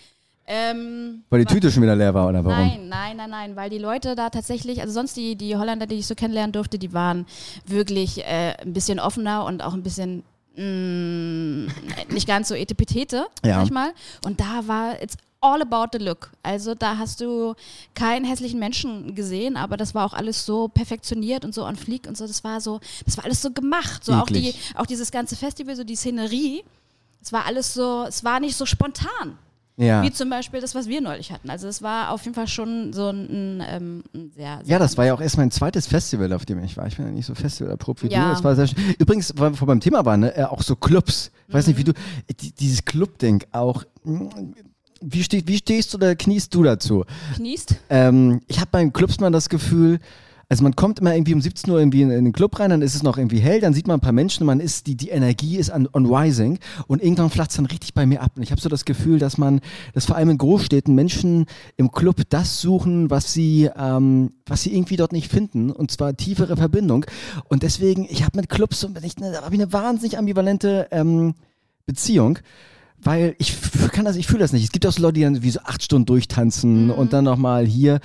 Ähm, 0.53 1.23
weil 1.29 1.45
die 1.45 1.53
Tüte 1.53 1.71
schon 1.71 1.81
wieder 1.81 1.95
leer 1.95 2.13
war, 2.13 2.27
oder 2.27 2.43
warum? 2.43 2.67
Nein, 2.67 2.89
nein, 2.89 3.15
nein, 3.15 3.29
nein, 3.29 3.55
weil 3.55 3.69
die 3.69 3.77
Leute 3.77 4.15
da 4.15 4.29
tatsächlich, 4.29 4.81
also 4.81 4.91
sonst 4.91 5.15
die, 5.15 5.37
die 5.37 5.55
Holländer, 5.55 5.87
die 5.87 5.95
ich 5.95 6.07
so 6.07 6.13
kennenlernen 6.13 6.51
durfte, 6.51 6.77
die 6.77 6.91
waren 6.91 7.25
wirklich 7.65 8.25
äh, 8.25 8.57
ein 8.61 8.73
bisschen 8.73 8.99
offener 8.99 9.45
und 9.45 9.63
auch 9.63 9.73
ein 9.73 9.81
bisschen 9.81 10.23
mh, 10.57 10.63
mm, 10.65 11.67
nicht 12.09 12.27
ganz 12.27 12.49
so 12.49 12.55
etepetete, 12.55 13.27
ja. 13.45 13.59
manchmal. 13.59 13.93
Und 14.25 14.41
da 14.41 14.67
war 14.67 15.01
it's 15.01 15.15
all 15.39 15.61
about 15.61 15.97
the 15.97 16.03
look. 16.03 16.31
Also 16.43 16.75
da 16.75 16.97
hast 16.97 17.21
du 17.21 17.55
keinen 17.95 18.25
hässlichen 18.25 18.59
Menschen 18.59 19.15
gesehen, 19.15 19.55
aber 19.55 19.77
das 19.77 19.95
war 19.95 20.05
auch 20.05 20.13
alles 20.13 20.45
so 20.45 20.67
perfektioniert 20.67 21.45
und 21.45 21.53
so 21.53 21.65
on 21.65 21.77
fleek 21.77 22.07
und 22.09 22.17
so. 22.17 22.27
Das 22.27 22.43
war 22.43 22.59
so, 22.59 22.81
das 23.05 23.15
war 23.15 23.23
alles 23.23 23.41
so 23.41 23.51
gemacht. 23.51 24.03
So 24.03 24.11
auch 24.11 24.27
die, 24.27 24.53
auch 24.75 24.85
dieses 24.85 25.11
ganze 25.11 25.37
Festival, 25.37 25.77
so 25.77 25.85
die 25.85 25.95
Szenerie. 25.95 26.65
Es 27.21 27.31
war 27.31 27.45
alles 27.45 27.73
so, 27.73 28.03
es 28.05 28.25
war 28.25 28.41
nicht 28.41 28.57
so 28.57 28.65
spontan. 28.65 29.37
Ja. 29.81 30.03
Wie 30.03 30.11
zum 30.11 30.29
Beispiel 30.29 30.61
das, 30.61 30.75
was 30.75 30.87
wir 30.87 31.01
neulich 31.01 31.31
hatten. 31.31 31.49
Also 31.49 31.67
es 31.67 31.81
war 31.81 32.11
auf 32.11 32.23
jeden 32.23 32.35
Fall 32.35 32.47
schon 32.47 32.93
so 32.93 33.09
ein, 33.09 33.63
ähm, 33.67 34.03
sehr, 34.13 34.57
sehr, 34.57 34.61
Ja, 34.65 34.79
das 34.79 34.95
war 34.95 35.07
ja 35.07 35.13
auch 35.15 35.21
erst 35.21 35.37
mein 35.37 35.49
zweites 35.49 35.87
Festival, 35.87 36.31
auf 36.33 36.45
dem 36.45 36.63
ich 36.63 36.77
war. 36.77 36.85
Ich 36.85 36.97
bin 36.97 37.07
ja 37.07 37.11
nicht 37.11 37.25
so 37.25 37.33
Festival 37.33 37.71
erprobt 37.71 38.03
wie 38.03 38.07
ja. 38.07 38.27
du. 38.27 38.29
Das 38.29 38.43
war 38.43 38.55
sehr 38.55 38.69
Übrigens, 38.99 39.33
weil 39.37 39.59
wir 39.59 39.65
beim 39.65 39.79
Thema 39.79 40.05
waren, 40.05 40.19
ne, 40.19 40.37
äh, 40.37 40.43
auch 40.43 40.61
so 40.61 40.75
Clubs. 40.75 41.31
Ich 41.47 41.53
weiß 41.55 41.65
nicht, 41.65 41.77
wie 41.77 41.83
du, 41.83 41.93
dieses 42.59 42.85
Club-Ding 42.85 43.43
auch. 43.51 43.83
Wie, 45.01 45.23
steh, 45.23 45.41
wie 45.47 45.57
stehst 45.57 45.93
du 45.93 45.97
oder 45.97 46.15
kniest 46.15 46.53
du 46.53 46.61
dazu? 46.61 47.03
Kniest? 47.35 47.75
Ähm, 47.89 48.41
ich 48.45 48.59
habe 48.59 48.69
beim 48.71 48.93
Clubs 48.93 49.19
mal 49.19 49.31
das 49.31 49.49
Gefühl, 49.49 49.99
also 50.51 50.63
man 50.63 50.75
kommt 50.75 50.99
immer 50.99 51.15
irgendwie 51.15 51.33
um 51.33 51.39
17 51.39 51.71
Uhr 51.71 51.79
irgendwie 51.79 52.01
in, 52.01 52.11
in, 52.11 52.25
den 52.25 52.33
Club 52.33 52.59
rein, 52.59 52.71
dann 52.71 52.81
ist 52.81 52.93
es 52.93 53.03
noch 53.03 53.17
irgendwie 53.17 53.39
hell, 53.39 53.61
dann 53.61 53.73
sieht 53.73 53.87
man 53.87 53.99
ein 53.99 54.01
paar 54.01 54.11
Menschen, 54.11 54.45
man 54.45 54.59
ist, 54.59 54.85
die, 54.85 54.95
die 54.95 55.07
Energie 55.07 55.55
ist 55.55 55.71
on, 55.71 55.87
on 55.93 56.13
rising 56.13 56.59
und 56.87 57.01
irgendwann 57.01 57.29
flacht 57.29 57.51
es 57.51 57.55
dann 57.55 57.67
richtig 57.67 57.93
bei 57.93 58.05
mir 58.05 58.21
ab. 58.21 58.33
Und 58.35 58.43
ich 58.43 58.51
habe 58.51 58.59
so 58.59 58.67
das 58.67 58.83
Gefühl, 58.83 59.17
dass 59.17 59.37
man, 59.37 59.61
dass 59.93 60.07
vor 60.07 60.17
allem 60.17 60.29
in 60.29 60.37
Großstädten 60.37 60.93
Menschen 60.93 61.45
im 61.77 61.89
Club 61.93 62.23
das 62.27 62.59
suchen, 62.59 63.09
was 63.09 63.31
sie, 63.31 63.69
ähm, 63.77 64.33
was 64.45 64.63
sie 64.63 64.75
irgendwie 64.75 64.97
dort 64.97 65.13
nicht 65.13 65.31
finden, 65.31 65.71
und 65.71 65.89
zwar 65.89 66.17
tiefere 66.17 66.57
Verbindung. 66.57 67.05
Und 67.47 67.63
deswegen, 67.63 68.05
ich 68.09 68.25
habe 68.25 68.37
mit 68.37 68.49
Clubs 68.49 68.81
so, 68.81 68.89
ich, 69.01 69.17
ne, 69.19 69.39
habe 69.41 69.55
ich 69.55 69.61
eine 69.61 69.71
wahnsinnig 69.71 70.17
ambivalente 70.17 70.89
ähm, 70.91 71.33
Beziehung 71.85 72.39
weil 73.03 73.35
ich 73.39 73.57
kann 73.93 74.05
das, 74.05 74.15
ich 74.15 74.27
fühle 74.27 74.41
das 74.41 74.53
nicht. 74.53 74.63
Es 74.63 74.71
gibt 74.71 74.85
auch 74.85 74.91
so 74.91 75.01
Leute, 75.01 75.13
die 75.13 75.21
dann 75.21 75.41
wie 75.41 75.49
so 75.49 75.61
acht 75.61 75.81
Stunden 75.81 76.05
durchtanzen 76.05 76.85
mhm. 76.85 76.91
und 76.91 77.13
dann 77.13 77.23
nochmal 77.23 77.65
hier 77.65 77.99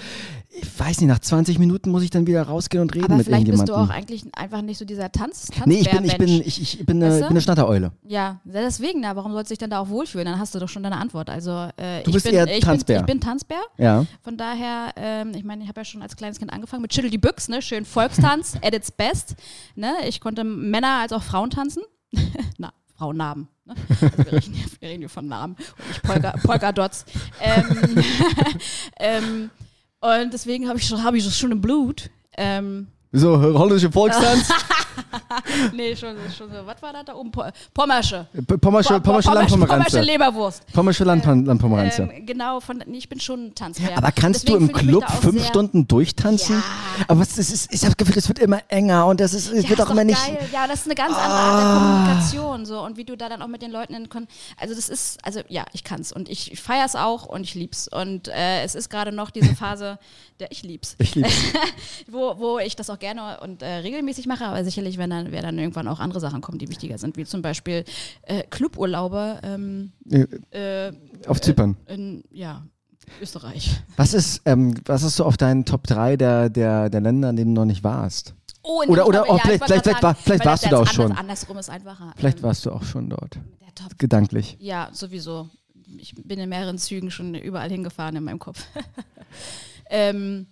ich 0.59 0.81
weiß 0.81 1.01
nicht, 1.01 1.09
nach 1.09 1.19
20 1.19 1.59
Minuten 1.59 1.91
muss 1.91 2.03
ich 2.03 2.11
dann 2.11 2.27
wieder 2.27 2.43
rausgehen 2.43 2.83
und 2.83 2.95
reden 2.95 3.07
Aber 3.07 3.17
mit 3.17 3.29
irgendjemandem. 3.29 3.75
Aber 3.75 3.87
vielleicht 3.87 3.95
bist 3.95 4.23
du 4.23 4.23
auch 4.23 4.25
eigentlich 4.25 4.37
einfach 4.37 4.63
nicht 4.63 4.79
so 4.79 4.85
dieser 4.85 5.13
Tanz, 5.13 5.47
Tanz 5.47 5.67
Nee, 5.67 5.81
ich 5.81 5.91
bin, 5.91 6.05
ich 6.05 6.17
bin, 6.17 6.29
ich, 6.29 6.63
ich 6.81 6.87
bin, 6.87 7.03
eine, 7.03 7.11
weißt 7.11 7.23
du? 7.23 7.27
bin 7.27 7.31
eine 7.31 7.41
Schnattereule. 7.41 7.93
Ja, 8.07 8.41
deswegen, 8.45 9.01
na, 9.01 9.15
warum 9.17 9.33
sollst 9.33 9.51
du 9.51 9.53
dich 9.53 9.59
dann 9.59 9.71
da 9.71 9.81
auch 9.81 9.89
wohlfühlen? 9.89 10.27
Dann 10.27 10.39
hast 10.39 10.55
du 10.55 10.59
doch 10.59 10.69
schon 10.69 10.83
deine 10.83 10.97
Antwort. 10.97 11.29
Also, 11.29 11.69
äh, 11.77 12.03
du 12.05 12.13
bist 12.13 12.25
bin, 12.25 12.35
eher 12.35 12.47
Tanzbär. 12.61 13.01
Ich 13.01 13.07
bin, 13.07 13.17
ich 13.17 13.21
bin 13.21 13.21
Tanzbär. 13.21 13.61
Ja. 13.77 14.07
Von 14.23 14.37
daher, 14.37 14.93
ähm, 14.97 15.33
ich 15.35 15.45
meine, 15.45 15.63
ich 15.63 15.69
habe 15.69 15.81
ja 15.81 15.85
schon 15.85 16.03
als 16.03 16.17
kleines 16.17 16.39
Kind 16.39 16.53
angefangen 16.53 16.83
mit 16.83 16.95
Schüttel 16.95 17.11
die 17.11 17.19
Büchs, 17.19 17.49
ne? 17.49 17.61
schön 17.61 17.85
Volkstanz, 17.85 18.57
at 18.63 18.75
its 18.75 18.91
best. 18.91 19.35
Ne? 19.75 19.93
Ich 20.09 20.21
konnte 20.21 20.45
Männer 20.45 21.01
als 21.03 21.13
auch 21.13 21.23
Frauen 21.23 21.51
tanzen. 21.51 21.83
na, 22.59 22.73
Frauennamen. 22.97 23.49
Ne? 23.67 23.75
Also 24.01 24.19
wir, 24.19 24.33
reden 24.33 24.55
hier, 24.55 24.67
wir 24.81 24.89
reden 24.89 25.01
hier 25.01 25.09
von 25.09 25.29
Namen 25.29 25.57
und 25.79 25.89
nicht 25.89 26.03
Polka, 26.03 26.35
Polka-Dots. 26.43 27.05
ähm, 27.43 28.05
ähm, 28.99 29.51
und 30.01 30.33
deswegen 30.33 30.69
habe 30.69 30.79
ich, 30.79 30.93
hab 30.93 31.15
ich 31.15 31.25
das 31.25 31.39
schon 31.39 31.53
im 31.53 31.61
Blut. 31.61 32.11
Ähm, 32.37 32.89
so, 33.13 33.41
holländische 33.41 33.91
Volkstanz? 33.91 34.49
nee, 35.73 35.95
schon, 35.97 36.17
schon 36.37 36.51
so, 36.51 36.67
was 36.67 36.81
war 36.83 36.93
das 36.93 37.05
da 37.05 37.15
oben? 37.15 37.31
Pommersche. 37.75 38.27
Pommersche, 38.61 39.01
Pommersche 39.01 39.33
Landpomeranze. 39.33 39.67
Pommersche 39.67 40.01
Leberwurst. 40.01 40.73
Pommersche 40.73 41.05
Landpomeranze. 41.05 42.03
Ähm, 42.03 42.27
genau, 42.27 42.61
von, 42.61 42.83
nee, 42.87 42.99
ich 42.99 43.09
bin 43.09 43.21
schon 43.21 43.47
ein 43.47 43.55
Tanzbär. 43.55 43.97
Aber 43.97 44.13
kannst 44.13 44.49
Deswegen 44.49 44.69
du 44.69 44.73
im 44.73 44.79
Club 44.79 45.11
fünf 45.21 45.47
Stunden 45.47 45.87
durchtanzen? 45.87 46.57
Ja. 46.57 47.05
Aber 47.09 47.23
es 47.23 47.39
ist, 47.39 47.73
ich 47.73 47.81
habe 47.83 47.95
das 47.95 47.97
Gefühl, 47.97 48.19
es 48.19 48.29
wird 48.29 48.39
immer 48.39 48.61
enger 48.69 49.07
und 49.07 49.21
das 49.21 49.35
ist, 49.35 49.53
es 49.53 49.65
ja, 49.65 49.71
wird 49.71 49.81
auch 49.81 49.91
immer 49.91 50.05
nicht. 50.05 50.25
Geil. 50.25 50.39
Ja, 50.53 50.67
das 50.67 50.81
ist 50.81 50.87
eine 50.87 50.95
ganz 50.95 51.17
andere 51.17 51.31
ah. 51.31 51.51
Art 51.51 51.61
der 51.61 51.69
ah. 51.69 51.79
Kommunikation. 51.79 52.67
So, 52.67 52.81
und 52.81 52.97
wie 52.97 53.05
du 53.05 53.17
da 53.17 53.29
dann 53.29 53.43
auch 53.43 53.49
mit 53.49 53.63
den 53.63 53.71
Leuten 53.71 53.95
in 53.95 54.09
Kon 54.09 54.27
Also, 54.59 54.75
das 54.75 54.89
ist, 54.89 55.19
also 55.25 55.41
ja, 55.49 55.65
ich 55.73 55.85
kann's 55.85 56.13
und 56.13 56.29
ich, 56.29 56.53
ich 56.53 56.61
feiere 56.61 56.87
es 56.87 56.97
auch 56.97 57.27
und 57.27 57.43
ich 57.43 57.55
lieb's. 57.55 57.89
Und 57.89 58.29
äh, 58.29 58.63
es 58.63 58.75
ist 58.75 58.89
gerade 58.91 59.13
noch 59.13 59.31
diese 59.31 59.55
Phase, 59.55 59.99
der 60.41 60.53
ich 60.53 60.63
lieb's. 60.63 60.97
Ich 60.99 61.15
lieb's. 61.15 61.35
wo, 62.09 62.39
wo 62.39 62.59
ich 62.59 62.77
das 62.77 62.91
auch 62.91 62.99
gerne 62.99 63.41
und 63.41 63.63
äh, 63.63 63.67
regelmäßig 63.67 64.27
mache, 64.27 64.45
aber 64.45 64.65
sicherlich, 64.65 64.86
wenn 64.99 65.11
dann, 65.11 65.33
werden 65.33 65.45
dann 65.45 65.59
irgendwann 65.59 65.89
auch 65.89 66.01
andere 66.01 66.21
Sachen 66.21 66.41
kommen, 66.41 66.59
die 66.59 66.69
wichtiger 66.69 66.99
sind, 66.99 67.17
wie 67.17 67.25
zum 67.25 67.43
Beispiel 67.43 67.85
äh, 68.23 68.43
Cluburlaube. 68.45 69.41
Ähm, 69.43 69.93
äh, 70.51 70.93
auf 71.27 71.41
Zypern. 71.41 71.77
In, 71.87 72.25
ja, 72.31 72.63
Österreich. 73.21 73.81
Was 73.97 74.15
ist, 74.15 74.43
ähm, 74.45 74.75
was 74.85 75.03
ist 75.03 75.17
so 75.17 75.25
auf 75.25 75.37
deinen 75.37 75.65
Top 75.65 75.87
3 75.87 76.17
der, 76.17 76.49
der, 76.51 76.91
der 76.91 77.01
Länder, 77.01 77.31
in 77.31 77.37
denen 77.37 77.55
du 77.55 77.61
noch 77.61 77.67
nicht 77.67 77.85
warst? 77.85 78.35
Oh, 78.63 78.83
oder 78.89 79.07
oder 79.07 79.23
auch 79.23 79.39
ja, 79.39 79.43
vielleicht, 79.45 79.65
vielleicht, 79.65 79.85
vielleicht, 79.85 80.03
war, 80.03 80.15
vielleicht 80.15 80.45
warst 80.45 80.65
du 80.65 80.71
da 80.71 80.81
auch 80.81 80.89
schon. 80.89 81.13
Andersrum 81.13 81.57
ist 81.59 81.71
einfacher. 81.71 82.13
Vielleicht 82.17 82.39
ähm, 82.39 82.43
warst 82.45 82.67
du 82.67 82.73
auch 82.73 82.83
schon 82.83 83.09
dort. 83.09 83.39
Gedanklich. 83.99 84.57
Ja, 84.59 84.89
sowieso. 84.93 85.49
Ich 85.99 86.15
bin 86.17 86.41
in 86.41 86.49
mehreren 86.49 86.79
Zügen 86.79 87.11
schon 87.11 87.35
überall 87.35 87.71
hingefahren 87.71 88.17
in 88.17 88.25
meinem 88.25 88.41
Kopf. 88.41 88.67
ähm, 89.91 90.47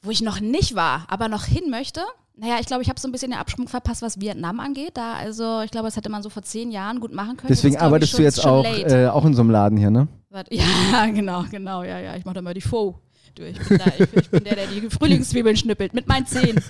wo 0.00 0.10
ich 0.10 0.22
noch 0.22 0.40
nicht 0.40 0.74
war, 0.74 1.06
aber 1.08 1.28
noch 1.28 1.44
hin 1.44 1.70
möchte. 1.70 2.00
Naja, 2.36 2.56
ich 2.60 2.66
glaube, 2.66 2.82
ich 2.82 2.88
habe 2.88 2.98
so 2.98 3.06
ein 3.06 3.12
bisschen 3.12 3.30
den 3.30 3.38
Absprung 3.38 3.68
verpasst, 3.68 4.02
was 4.02 4.20
Vietnam 4.20 4.58
angeht. 4.58 4.96
Da, 4.96 5.14
also 5.14 5.60
ich 5.62 5.70
glaube, 5.70 5.86
das 5.86 5.96
hätte 5.96 6.08
man 6.08 6.22
so 6.22 6.30
vor 6.30 6.42
zehn 6.42 6.72
Jahren 6.72 6.98
gut 6.98 7.12
machen 7.12 7.36
können. 7.36 7.48
Deswegen 7.48 7.76
arbeitest 7.76 8.18
du 8.18 8.22
jetzt 8.22 8.44
auch, 8.44 8.64
äh, 8.64 9.06
auch 9.06 9.24
in 9.24 9.34
so 9.34 9.42
einem 9.42 9.50
Laden 9.50 9.78
hier, 9.78 9.90
ne? 9.90 10.08
Ja, 10.50 11.06
genau, 11.06 11.44
genau, 11.48 11.84
ja, 11.84 12.00
ja. 12.00 12.16
Ich 12.16 12.24
mache 12.24 12.34
da 12.34 12.42
mal 12.42 12.54
die 12.54 12.60
Faux. 12.60 12.98
Ich 13.36 13.58
bin, 13.68 13.78
da, 13.78 13.84
ich, 13.98 14.12
ich 14.16 14.30
bin 14.30 14.42
der, 14.42 14.56
der 14.56 14.66
die 14.66 14.90
Frühlingszwiebeln 14.90 15.56
schnippelt 15.56 15.94
mit 15.94 16.08
meinen 16.08 16.26
Zehen. 16.26 16.60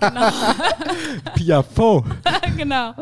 genau. 0.00 0.30
Pia 1.34 1.62
Faux. 1.62 2.06
genau. 2.58 2.94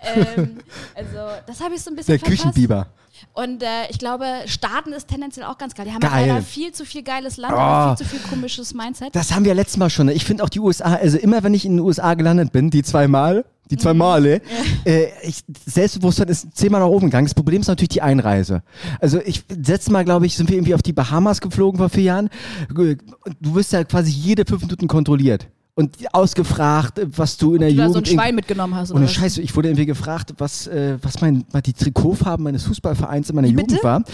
Ähm, 0.00 0.58
also, 0.94 1.18
das 1.46 1.60
habe 1.60 1.74
ich 1.76 1.82
so 1.82 1.90
ein 1.90 1.96
bisschen 1.96 2.12
Der 2.12 2.18
verpasst. 2.18 2.42
Küchenbiber. 2.42 2.88
Und 3.32 3.62
äh, 3.62 3.66
ich 3.90 3.98
glaube, 3.98 4.26
Staaten 4.46 4.92
ist 4.92 5.08
tendenziell 5.08 5.46
auch 5.46 5.58
ganz 5.58 5.74
geil. 5.74 5.86
Die 5.86 5.92
haben 5.92 6.00
geil. 6.00 6.26
leider 6.28 6.42
viel 6.42 6.72
zu 6.72 6.84
viel 6.84 7.02
geiles 7.02 7.36
Land, 7.36 7.54
oh. 7.56 7.96
viel 7.96 8.06
zu 8.06 8.16
viel 8.16 8.28
komisches 8.28 8.74
Mindset. 8.74 9.14
Das 9.14 9.32
haben 9.34 9.44
wir 9.44 9.54
letztes 9.54 9.76
Mal 9.76 9.90
schon. 9.90 10.08
Ich 10.08 10.24
finde 10.24 10.44
auch 10.44 10.48
die 10.48 10.60
USA, 10.60 10.94
also 10.94 11.18
immer 11.18 11.42
wenn 11.42 11.54
ich 11.54 11.64
in 11.64 11.76
den 11.76 11.80
USA 11.80 12.14
gelandet 12.14 12.52
bin, 12.52 12.70
die 12.70 12.82
zwei 12.82 13.08
Mal, 13.08 13.44
die 13.70 13.76
zwei 13.76 13.92
mhm. 13.92 13.98
Male. 13.98 14.42
Ja. 14.84 14.92
Äh, 14.92 15.08
ich, 15.22 15.42
Selbstbewusstsein 15.66 16.28
ist 16.28 16.56
zehnmal 16.56 16.80
nach 16.80 16.88
oben 16.88 17.06
gegangen. 17.06 17.26
Das 17.26 17.34
Problem 17.34 17.60
ist 17.60 17.68
natürlich 17.68 17.88
die 17.88 18.02
Einreise. 18.02 18.62
Also 19.00 19.20
ich 19.24 19.44
letztes 19.48 19.90
Mal, 19.90 20.04
glaube 20.04 20.26
ich, 20.26 20.36
sind 20.36 20.50
wir 20.50 20.56
irgendwie 20.56 20.74
auf 20.74 20.82
die 20.82 20.92
Bahamas 20.92 21.40
geflogen 21.40 21.78
vor 21.78 21.88
vier 21.88 22.02
Jahren. 22.04 22.30
Du 22.68 23.54
wirst 23.54 23.72
ja 23.72 23.84
quasi 23.84 24.10
jede 24.10 24.44
fünf 24.44 24.62
Minuten 24.62 24.88
kontrolliert 24.88 25.48
und 25.74 25.96
ausgefragt, 26.12 27.00
was 27.16 27.36
du 27.36 27.54
in 27.54 27.60
der 27.60 27.70
du 27.70 27.74
Jugend. 27.74 27.88
Da 27.88 27.92
so 27.92 27.98
ein 27.98 28.06
Schwein 28.06 28.34
mitgenommen 28.34 28.74
hast. 28.74 28.92
Oder 28.92 29.00
und 29.00 29.10
Scheiße, 29.10 29.42
ich 29.42 29.54
wurde 29.56 29.68
irgendwie 29.68 29.86
gefragt, 29.86 30.34
was, 30.38 30.66
äh, 30.66 30.98
was 31.02 31.20
mein, 31.20 31.44
die 31.66 31.72
Trikotfarben 31.72 32.44
meines 32.44 32.64
Fußballvereins 32.64 33.30
in 33.30 33.36
meiner 33.36 33.48
Wie 33.48 33.52
Jugend 33.52 33.68
bitte? 33.68 33.82
war. 33.82 34.04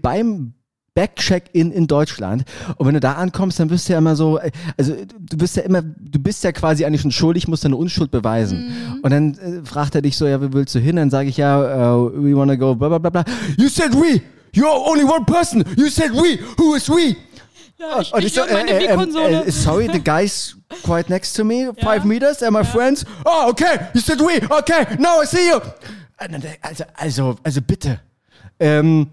Beim 0.00 0.54
Backcheck-in 0.94 1.70
in 1.72 1.86
Deutschland. 1.86 2.44
Und 2.76 2.86
wenn 2.86 2.94
du 2.94 3.00
da 3.00 3.12
ankommst, 3.12 3.60
dann 3.60 3.68
bist 3.68 3.88
du 3.88 3.92
ja 3.92 3.98
immer 3.98 4.16
so, 4.16 4.38
äh, 4.38 4.50
also 4.76 4.94
du 5.18 5.36
bist 5.36 5.56
ja 5.56 5.62
immer, 5.62 5.82
du 5.82 6.18
bist 6.18 6.42
ja 6.42 6.52
quasi 6.52 6.84
eigentlich 6.84 7.02
schon 7.02 7.12
schuldig, 7.12 7.46
musst 7.48 7.64
deine 7.64 7.76
Unschuld 7.76 8.10
beweisen. 8.10 8.66
Mhm. 8.66 9.00
Und 9.02 9.10
dann 9.10 9.34
äh, 9.34 9.64
fragt 9.64 9.94
er 9.94 10.02
dich 10.02 10.16
so, 10.16 10.26
ja, 10.26 10.40
wie 10.42 10.52
willst 10.52 10.74
du 10.74 10.78
hin? 10.78 10.96
Dann 10.96 11.10
sage 11.10 11.28
ich 11.28 11.36
ja, 11.36 11.94
uh, 11.94 12.10
we 12.14 12.36
wanna 12.36 12.56
go, 12.56 12.74
bla 12.74 12.88
bla 12.88 12.98
bla 12.98 13.10
bla. 13.10 13.24
You 13.56 13.68
said 13.68 13.94
we! 13.94 14.20
You're 14.52 14.66
only 14.66 15.04
one 15.04 15.24
person! 15.24 15.64
You 15.76 15.88
said 15.88 16.10
we! 16.12 16.38
Who 16.58 16.74
is 16.74 16.88
we? 16.88 17.16
Ja, 17.78 18.00
ich, 18.00 18.12
und 18.12 18.24
ich 18.24 18.34
so, 18.34 18.42
äh, 18.42 18.62
äh, 18.66 18.86
äh, 18.86 19.46
äh, 19.46 19.50
sorry, 19.50 19.88
the 19.90 20.00
guy's 20.00 20.56
quite 20.82 21.08
next 21.08 21.34
to 21.34 21.44
me, 21.44 21.70
five 21.82 22.04
meters, 22.04 22.38
they're 22.38 22.50
my 22.50 22.64
friends. 22.64 23.04
Oh, 23.24 23.50
okay, 23.50 23.88
you 23.94 24.00
said 24.00 24.20
we, 24.20 24.40
okay, 24.50 24.96
now 24.98 25.20
I 25.20 25.26
see 25.26 25.48
you. 25.48 25.60
Also, 26.62 26.84
also, 26.94 27.36
also 27.42 27.60
bitte. 27.60 28.00
Ähm, 28.58 29.08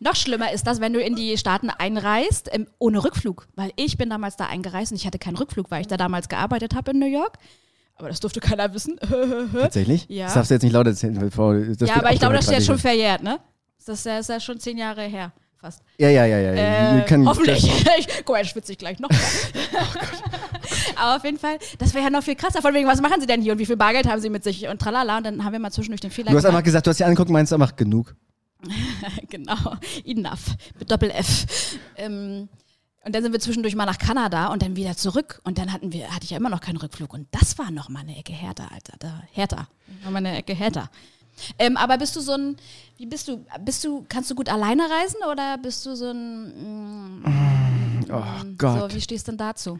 noch 0.00 0.16
schlimmer 0.16 0.52
ist 0.52 0.66
das, 0.66 0.80
wenn 0.80 0.92
du 0.92 1.00
in 1.00 1.14
die 1.14 1.36
Staaten 1.38 1.70
einreist, 1.70 2.48
ähm, 2.52 2.66
ohne 2.78 3.04
Rückflug. 3.04 3.46
Weil 3.54 3.72
ich 3.76 3.96
bin 3.96 4.10
damals 4.10 4.36
da 4.36 4.46
eingereist 4.46 4.92
und 4.92 4.96
ich 4.96 5.06
hatte 5.06 5.18
keinen 5.18 5.36
Rückflug, 5.36 5.70
weil 5.70 5.82
ich 5.82 5.86
da 5.86 5.96
damals 5.96 6.28
gearbeitet 6.28 6.74
habe 6.74 6.92
in 6.92 6.98
New 6.98 7.06
York. 7.06 7.38
Aber 7.96 8.08
das 8.08 8.20
durfte 8.20 8.40
keiner 8.40 8.72
wissen. 8.74 8.98
Tatsächlich? 9.52 10.06
Ja. 10.08 10.26
Das 10.26 10.34
darfst 10.34 10.50
du 10.50 10.54
jetzt 10.54 10.62
nicht 10.62 10.72
laut 10.72 10.86
erzählen. 10.86 11.18
Bevor, 11.18 11.56
ja, 11.56 11.96
aber 11.96 12.12
ich 12.12 12.18
glaube, 12.18 12.34
das 12.34 12.46
ist 12.46 12.52
jetzt 12.52 12.66
schon 12.66 12.78
verjährt, 12.78 13.22
ne? 13.22 13.38
Das 13.84 14.06
ist 14.06 14.28
ja 14.28 14.40
schon 14.40 14.58
zehn 14.60 14.78
Jahre 14.78 15.02
her 15.02 15.32
fast. 15.62 15.80
Ja, 15.96 16.10
ja, 16.10 16.26
ja, 16.26 16.38
ja. 16.38 16.98
Äh, 16.98 17.24
hoffentlich. 17.24 17.70
Guck 18.24 18.36
mal, 18.36 18.44
schwitze 18.44 18.72
ich 18.72 18.78
gleich 18.78 18.98
noch. 18.98 19.08
oh 19.10 19.16
Aber 20.96 21.16
auf 21.16 21.24
jeden 21.24 21.38
Fall, 21.38 21.58
das 21.78 21.94
wäre 21.94 22.04
ja 22.04 22.10
noch 22.10 22.22
viel 22.22 22.34
krasser. 22.34 22.60
Von 22.60 22.74
wegen, 22.74 22.86
was 22.86 23.00
machen 23.00 23.20
sie 23.20 23.26
denn 23.26 23.40
hier 23.40 23.52
und 23.52 23.58
wie 23.58 23.66
viel 23.66 23.76
Bargeld 23.76 24.06
haben 24.06 24.20
sie 24.20 24.28
mit 24.28 24.44
sich 24.44 24.68
und 24.68 24.80
tralala. 24.80 25.18
Und 25.18 25.24
dann 25.24 25.44
haben 25.44 25.52
wir 25.52 25.60
mal 25.60 25.70
zwischendurch 25.70 26.00
den 26.00 26.10
Fehler 26.10 26.30
Du 26.30 26.36
hast 26.36 26.42
gemacht. 26.42 26.56
einfach 26.56 26.64
gesagt, 26.64 26.86
du 26.86 26.90
hast 26.90 26.98
sie 26.98 27.04
angeguckt 27.04 27.28
und 27.28 27.34
meinst 27.34 27.52
einfach 27.52 27.76
genug. 27.76 28.14
genau, 29.28 29.76
enough, 30.04 30.54
mit 30.78 30.90
Doppel-F. 30.90 31.46
Ähm, 31.96 32.48
und 33.04 33.14
dann 33.14 33.22
sind 33.22 33.32
wir 33.32 33.40
zwischendurch 33.40 33.74
mal 33.74 33.86
nach 33.86 33.98
Kanada 33.98 34.48
und 34.48 34.62
dann 34.62 34.76
wieder 34.76 34.96
zurück. 34.96 35.40
Und 35.44 35.58
dann 35.58 35.72
hatten 35.72 35.92
wir, 35.92 36.08
hatte 36.14 36.24
ich 36.24 36.30
ja 36.30 36.36
immer 36.36 36.50
noch 36.50 36.60
keinen 36.60 36.76
Rückflug. 36.76 37.12
Und 37.12 37.26
das 37.32 37.58
war 37.58 37.70
noch 37.70 37.88
mal 37.88 38.00
eine 38.00 38.16
Ecke 38.16 38.32
härter, 38.32 38.70
Alter. 38.72 38.94
Da, 38.98 39.22
härter. 39.32 39.68
Noch 40.04 40.12
mal 40.12 40.18
eine 40.18 40.36
Ecke 40.38 40.54
härter. 40.54 40.88
Ähm, 41.58 41.76
aber 41.76 41.98
bist 41.98 42.14
du 42.16 42.20
so 42.20 42.32
ein, 42.32 42.56
wie 42.98 43.06
bist 43.06 43.28
du, 43.28 43.44
bist 43.64 43.84
du, 43.84 44.04
kannst 44.08 44.30
du 44.30 44.34
gut 44.34 44.48
alleine 44.48 44.82
reisen 44.82 45.18
oder 45.30 45.58
bist 45.58 45.84
du 45.86 45.94
so 45.94 46.10
ein, 46.10 47.22
mm, 47.22 48.04
oh 48.12 48.22
Gott. 48.58 48.90
So, 48.90 48.96
wie 48.96 49.00
stehst 49.00 49.26
du 49.28 49.32
denn 49.32 49.38
dazu? 49.38 49.78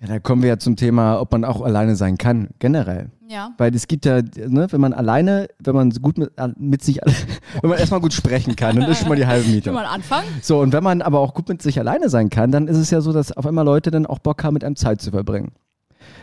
Ja, 0.00 0.08
da 0.08 0.18
kommen 0.18 0.42
wir 0.42 0.50
ja 0.50 0.58
zum 0.58 0.76
Thema, 0.76 1.20
ob 1.20 1.32
man 1.32 1.44
auch 1.44 1.62
alleine 1.62 1.96
sein 1.96 2.18
kann, 2.18 2.48
generell. 2.58 3.10
Ja. 3.28 3.54
Weil 3.56 3.74
es 3.74 3.88
gibt 3.88 4.04
ja, 4.04 4.20
ne, 4.20 4.66
wenn 4.70 4.80
man 4.80 4.92
alleine, 4.92 5.48
wenn 5.58 5.74
man 5.74 5.90
gut 5.90 6.18
mit, 6.18 6.32
mit 6.58 6.84
sich, 6.84 6.98
wenn 7.62 7.70
man 7.70 7.78
erstmal 7.78 8.00
gut 8.00 8.12
sprechen 8.12 8.56
kann, 8.56 8.76
dann 8.76 8.90
ist 8.90 8.98
schon 8.98 9.08
mal 9.08 9.16
die 9.16 9.26
halbe 9.26 9.48
Miete. 9.48 9.64
Schon 9.64 9.74
mal 9.74 9.86
anfangen. 9.86 10.28
So, 10.42 10.60
und 10.60 10.72
wenn 10.72 10.84
man 10.84 11.00
aber 11.00 11.20
auch 11.20 11.32
gut 11.32 11.48
mit 11.48 11.62
sich 11.62 11.78
alleine 11.78 12.10
sein 12.10 12.28
kann, 12.28 12.52
dann 12.52 12.68
ist 12.68 12.76
es 12.76 12.90
ja 12.90 13.00
so, 13.00 13.12
dass 13.12 13.32
auf 13.32 13.46
einmal 13.46 13.64
Leute 13.64 13.90
dann 13.90 14.04
auch 14.04 14.18
Bock 14.18 14.44
haben, 14.44 14.54
mit 14.54 14.64
einem 14.64 14.76
Zeit 14.76 15.00
zu 15.00 15.10
verbringen. 15.10 15.52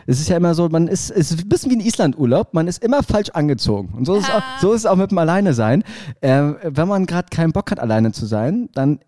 Es 0.06 0.20
ist 0.20 0.28
ja 0.28 0.36
immer 0.36 0.54
so, 0.54 0.68
man 0.68 0.88
ist, 0.88 1.10
es 1.10 1.30
ist 1.30 1.40
ein 1.40 1.48
bisschen 1.48 1.70
wie 1.70 1.76
ein 1.76 1.80
Islandurlaub, 1.80 2.54
man 2.54 2.68
ist 2.68 2.82
immer 2.82 3.02
falsch 3.02 3.30
angezogen. 3.30 3.94
Und 3.94 4.04
so 4.04 4.16
ist, 4.16 4.28
es, 4.28 4.34
auch, 4.34 4.42
so 4.60 4.72
ist 4.72 4.82
es 4.82 4.86
auch 4.86 4.96
mit 4.96 5.10
dem 5.10 5.18
Alleine 5.18 5.54
sein. 5.54 5.82
Äh, 6.20 6.52
wenn 6.62 6.88
man 6.88 7.06
gerade 7.06 7.28
keinen 7.30 7.52
Bock 7.52 7.70
hat, 7.70 7.80
alleine 7.80 8.12
zu 8.12 8.26
sein, 8.26 8.68
dann 8.74 9.00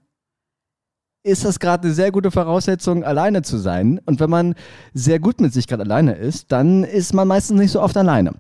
ist 1.26 1.44
das 1.44 1.58
gerade 1.58 1.84
eine 1.84 1.94
sehr 1.94 2.12
gute 2.12 2.30
Voraussetzung, 2.30 3.02
alleine 3.02 3.42
zu 3.42 3.58
sein. 3.58 4.00
Und 4.06 4.20
wenn 4.20 4.30
man 4.30 4.54
sehr 4.94 5.18
gut 5.18 5.40
mit 5.40 5.52
sich 5.52 5.66
gerade 5.66 5.82
alleine 5.82 6.14
ist, 6.14 6.52
dann 6.52 6.84
ist 6.84 7.12
man 7.14 7.26
meistens 7.26 7.58
nicht 7.58 7.72
so 7.72 7.82
oft 7.82 7.96
alleine. 7.96 8.32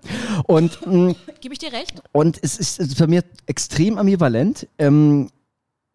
Und 0.44 0.78
mm, 0.86 1.10
gebe 1.40 1.52
ich 1.52 1.58
dir 1.58 1.72
recht. 1.72 2.00
Und 2.12 2.38
es 2.42 2.56
ist, 2.56 2.78
es 2.78 2.88
ist 2.88 2.98
bei 2.98 3.08
mir 3.08 3.24
extrem 3.46 3.98
ambivalent. 3.98 4.68
Ähm, 4.78 5.30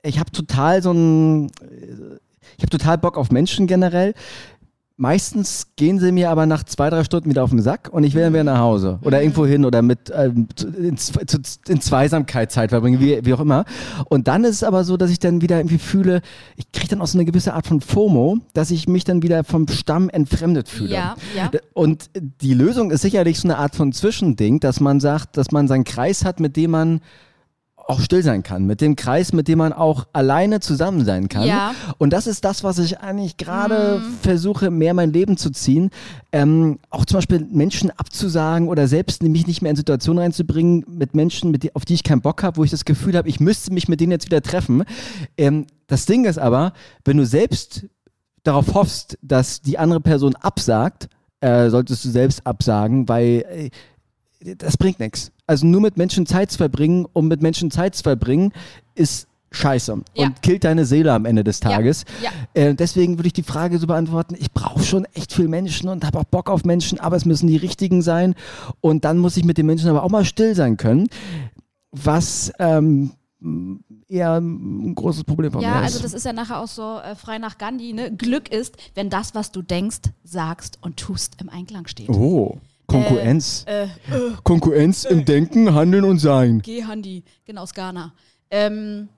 ich 0.03 0.19
habe 0.19 0.31
total 0.31 0.83
so 0.83 0.91
ein, 0.91 1.51
ich 2.57 2.63
habe 2.63 2.69
total 2.69 2.97
Bock 2.97 3.17
auf 3.17 3.31
Menschen 3.31 3.67
generell. 3.67 4.13
Meistens 5.01 5.65
gehen 5.77 5.97
sie 5.97 6.11
mir 6.11 6.29
aber 6.29 6.45
nach 6.45 6.63
zwei, 6.63 6.91
drei 6.91 7.03
Stunden 7.03 7.27
wieder 7.27 7.43
auf 7.43 7.49
den 7.49 7.59
Sack 7.63 7.89
und 7.91 8.03
ich 8.03 8.13
will 8.13 8.21
dann 8.21 8.33
wieder 8.33 8.43
nach 8.43 8.59
Hause 8.59 8.99
oder 9.01 9.19
irgendwo 9.23 9.47
hin 9.47 9.65
oder 9.65 9.81
mit 9.81 10.13
ähm, 10.15 10.47
in, 10.77 10.95
in, 11.67 11.81
Zweisamkeit 11.81 12.51
Zeit 12.51 12.69
verbringen, 12.69 12.99
wie, 12.99 13.19
wie 13.25 13.33
auch 13.33 13.39
immer. 13.39 13.65
Und 14.09 14.27
dann 14.27 14.43
ist 14.43 14.57
es 14.57 14.63
aber 14.63 14.83
so, 14.83 14.97
dass 14.97 15.09
ich 15.09 15.17
dann 15.17 15.41
wieder 15.41 15.57
irgendwie 15.57 15.79
fühle, 15.79 16.21
ich 16.55 16.71
kriege 16.71 16.89
dann 16.89 17.01
auch 17.01 17.07
so 17.07 17.17
eine 17.17 17.25
gewisse 17.25 17.55
Art 17.55 17.65
von 17.65 17.81
FOMO, 17.81 18.37
dass 18.53 18.69
ich 18.69 18.87
mich 18.87 19.03
dann 19.03 19.23
wieder 19.23 19.43
vom 19.43 19.67
Stamm 19.69 20.07
entfremdet 20.07 20.69
fühle. 20.69 20.93
Ja, 20.93 21.15
ja. 21.35 21.49
Und 21.73 22.11
die 22.13 22.53
Lösung 22.53 22.91
ist 22.91 23.01
sicherlich 23.01 23.39
so 23.39 23.47
eine 23.47 23.57
Art 23.57 23.75
von 23.75 23.93
Zwischending, 23.93 24.59
dass 24.59 24.79
man 24.81 24.99
sagt, 24.99 25.35
dass 25.35 25.49
man 25.49 25.67
seinen 25.67 25.83
Kreis 25.83 26.25
hat, 26.25 26.39
mit 26.39 26.55
dem 26.55 26.69
man 26.69 27.01
auch 27.91 27.99
still 27.99 28.23
sein 28.23 28.41
kann, 28.41 28.65
mit 28.65 28.79
dem 28.79 28.95
Kreis, 28.95 29.33
mit 29.33 29.49
dem 29.49 29.57
man 29.57 29.73
auch 29.73 30.07
alleine 30.13 30.61
zusammen 30.61 31.03
sein 31.03 31.27
kann. 31.27 31.45
Ja. 31.45 31.75
Und 31.97 32.13
das 32.13 32.25
ist 32.25 32.45
das, 32.45 32.63
was 32.63 32.79
ich 32.79 32.99
eigentlich 32.99 33.35
gerade 33.35 33.99
mhm. 33.99 34.13
versuche, 34.21 34.71
mehr 34.71 34.93
mein 34.93 35.11
Leben 35.11 35.35
zu 35.35 35.49
ziehen. 35.51 35.89
Ähm, 36.31 36.79
auch 36.89 37.03
zum 37.03 37.17
Beispiel 37.17 37.45
Menschen 37.51 37.91
abzusagen 37.91 38.69
oder 38.69 38.87
selbst 38.87 39.21
mich 39.23 39.45
nicht 39.45 39.61
mehr 39.61 39.71
in 39.71 39.75
Situationen 39.75 40.23
reinzubringen 40.23 40.85
mit 40.87 41.13
Menschen, 41.15 41.51
mit 41.51 41.63
die, 41.63 41.75
auf 41.75 41.83
die 41.83 41.95
ich 41.95 42.03
keinen 42.03 42.21
Bock 42.21 42.43
habe, 42.43 42.57
wo 42.57 42.63
ich 42.63 42.71
das 42.71 42.85
Gefühl 42.85 43.17
habe, 43.17 43.27
ich 43.27 43.41
müsste 43.41 43.73
mich 43.73 43.89
mit 43.89 43.99
denen 43.99 44.13
jetzt 44.13 44.25
wieder 44.25 44.41
treffen. 44.41 44.83
Ähm, 45.37 45.67
das 45.87 46.05
Ding 46.05 46.23
ist 46.23 46.39
aber, 46.39 46.71
wenn 47.03 47.17
du 47.17 47.25
selbst 47.25 47.87
darauf 48.43 48.73
hoffst, 48.73 49.17
dass 49.21 49.61
die 49.61 49.77
andere 49.77 49.99
Person 49.99 50.35
absagt, 50.37 51.09
äh, 51.41 51.69
solltest 51.69 52.05
du 52.05 52.09
selbst 52.09 52.47
absagen, 52.47 53.09
weil 53.09 53.69
äh, 54.43 54.55
das 54.55 54.77
bringt 54.77 54.99
nichts. 54.99 55.31
Also 55.51 55.65
nur 55.65 55.81
mit 55.81 55.97
Menschen 55.97 56.25
Zeit 56.25 56.49
zu 56.49 56.57
verbringen, 56.57 57.05
um 57.11 57.27
mit 57.27 57.41
Menschen 57.41 57.71
Zeit 57.71 57.93
zu 57.93 58.03
verbringen, 58.03 58.53
ist 58.95 59.27
scheiße 59.51 60.01
ja. 60.15 60.25
und 60.25 60.41
killt 60.41 60.63
deine 60.63 60.85
Seele 60.85 61.11
am 61.11 61.25
Ende 61.25 61.43
des 61.43 61.59
Tages. 61.59 62.05
Ja. 62.23 62.29
Ja. 62.55 62.69
Äh, 62.69 62.73
deswegen 62.73 63.17
würde 63.17 63.27
ich 63.27 63.33
die 63.33 63.43
Frage 63.43 63.77
so 63.77 63.85
beantworten, 63.85 64.33
ich 64.39 64.53
brauche 64.53 64.81
schon 64.81 65.03
echt 65.13 65.33
viel 65.33 65.49
Menschen 65.49 65.89
und 65.89 66.05
habe 66.05 66.19
auch 66.19 66.23
Bock 66.23 66.49
auf 66.49 66.63
Menschen, 66.63 67.01
aber 67.01 67.17
es 67.17 67.25
müssen 67.25 67.47
die 67.47 67.57
richtigen 67.57 68.01
sein 68.01 68.33
und 68.79 69.03
dann 69.03 69.17
muss 69.17 69.35
ich 69.35 69.43
mit 69.43 69.57
den 69.57 69.65
Menschen 69.65 69.89
aber 69.89 70.03
auch 70.03 70.09
mal 70.09 70.23
still 70.23 70.55
sein 70.55 70.77
können, 70.77 71.09
was 71.91 72.53
ähm, 72.57 73.11
eher 74.07 74.39
ein 74.39 74.95
großes 74.95 75.25
Problem 75.25 75.51
von 75.51 75.61
ja, 75.61 75.67
mir 75.67 75.75
ist. 75.75 75.79
Ja, 75.79 75.85
also 75.85 75.99
das 75.99 76.13
ist 76.13 76.23
ja 76.23 76.31
nachher 76.31 76.61
auch 76.61 76.69
so 76.69 76.99
äh, 76.99 77.15
frei 77.15 77.39
nach 77.39 77.57
Gandhi, 77.57 77.91
ne? 77.91 78.09
Glück 78.15 78.47
ist, 78.47 78.77
wenn 78.95 79.09
das, 79.09 79.35
was 79.35 79.51
du 79.51 79.61
denkst, 79.61 80.11
sagst 80.23 80.79
und 80.81 80.95
tust, 80.95 81.41
im 81.41 81.49
Einklang 81.49 81.87
steht. 81.87 82.07
Oh. 82.07 82.57
Konkurrenz. 82.91 83.65
Äh, 83.67 83.83
äh, 83.83 83.87
Konkurrenz 84.43 85.05
im 85.05 85.25
Denken, 85.25 85.73
Handeln 85.73 86.03
und 86.03 86.19
Sein. 86.19 86.61
Geh 86.61 86.83
Handi, 86.83 87.23
genau 87.45 87.61
aus 87.63 87.73
Ghana. 87.73 88.13
Ähm, 88.49 89.09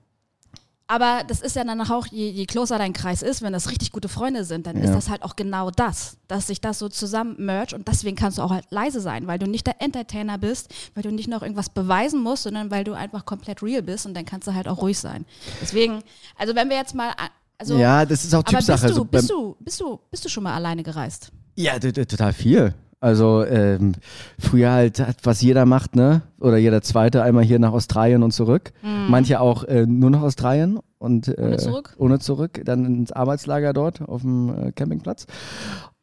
aber 0.86 1.22
das 1.26 1.40
ist 1.40 1.56
ja 1.56 1.64
dann 1.64 1.80
auch, 1.80 2.06
je, 2.06 2.28
je 2.28 2.44
closer 2.44 2.76
dein 2.76 2.92
Kreis 2.92 3.22
ist, 3.22 3.40
wenn 3.40 3.54
das 3.54 3.70
richtig 3.70 3.90
gute 3.90 4.08
Freunde 4.08 4.44
sind, 4.44 4.66
dann 4.66 4.76
ja. 4.76 4.84
ist 4.84 4.92
das 4.92 5.08
halt 5.08 5.22
auch 5.22 5.34
genau 5.34 5.70
das, 5.70 6.18
dass 6.28 6.48
sich 6.48 6.60
das 6.60 6.78
so 6.78 6.90
zusammen 6.90 7.36
mercht 7.38 7.72
und 7.72 7.88
deswegen 7.88 8.16
kannst 8.16 8.36
du 8.36 8.42
auch 8.42 8.50
halt 8.50 8.66
leise 8.70 9.00
sein, 9.00 9.26
weil 9.26 9.38
du 9.38 9.46
nicht 9.46 9.66
der 9.66 9.80
Entertainer 9.80 10.36
bist, 10.36 10.72
weil 10.94 11.02
du 11.02 11.10
nicht 11.10 11.28
noch 11.28 11.40
irgendwas 11.40 11.70
beweisen 11.70 12.20
musst, 12.22 12.42
sondern 12.42 12.70
weil 12.70 12.84
du 12.84 12.92
einfach 12.92 13.24
komplett 13.24 13.62
real 13.62 13.82
bist 13.82 14.04
und 14.04 14.14
dann 14.14 14.26
kannst 14.26 14.46
du 14.46 14.52
halt 14.52 14.68
auch 14.68 14.82
ruhig 14.82 14.98
sein. 14.98 15.24
Deswegen, 15.62 16.02
also 16.36 16.54
wenn 16.54 16.68
wir 16.68 16.76
jetzt 16.76 16.94
mal, 16.94 17.12
also, 17.56 17.78
ja, 17.78 18.04
das 18.04 18.24
ist 18.24 18.34
auch 18.34 18.42
Typsache. 18.42 18.86
Bist 18.86 18.98
du, 18.98 19.04
bist, 19.06 19.30
du, 19.30 19.56
bist, 19.60 19.80
du, 19.80 20.00
bist 20.10 20.24
du 20.24 20.28
schon 20.28 20.42
mal 20.42 20.54
alleine 20.54 20.82
gereist? 20.82 21.32
Ja, 21.56 21.78
total 21.78 22.32
viel. 22.32 22.74
Also 23.04 23.44
ähm, 23.44 23.96
früher 24.38 24.72
halt, 24.72 25.04
was 25.24 25.42
jeder 25.42 25.66
macht, 25.66 25.94
ne? 25.94 26.22
Oder 26.40 26.56
jeder 26.56 26.80
Zweite 26.80 27.22
einmal 27.22 27.44
hier 27.44 27.58
nach 27.58 27.72
Australien 27.72 28.22
und 28.22 28.30
zurück. 28.30 28.72
Mhm. 28.82 29.10
Manche 29.10 29.40
auch 29.40 29.64
äh, 29.64 29.84
nur 29.84 30.08
nach 30.08 30.22
Australien 30.22 30.78
und 30.96 31.28
äh, 31.28 31.34
ohne 31.38 31.56
zurück. 31.58 31.94
Ohne 31.98 32.18
zurück, 32.18 32.62
dann 32.64 32.86
ins 32.86 33.12
Arbeitslager 33.12 33.74
dort 33.74 34.00
auf 34.00 34.22
dem 34.22 34.48
äh, 34.48 34.72
Campingplatz. 34.72 35.26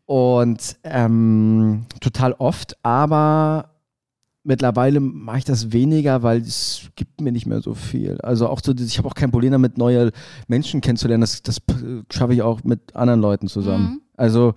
Und 0.05 0.77
ähm, 0.83 1.85
total 2.01 2.33
oft, 2.33 2.77
aber 2.83 3.71
mittlerweile 4.43 4.99
mache 4.99 5.39
ich 5.39 5.45
das 5.45 5.71
weniger, 5.71 6.21
weil 6.21 6.41
es 6.41 6.91
gibt 6.95 7.19
mir 7.19 7.31
nicht 7.31 7.47
mehr 7.47 7.61
so 7.61 7.73
viel. 7.73 8.21
Also 8.21 8.47
auch 8.47 8.59
so, 8.63 8.73
ich 8.73 8.99
habe 8.99 9.07
auch 9.07 9.15
kein 9.15 9.31
Problem 9.31 9.53
damit, 9.53 9.75
neue 9.75 10.11
Menschen 10.47 10.81
kennenzulernen. 10.81 11.21
Das, 11.21 11.41
das 11.41 11.63
schaffe 12.13 12.35
ich 12.35 12.43
auch 12.43 12.63
mit 12.63 12.95
anderen 12.95 13.21
Leuten 13.21 13.47
zusammen. 13.47 13.85
Mhm. 13.85 14.01
Also 14.17 14.53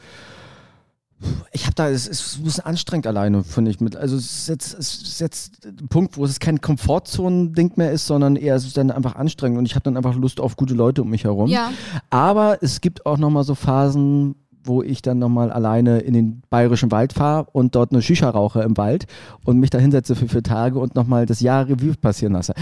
ich 1.52 1.64
habe 1.64 1.74
da, 1.74 1.88
es 1.88 2.06
ist 2.06 2.38
ein 2.38 2.44
bisschen 2.44 2.64
anstrengend 2.64 3.06
alleine, 3.06 3.44
finde 3.44 3.70
ich. 3.70 3.80
Mit, 3.80 3.96
also 3.96 4.16
es 4.16 4.24
ist, 4.24 4.48
jetzt, 4.48 4.74
es 4.74 5.02
ist 5.02 5.20
jetzt 5.20 5.66
ein 5.66 5.88
Punkt, 5.88 6.16
wo 6.16 6.24
es 6.24 6.40
kein 6.40 6.60
Komfortzonen-Ding 6.60 7.72
mehr 7.76 7.92
ist, 7.92 8.06
sondern 8.06 8.36
eher 8.36 8.56
es 8.56 8.66
ist 8.66 8.76
dann 8.76 8.90
einfach 8.90 9.16
anstrengend 9.16 9.58
und 9.58 9.66
ich 9.66 9.74
habe 9.74 9.84
dann 9.84 9.96
einfach 9.96 10.14
Lust 10.14 10.40
auf 10.40 10.56
gute 10.56 10.74
Leute 10.74 11.02
um 11.02 11.10
mich 11.10 11.24
herum. 11.24 11.48
Ja. 11.48 11.72
Aber 12.10 12.58
es 12.62 12.80
gibt 12.80 13.06
auch 13.06 13.18
nochmal 13.18 13.44
so 13.44 13.54
Phasen, 13.54 14.34
wo 14.64 14.82
ich 14.82 15.02
dann 15.02 15.18
nochmal 15.18 15.50
alleine 15.50 15.98
in 16.00 16.14
den 16.14 16.42
bayerischen 16.50 16.90
Wald 16.90 17.12
fahre 17.12 17.46
und 17.52 17.74
dort 17.74 17.92
eine 17.92 18.02
Shisha 18.02 18.28
rauche 18.30 18.62
im 18.62 18.76
Wald 18.76 19.06
und 19.44 19.58
mich 19.58 19.70
da 19.70 19.78
hinsetze 19.78 20.16
für 20.16 20.28
vier 20.28 20.42
Tage 20.42 20.78
und 20.78 20.94
nochmal 20.94 21.26
das 21.26 21.40
Jahr 21.40 21.68
Revue 21.68 21.94
passieren 21.94 22.32
lasse. 22.32 22.54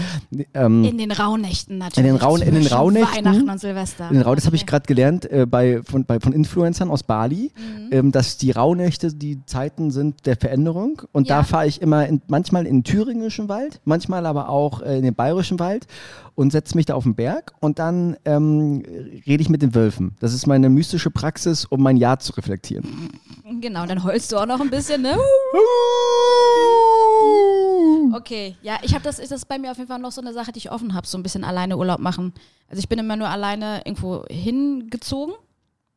Ähm, 0.53 0.83
in 0.83 0.97
den 0.97 1.11
Rauhnächten 1.11 1.77
natürlich. 1.77 1.97
In 1.97 2.15
den, 2.15 2.15
Raun, 2.15 2.41
in 2.41 2.53
den 2.53 2.67
Rauhnächten. 2.67 3.25
Weihnachten 3.25 3.49
und 3.49 3.59
Silvester. 3.59 4.07
In 4.09 4.15
den 4.15 4.23
Rauh, 4.23 4.35
das 4.35 4.45
habe 4.45 4.55
ich 4.55 4.65
gerade 4.65 4.85
gelernt 4.85 5.29
äh, 5.31 5.45
bei, 5.45 5.81
von, 5.83 6.05
bei, 6.05 6.19
von 6.19 6.33
Influencern 6.33 6.89
aus 6.89 7.03
Bali, 7.03 7.51
mhm. 7.55 7.89
ähm, 7.91 8.11
dass 8.11 8.37
die 8.37 8.51
Rauhnächte 8.51 9.13
die 9.13 9.45
Zeiten 9.45 9.91
sind 9.91 10.25
der 10.25 10.35
Veränderung 10.35 11.01
und 11.11 11.27
ja. 11.27 11.37
da 11.37 11.43
fahre 11.43 11.67
ich 11.67 11.81
immer 11.81 12.07
in, 12.07 12.21
manchmal 12.27 12.65
in 12.65 12.77
den 12.77 12.83
thüringischen 12.83 13.49
Wald, 13.49 13.81
manchmal 13.85 14.25
aber 14.25 14.49
auch 14.49 14.81
äh, 14.81 14.97
in 14.97 15.03
den 15.03 15.15
bayerischen 15.15 15.59
Wald 15.59 15.87
und 16.35 16.51
setze 16.51 16.75
mich 16.75 16.85
da 16.85 16.95
auf 16.95 17.03
den 17.03 17.15
Berg 17.15 17.53
und 17.59 17.79
dann 17.79 18.17
ähm, 18.25 18.83
rede 19.27 19.41
ich 19.41 19.49
mit 19.49 19.61
den 19.61 19.75
Wölfen. 19.75 20.15
Das 20.19 20.33
ist 20.33 20.47
meine 20.47 20.69
mystische 20.69 21.11
Praxis, 21.11 21.65
um 21.65 21.81
mein 21.81 21.97
Jahr 21.97 22.19
zu 22.19 22.33
reflektieren. 22.33 23.09
Genau, 23.61 23.85
dann 23.85 24.03
heulst 24.03 24.31
du 24.31 24.37
auch 24.37 24.45
noch 24.45 24.59
ein 24.61 24.69
bisschen, 24.69 25.01
ne? 25.01 25.17
Okay, 28.15 28.55
ja, 28.61 28.77
ich 28.83 28.93
habe 28.93 29.03
das, 29.03 29.19
ist 29.19 29.31
das 29.31 29.45
bei 29.45 29.57
mir 29.57 29.71
auf 29.71 29.77
jeden 29.77 29.89
Fall 29.89 29.99
noch 29.99 30.11
so 30.11 30.21
eine 30.21 30.33
Sache, 30.33 30.51
die 30.51 30.59
ich 30.59 30.71
offen 30.71 30.93
habe, 30.93 31.07
so 31.07 31.17
ein 31.17 31.23
bisschen 31.23 31.43
alleine 31.43 31.77
Urlaub 31.77 31.99
machen. 31.99 32.33
Also 32.69 32.79
ich 32.79 32.89
bin 32.89 32.99
immer 32.99 33.15
nur 33.15 33.27
alleine 33.27 33.81
irgendwo 33.85 34.23
hingezogen 34.29 35.33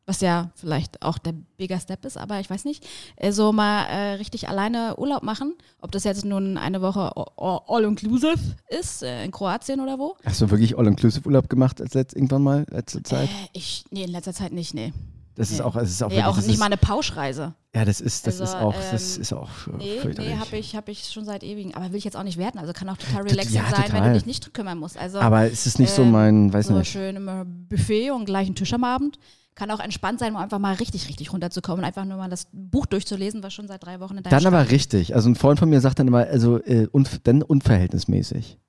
was 0.07 0.21
ja 0.21 0.49
vielleicht 0.55 1.01
auch 1.01 1.17
der 1.17 1.33
bigger 1.57 1.79
Step 1.79 2.05
ist, 2.05 2.17
aber 2.17 2.39
ich 2.39 2.49
weiß 2.49 2.63
nicht, 2.63 2.87
äh, 3.17 3.31
so 3.31 3.51
mal 3.51 3.83
äh, 3.83 4.13
richtig 4.13 4.47
alleine 4.47 4.95
Urlaub 4.97 5.21
machen, 5.21 5.53
ob 5.81 5.91
das 5.91 6.05
jetzt 6.05 6.23
nun 6.23 6.57
eine 6.57 6.81
Woche 6.81 7.11
all-inclusive 7.37 8.39
ist, 8.69 9.03
äh, 9.03 9.25
in 9.25 9.31
Kroatien 9.31 9.81
oder 9.81 9.99
wo. 9.99 10.15
Hast 10.23 10.39
du 10.41 10.49
wirklich 10.49 10.77
all-inclusive 10.77 11.25
Urlaub 11.27 11.49
gemacht 11.49 11.81
als 11.81 11.93
letzt, 11.93 12.15
irgendwann 12.15 12.41
mal, 12.41 12.65
letzte 12.71 13.03
Zeit? 13.03 13.27
Äh, 13.27 13.49
ich, 13.51 13.83
nee, 13.91 14.05
in 14.05 14.11
letzter 14.11 14.33
Zeit 14.33 14.53
nicht, 14.53 14.73
nee. 14.73 14.93
Das 15.35 15.51
ist 15.51 15.61
auch, 15.61 15.75
es 15.75 15.91
ist 15.91 16.01
auch, 16.01 16.09
nee, 16.09 16.23
auch 16.23 16.35
nicht 16.37 16.47
ist, 16.47 16.57
mal 16.57 16.65
eine 16.65 16.77
Pauschreise. 16.77 17.53
Ja, 17.75 17.85
das 17.85 18.01
ist, 18.01 18.25
das 18.25 18.41
also, 18.41 18.55
ist 18.55 18.63
auch, 18.63 18.73
das 18.73 19.17
ähm, 19.17 19.21
ist 19.21 19.33
auch 19.33 19.49
Nee, 19.77 19.99
nee 20.17 20.35
habe 20.35 20.57
ich, 20.57 20.75
hab 20.75 20.89
ich 20.89 21.03
schon 21.09 21.25
seit 21.25 21.43
ewigen. 21.43 21.75
Aber 21.75 21.91
will 21.91 21.97
ich 21.97 22.05
jetzt 22.05 22.17
auch 22.17 22.23
nicht 22.23 22.39
werten. 22.39 22.57
Also 22.57 22.73
kann 22.73 22.89
auch 22.89 22.97
total 22.97 23.21
relaxing 23.21 23.57
ja, 23.57 23.69
sein, 23.69 23.83
total. 23.83 24.01
wenn 24.01 24.03
du 24.05 24.13
dich 24.13 24.25
nicht 24.25 24.51
kümmern 24.55 24.79
musst. 24.79 24.97
Also, 24.97 25.19
aber 25.19 25.43
es 25.43 25.67
ist 25.67 25.77
nicht 25.77 25.91
ähm, 25.91 25.95
so 25.95 26.05
mein, 26.05 26.53
weiß 26.53 26.67
so 26.67 26.79
nicht. 26.79 26.89
schön 26.89 27.17
immer 27.17 27.45
Buffet 27.45 28.09
und 28.09 28.25
gleich 28.25 28.47
einen 28.47 28.55
Tisch 28.55 28.73
am 28.73 28.83
Abend 28.83 29.19
kann 29.57 29.71
auch 29.71 29.79
entspannt 29.79 30.19
sein, 30.19 30.33
um 30.33 30.37
einfach 30.37 30.59
mal 30.59 30.75
richtig, 30.75 31.09
richtig 31.09 31.33
runterzukommen 31.33 31.79
und 31.79 31.85
einfach 31.85 32.05
nur 32.05 32.17
mal 32.17 32.29
das 32.29 32.47
Buch 32.53 32.85
durchzulesen, 32.85 33.41
was 33.43 33.53
schon 33.53 33.67
seit 33.67 33.83
drei 33.83 33.99
Wochen 33.99 34.17
in 34.17 34.23
deinem 34.23 34.31
Dann 34.31 34.45
aber 34.45 34.69
richtig. 34.69 35.15
Also 35.15 35.29
ein 35.29 35.35
Freund 35.35 35.57
von 35.59 35.67
mir 35.67 35.81
sagt 35.81 35.99
dann 35.99 36.07
immer, 36.07 36.19
also 36.19 36.63
äh, 36.63 36.87
unv 36.91 37.19
dann 37.23 37.41
unverhältnismäßig. 37.41 38.59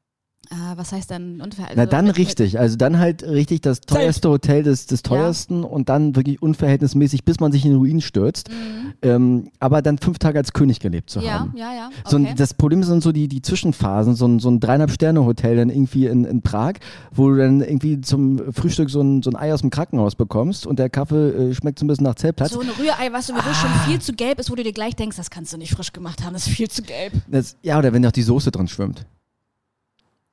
Uh, 0.51 0.77
was 0.77 0.93
heißt 0.93 1.11
dann 1.11 1.43
unverhältnismäßig? 1.43 1.77
Na 1.77 1.87
dann 1.87 2.09
richtig, 2.09 2.59
also 2.59 2.77
dann 2.77 2.99
halt 2.99 3.23
richtig 3.23 3.61
das 3.61 3.83
teuerste 3.83 4.31
Hotel 4.31 4.63
des, 4.63 4.87
des 4.87 5.03
teuersten 5.03 5.63
ja. 5.63 5.69
und 5.69 5.91
dann 5.91 6.17
wirklich 6.17 6.41
unverhältnismäßig, 6.41 7.25
bis 7.25 7.39
man 7.39 7.53
sich 7.53 7.67
in 7.67 7.73
den 7.73 7.79
Ruin 7.79 8.01
stürzt. 8.01 8.49
Mhm. 8.49 8.95
Ähm, 9.03 9.51
aber 9.61 9.83
dann 9.83 9.99
fünf 9.99 10.19
Tage 10.19 10.39
als 10.39 10.55
König 10.55 10.81
gelebt 10.81 11.11
zu 11.11 11.21
ja, 11.21 11.41
haben. 11.41 11.53
Ja, 11.55 11.75
ja, 11.75 11.91
okay. 12.05 12.29
so, 12.29 12.35
Das 12.37 12.55
Problem 12.55 12.83
sind 12.83 13.03
so 13.03 13.13
die, 13.13 13.29
die 13.29 13.43
Zwischenphasen, 13.43 14.15
so 14.15 14.27
ein, 14.27 14.39
so 14.39 14.49
ein 14.51 14.59
dreieinhalb 14.59 14.91
Sterne 14.91 15.23
Hotel 15.25 15.57
dann 15.57 15.69
irgendwie 15.69 16.07
in, 16.07 16.25
in 16.25 16.41
Prag, 16.41 16.75
wo 17.13 17.29
du 17.29 17.37
dann 17.37 17.61
irgendwie 17.61 18.01
zum 18.01 18.53
Frühstück 18.53 18.89
so 18.89 19.03
ein, 19.03 19.23
so 19.23 19.31
ein 19.31 19.37
Ei 19.37 19.53
aus 19.53 19.61
dem 19.61 19.69
Krankenhaus 19.69 20.15
bekommst 20.15 20.67
und 20.67 20.79
der 20.79 20.89
Kaffee 20.89 21.51
äh, 21.51 21.55
schmeckt 21.55 21.79
so 21.79 21.85
ein 21.85 21.89
bisschen 21.89 22.05
nach 22.05 22.15
Zeltplatz. 22.15 22.53
So 22.53 22.61
ein 22.61 22.71
Rührei, 22.71 23.13
was 23.13 23.27
sowieso 23.27 23.51
ah. 23.51 23.55
schon 23.55 23.71
viel 23.87 24.01
zu 24.01 24.15
gelb 24.15 24.39
ist, 24.41 24.51
wo 24.51 24.55
du 24.55 24.63
dir 24.63 24.73
gleich 24.73 24.97
denkst, 24.97 25.19
das 25.19 25.29
kannst 25.29 25.53
du 25.53 25.59
nicht 25.59 25.75
frisch 25.75 25.93
gemacht 25.93 26.25
haben, 26.25 26.33
das 26.33 26.47
ist 26.47 26.55
viel 26.55 26.69
zu 26.69 26.81
gelb. 26.81 27.13
Das, 27.27 27.57
ja, 27.63 27.79
oder 27.79 27.93
wenn 27.93 28.07
auch 28.07 28.13
die 28.13 28.23
Soße 28.23 28.51
drin 28.51 28.69
schwimmt 28.69 29.05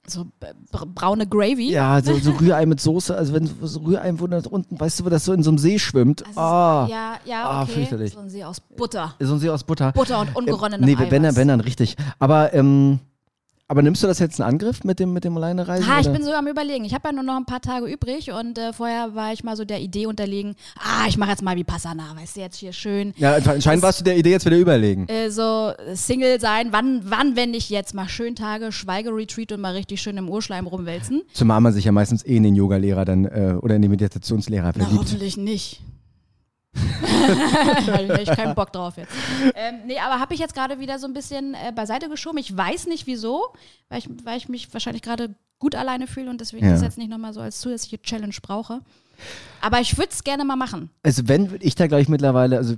so 0.07 0.25
braune 0.93 1.27
Gravy. 1.27 1.71
Ja, 1.71 2.01
so, 2.01 2.17
so 2.17 2.31
Rührei 2.39 2.65
mit 2.65 2.79
Soße, 2.79 3.15
also 3.15 3.33
wenn 3.33 3.49
so 3.61 3.79
Rührei, 3.79 4.11
unten, 4.11 4.79
weißt 4.79 4.99
du, 4.99 5.05
wo 5.05 5.09
das 5.09 5.25
so 5.25 5.33
in 5.33 5.43
so 5.43 5.51
einem 5.51 5.57
See 5.57 5.79
schwimmt. 5.79 6.25
Also 6.25 6.39
oh. 6.39 6.87
Ja, 6.89 7.15
ja, 7.25 7.61
okay. 7.61 7.71
fürchterlich. 7.71 8.13
So 8.13 8.19
ein 8.19 8.29
See 8.29 8.43
aus 8.43 8.59
Butter. 8.59 9.15
So 9.19 9.33
ein 9.33 9.39
See 9.39 9.49
aus 9.49 9.63
Butter. 9.63 9.91
Butter 9.91 10.19
und 10.19 10.35
ungeronnenem 10.35 10.87
äh, 10.87 10.95
Nee, 10.95 11.11
wenn 11.11 11.23
dann, 11.23 11.35
wenn 11.35 11.47
dann, 11.47 11.59
richtig. 11.59 11.95
Aber, 12.19 12.53
ähm, 12.53 12.99
aber 13.67 13.81
nimmst 13.81 14.03
du 14.03 14.07
das 14.07 14.19
jetzt 14.19 14.39
in 14.39 14.45
Angriff 14.45 14.83
mit 14.83 14.99
dem, 14.99 15.11
mit 15.11 15.23
dem 15.23 15.35
Alleinereisen? 15.37 15.89
Ah, 15.89 15.99
ich 15.99 16.11
bin 16.11 16.23
so 16.23 16.31
am 16.31 16.47
überlegen. 16.47 16.85
Ich 16.85 16.93
habe 16.93 17.07
ja 17.07 17.11
nur 17.13 17.23
noch 17.23 17.35
ein 17.35 17.45
paar 17.45 17.61
Tage 17.61 17.87
übrig 17.87 18.31
und 18.31 18.57
äh, 18.59 18.73
vorher 18.73 19.15
war 19.15 19.33
ich 19.33 19.43
mal 19.43 19.55
so 19.55 19.65
der 19.65 19.81
Idee 19.81 20.05
unterlegen, 20.05 20.55
ah, 20.77 21.07
ich 21.07 21.17
mache 21.17 21.31
jetzt 21.31 21.41
mal 21.41 21.55
wie 21.55 21.63
Passana, 21.63 22.15
weißt 22.15 22.35
du, 22.35 22.41
jetzt 22.41 22.57
hier 22.57 22.73
schön. 22.73 23.13
Ja, 23.17 23.35
anscheinend 23.35 23.83
warst 23.83 23.99
du 23.99 24.03
der 24.03 24.17
Idee 24.17 24.31
jetzt 24.31 24.45
wieder 24.45 24.57
überlegen. 24.57 25.07
Äh, 25.07 25.31
so 25.31 25.73
Single 25.95 26.39
sein, 26.39 26.67
wann, 26.71 27.01
wann, 27.05 27.35
wenn 27.35 27.51
nicht 27.51 27.71
jetzt 27.71 27.95
mal 27.95 28.07
schön 28.07 28.35
Tage, 28.35 28.71
Schweigeretreat 28.71 29.51
und 29.51 29.61
mal 29.61 29.73
richtig 29.73 30.01
schön 30.01 30.17
im 30.17 30.29
Urschleim 30.29 30.67
rumwälzen. 30.67 31.23
Zumal 31.33 31.59
man 31.61 31.73
sich 31.73 31.85
ja 31.85 31.91
meistens 31.91 32.23
eh 32.23 32.37
in 32.37 32.43
den 32.43 32.55
Yogalehrer 32.55 33.05
dann 33.05 33.25
äh, 33.25 33.55
oder 33.61 33.75
in 33.75 33.81
den 33.81 33.91
Meditationslehrer 33.91 34.73
verliebt. 34.73 34.91
Na, 34.93 34.99
hoffentlich 34.99 35.37
nicht. 35.37 35.81
Habe 37.87 38.21
ich 38.21 38.29
keinen 38.29 38.55
Bock 38.55 38.71
drauf 38.71 38.97
jetzt. 38.97 39.11
Ähm, 39.55 39.81
nee, 39.85 39.99
aber 39.99 40.19
habe 40.19 40.33
ich 40.33 40.39
jetzt 40.39 40.53
gerade 40.53 40.79
wieder 40.79 40.99
so 40.99 41.07
ein 41.07 41.13
bisschen 41.13 41.53
äh, 41.53 41.71
beiseite 41.71 42.09
geschoben. 42.09 42.37
Ich 42.37 42.55
weiß 42.55 42.87
nicht 42.87 43.07
wieso, 43.07 43.47
weil 43.89 43.99
ich, 43.99 44.09
weil 44.23 44.37
ich 44.37 44.49
mich 44.49 44.73
wahrscheinlich 44.73 45.01
gerade 45.01 45.35
gut 45.59 45.75
alleine 45.75 46.07
fühle 46.07 46.29
und 46.29 46.41
deswegen 46.41 46.65
ja. 46.65 46.73
das 46.73 46.81
jetzt 46.81 46.97
nicht 46.97 47.09
nochmal 47.09 47.33
so 47.33 47.41
als 47.41 47.59
zusätzliche 47.59 48.01
Challenge 48.01 48.35
brauche. 48.41 48.81
Aber 49.61 49.79
ich 49.79 49.97
würde 49.97 50.09
es 50.11 50.23
gerne 50.23 50.43
mal 50.43 50.57
machen. 50.57 50.89
Also 51.03 51.27
wenn 51.27 51.57
ich 51.61 51.75
da 51.75 51.87
gleich 51.87 52.09
mittlerweile, 52.09 52.57
also 52.57 52.75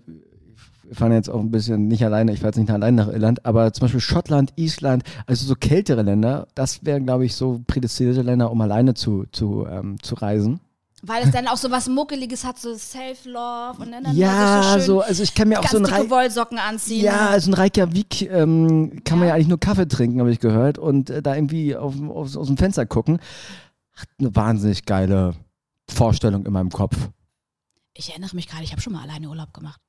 wir 0.83 0.95
fahren 0.95 1.11
jetzt 1.11 1.29
auch 1.29 1.39
ein 1.39 1.51
bisschen 1.51 1.87
nicht 1.87 2.05
alleine, 2.05 2.31
ich 2.31 2.39
fahre 2.39 2.49
jetzt 2.49 2.57
nicht 2.57 2.69
allein 2.69 2.95
nach 2.95 3.07
Irland, 3.07 3.45
aber 3.45 3.73
zum 3.73 3.85
Beispiel 3.85 3.99
Schottland, 3.99 4.53
Island, 4.55 5.03
also 5.25 5.45
so 5.45 5.55
kältere 5.55 6.01
Länder, 6.01 6.47
das 6.55 6.85
wären, 6.85 7.05
glaube 7.05 7.25
ich, 7.25 7.35
so 7.35 7.61
prädestinierte 7.67 8.21
Länder, 8.21 8.51
um 8.51 8.61
alleine 8.61 8.93
zu, 8.93 9.25
zu, 9.31 9.67
ähm, 9.69 10.01
zu 10.01 10.15
reisen. 10.15 10.59
Weil 11.07 11.23
es 11.23 11.31
dann 11.31 11.47
auch 11.47 11.55
so 11.55 11.71
was 11.71 11.87
Muckeliges 11.87 12.43
hat, 12.43 12.59
so 12.59 12.75
Self-Love 12.75 13.81
und 13.81 13.91
dann 13.93 14.13
ja, 14.13 14.77
so, 14.77 14.85
so, 14.85 15.01
also 15.01 15.23
ich 15.23 15.33
kann 15.33 15.47
mir 15.47 15.59
auch 15.59 15.67
so 15.67 15.77
ein 15.77 15.85
Re 15.85 16.09
Wollsocken 16.09 16.57
anziehen. 16.57 17.05
Ja, 17.05 17.29
also 17.29 17.49
ein 17.49 17.53
Reykjavik 17.53 18.23
ähm, 18.23 19.01
kann 19.05 19.15
ja. 19.15 19.19
man 19.19 19.27
ja 19.29 19.33
eigentlich 19.35 19.47
nur 19.47 19.59
Kaffee 19.59 19.87
trinken, 19.87 20.19
habe 20.19 20.31
ich 20.31 20.41
gehört, 20.41 20.77
und 20.77 21.09
äh, 21.09 21.21
da 21.21 21.35
irgendwie 21.35 21.77
auf, 21.77 21.95
auf, 22.09 22.35
aus 22.35 22.47
dem 22.47 22.57
Fenster 22.57 22.85
gucken. 22.85 23.19
Hat 23.93 24.09
eine 24.19 24.35
wahnsinnig 24.35 24.85
geile 24.85 25.33
Vorstellung 25.89 26.45
in 26.45 26.51
meinem 26.51 26.71
Kopf. 26.71 26.95
Ich 27.93 28.09
erinnere 28.09 28.35
mich 28.35 28.47
gerade, 28.47 28.63
ich 28.63 28.73
habe 28.73 28.81
schon 28.81 28.91
mal 28.91 29.03
alleine 29.03 29.29
Urlaub 29.29 29.53
gemacht. 29.53 29.79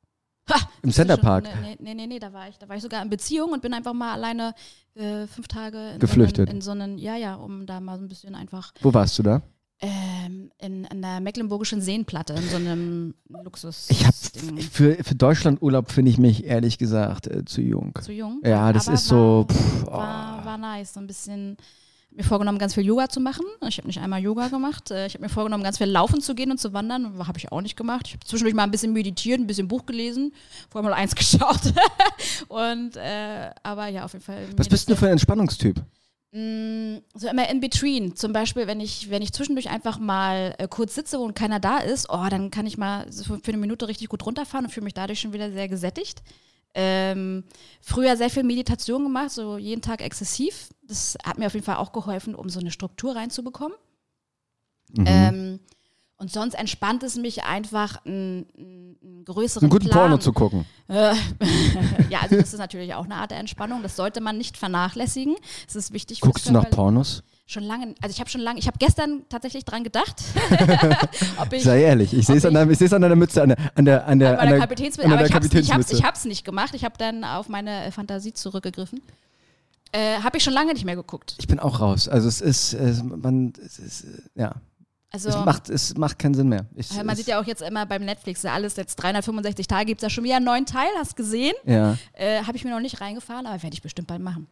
Ha, 0.51 0.61
Im 0.83 0.93
Centerpark? 0.93 1.49
Nee, 1.61 1.77
nee, 1.81 1.95
nee, 1.95 2.07
nee, 2.07 2.19
da 2.21 2.33
war 2.33 2.49
ich, 2.49 2.57
da 2.59 2.69
war 2.69 2.77
ich 2.77 2.83
sogar 2.83 3.03
in 3.03 3.11
Beziehung 3.11 3.51
und 3.53 3.61
bin 3.61 3.75
einfach 3.75 3.93
mal 3.93 4.15
alleine 4.15 4.55
äh, 4.95 5.27
fünf 5.27 5.49
Tage 5.49 5.95
in 5.95 5.99
geflüchtet. 5.99 6.49
So 6.49 6.51
einen, 6.51 6.57
in 6.57 6.63
so 6.63 6.71
einen, 6.71 6.99
ja, 6.99 7.17
ja, 7.17 7.35
um 7.35 7.67
da 7.67 7.81
mal 7.81 7.99
so 7.99 8.05
ein 8.05 8.09
bisschen 8.09 8.35
einfach. 8.35 8.73
Wo 8.81 8.95
warst 8.95 9.19
du 9.19 9.25
da? 9.25 9.43
Ähm, 9.81 10.51
in, 10.59 10.85
in 10.87 11.03
der 11.03 11.21
Mecklenburgischen 11.21 11.81
Seenplatte, 11.81 12.33
in 12.33 12.49
so 12.49 12.57
einem 12.57 13.15
Luxus. 13.29 13.87
Ich 13.91 14.05
habe 14.05 14.17
für, 14.73 15.05
für 15.05 15.15
Deutschland 15.15 15.63
Urlaub 15.63 15.93
finde 15.93 16.11
ich 16.11 16.19
mich 16.19 16.45
ehrlich 16.45 16.79
gesagt 16.79 17.29
äh, 17.29 17.45
zu 17.45 17.61
jung. 17.61 17.97
Zu 18.03 18.13
jung? 18.13 18.41
Ja, 18.45 18.73
das 18.73 18.89
Aber 18.89 18.95
ist 18.95 19.07
so. 19.07 19.47
Pff, 19.49 19.85
oh. 19.87 19.93
war, 19.93 20.45
war 20.45 20.59
nice, 20.59 20.95
so 20.95 21.01
ein 21.01 21.07
bisschen 21.07 21.57
mir 22.11 22.25
vorgenommen, 22.25 22.59
ganz 22.59 22.75
viel 22.75 22.85
Yoga 22.85 23.09
zu 23.09 23.21
machen. 23.21 23.45
Ich 23.69 23.79
habe 23.79 23.87
nicht 23.87 24.01
einmal 24.01 24.21
Yoga 24.21 24.49
gemacht. 24.49 24.91
Äh, 24.91 25.07
ich 25.07 25.15
habe 25.15 25.23
mir 25.23 25.29
vorgenommen, 25.29 25.63
ganz 25.63 25.79
viel 25.79 25.87
laufen 25.87 26.21
zu 26.21 26.35
gehen 26.35 26.51
und 26.51 26.59
zu 26.59 26.73
wandern. 26.73 27.17
Habe 27.27 27.39
ich 27.39 27.53
auch 27.53 27.61
nicht 27.61 27.77
gemacht. 27.77 28.07
Ich 28.09 28.15
habe 28.15 28.25
zwischendurch 28.25 28.55
mal 28.55 28.65
ein 28.65 28.71
bisschen 28.71 28.93
meditiert, 28.93 29.41
ein 29.41 29.47
bisschen 29.47 29.69
Buch 29.69 29.87
gelesen, 29.87 30.33
vorher 30.69 30.91
mal 30.91 30.97
eins 30.97 31.15
geschaut. 31.15 31.73
und 32.49 32.97
äh, 32.97 33.51
aber 33.63 33.87
ja, 33.89 34.05
auf 34.05 34.13
jeden 34.13 34.25
Fall. 34.25 34.49
Was 34.57 34.69
bist 34.69 34.91
du 34.91 34.97
für 34.97 35.07
ein 35.07 35.13
Entspannungstyp? 35.13 35.81
Mm, 36.31 36.99
so 37.15 37.29
immer 37.29 37.49
in 37.49 37.61
between. 37.61 38.15
Zum 38.15 38.33
Beispiel, 38.33 38.67
wenn 38.67 38.81
ich, 38.81 39.09
wenn 39.09 39.23
ich 39.23 39.33
zwischendurch 39.33 39.71
einfach 39.71 39.99
mal 39.99 40.55
äh, 40.59 40.69
kurz 40.69 40.95
sitze 40.95 41.19
und 41.19 41.35
keiner 41.35 41.59
da 41.59 41.79
ist, 41.79 42.11
oh, 42.11 42.27
dann 42.29 42.51
kann 42.51 42.67
ich 42.67 42.77
mal 42.77 43.11
so 43.11 43.39
für 43.39 43.49
eine 43.49 43.57
Minute 43.57 43.89
richtig 43.89 44.09
gut 44.09 44.27
runterfahren 44.27 44.67
und 44.67 44.73
fühle 44.73 44.85
mich 44.85 44.95
dadurch 44.95 45.21
schon 45.21 45.33
wieder 45.33 45.51
sehr 45.51 45.69
gesättigt. 45.69 46.23
Ähm, 46.75 47.45
früher 47.81 48.17
sehr 48.17 48.29
viel 48.29 48.43
Meditation 48.43 49.05
gemacht, 49.05 49.31
so 49.31 49.57
jeden 49.57 49.81
Tag 49.81 50.03
exzessiv. 50.03 50.69
Das 50.83 51.17
hat 51.25 51.39
mir 51.39 51.47
auf 51.47 51.55
jeden 51.55 51.65
Fall 51.65 51.77
auch 51.77 51.93
geholfen, 51.93 52.35
um 52.35 52.51
so 52.51 52.61
eine 52.61 52.71
Struktur 52.71 53.17
reinzubekommen. 53.17 53.77
Mhm. 54.91 55.05
Ähm, 55.07 55.61
und 56.19 56.33
sonst 56.33 56.55
entspannt 56.55 57.05
es 57.05 57.17
mich 57.17 57.45
einfach, 57.45 58.05
einen, 58.05 58.47
einen 58.57 59.25
größeren 59.25 59.65
Einen 59.65 59.71
guten 59.71 59.87
Plan. 59.87 59.99
Porno 59.99 60.19
zu 60.19 60.33
gucken. 60.33 60.65
Äh, 60.89 61.15
ja, 62.11 62.21
also 62.23 62.37
das 62.37 62.53
ist 62.53 62.59
natürlich 62.59 62.95
auch 62.95 63.05
eine 63.05 63.15
Art 63.15 63.31
der 63.31 63.39
Entspannung. 63.39 63.83
Das 63.83 63.95
sollte 63.95 64.21
man 64.21 64.37
nicht 64.37 64.57
vernachlässigen. 64.57 65.37
Es 65.69 65.77
ist 65.77 65.93
wichtig. 65.93 66.21
Guckst 66.21 66.49
du 66.49 66.53
noch 66.53 66.69
Pornos? 66.71 67.23
Schon 67.47 67.63
lange, 67.63 67.95
also 68.03 68.13
ich 68.13 68.21
habe 68.21 68.29
schon 68.29 68.43
lange, 68.43 68.59
ich 68.59 68.67
habe 68.67 68.77
gestern 68.79 69.23
tatsächlich 69.31 69.65
dran 69.65 69.83
gedacht. 69.83 70.17
ich, 71.53 71.63
Sei 71.63 71.83
ehrlich, 71.83 72.13
ich 72.13 72.27
sehe 72.27 72.37
es 72.37 72.45
an, 72.45 72.55
an, 72.55 73.03
deiner 73.03 73.17
Mütze, 73.17 73.43
an 73.43 73.49
der, 73.49 73.57
an 73.75 73.85
der, 73.87 74.07
an 74.07 74.19
der, 74.19 74.39
an 74.39 74.49
der 74.49 74.59
Kapitänsmütze. 74.59 75.11
Aber 75.11 75.25
ich 75.25 76.03
habe 76.03 76.15
es 76.15 76.25
nicht 76.27 76.45
gemacht, 76.45 76.75
ich 76.75 76.85
habe 76.85 76.97
dann 76.99 77.25
auf 77.25 77.49
meine 77.49 77.91
Fantasie 77.91 78.35
zurückgegriffen. 78.35 79.01
Äh, 79.93 80.19
habe 80.19 80.37
ich 80.37 80.45
schon 80.45 80.53
lange 80.53 80.75
nicht 80.75 80.85
mehr 80.85 80.97
geguckt. 80.97 81.37
Ich 81.39 81.47
bin 81.47 81.59
auch 81.59 81.81
raus. 81.81 82.07
Also 82.07 82.29
es 82.29 82.43
ist, 82.43 82.75
äh, 82.75 82.93
man, 83.03 83.55
es 83.65 83.79
ist, 83.79 84.05
äh, 84.05 84.09
ja. 84.35 84.57
Also, 85.11 85.31
es, 85.31 85.45
macht, 85.45 85.71
es 85.71 85.97
macht 85.97 86.19
keinen 86.19 86.35
Sinn 86.35 86.49
mehr. 86.49 86.67
Ich, 86.75 86.93
man 87.03 87.17
sieht 87.17 87.29
ja 87.29 87.41
auch 87.41 87.47
jetzt 87.47 87.63
immer 87.63 87.87
beim 87.87 88.05
Netflix, 88.05 88.45
alles 88.45 88.77
jetzt 88.77 88.97
365 88.97 89.67
Tage 89.67 89.87
gibt 89.87 90.01
es 90.01 90.03
ja 90.03 90.11
schon 90.11 90.25
wieder 90.25 90.37
einen 90.37 90.45
neuen 90.45 90.67
Teil, 90.67 90.91
hast 90.99 91.17
gesehen? 91.17 91.55
Ja. 91.65 91.97
Äh, 92.13 92.43
Habe 92.43 92.57
ich 92.57 92.65
mir 92.65 92.71
noch 92.71 92.81
nicht 92.81 93.01
reingefahren, 93.01 93.47
aber 93.47 93.63
werde 93.63 93.75
ich 93.75 93.83
bestimmt 93.83 94.09
bald 94.09 94.21
machen. 94.21 94.47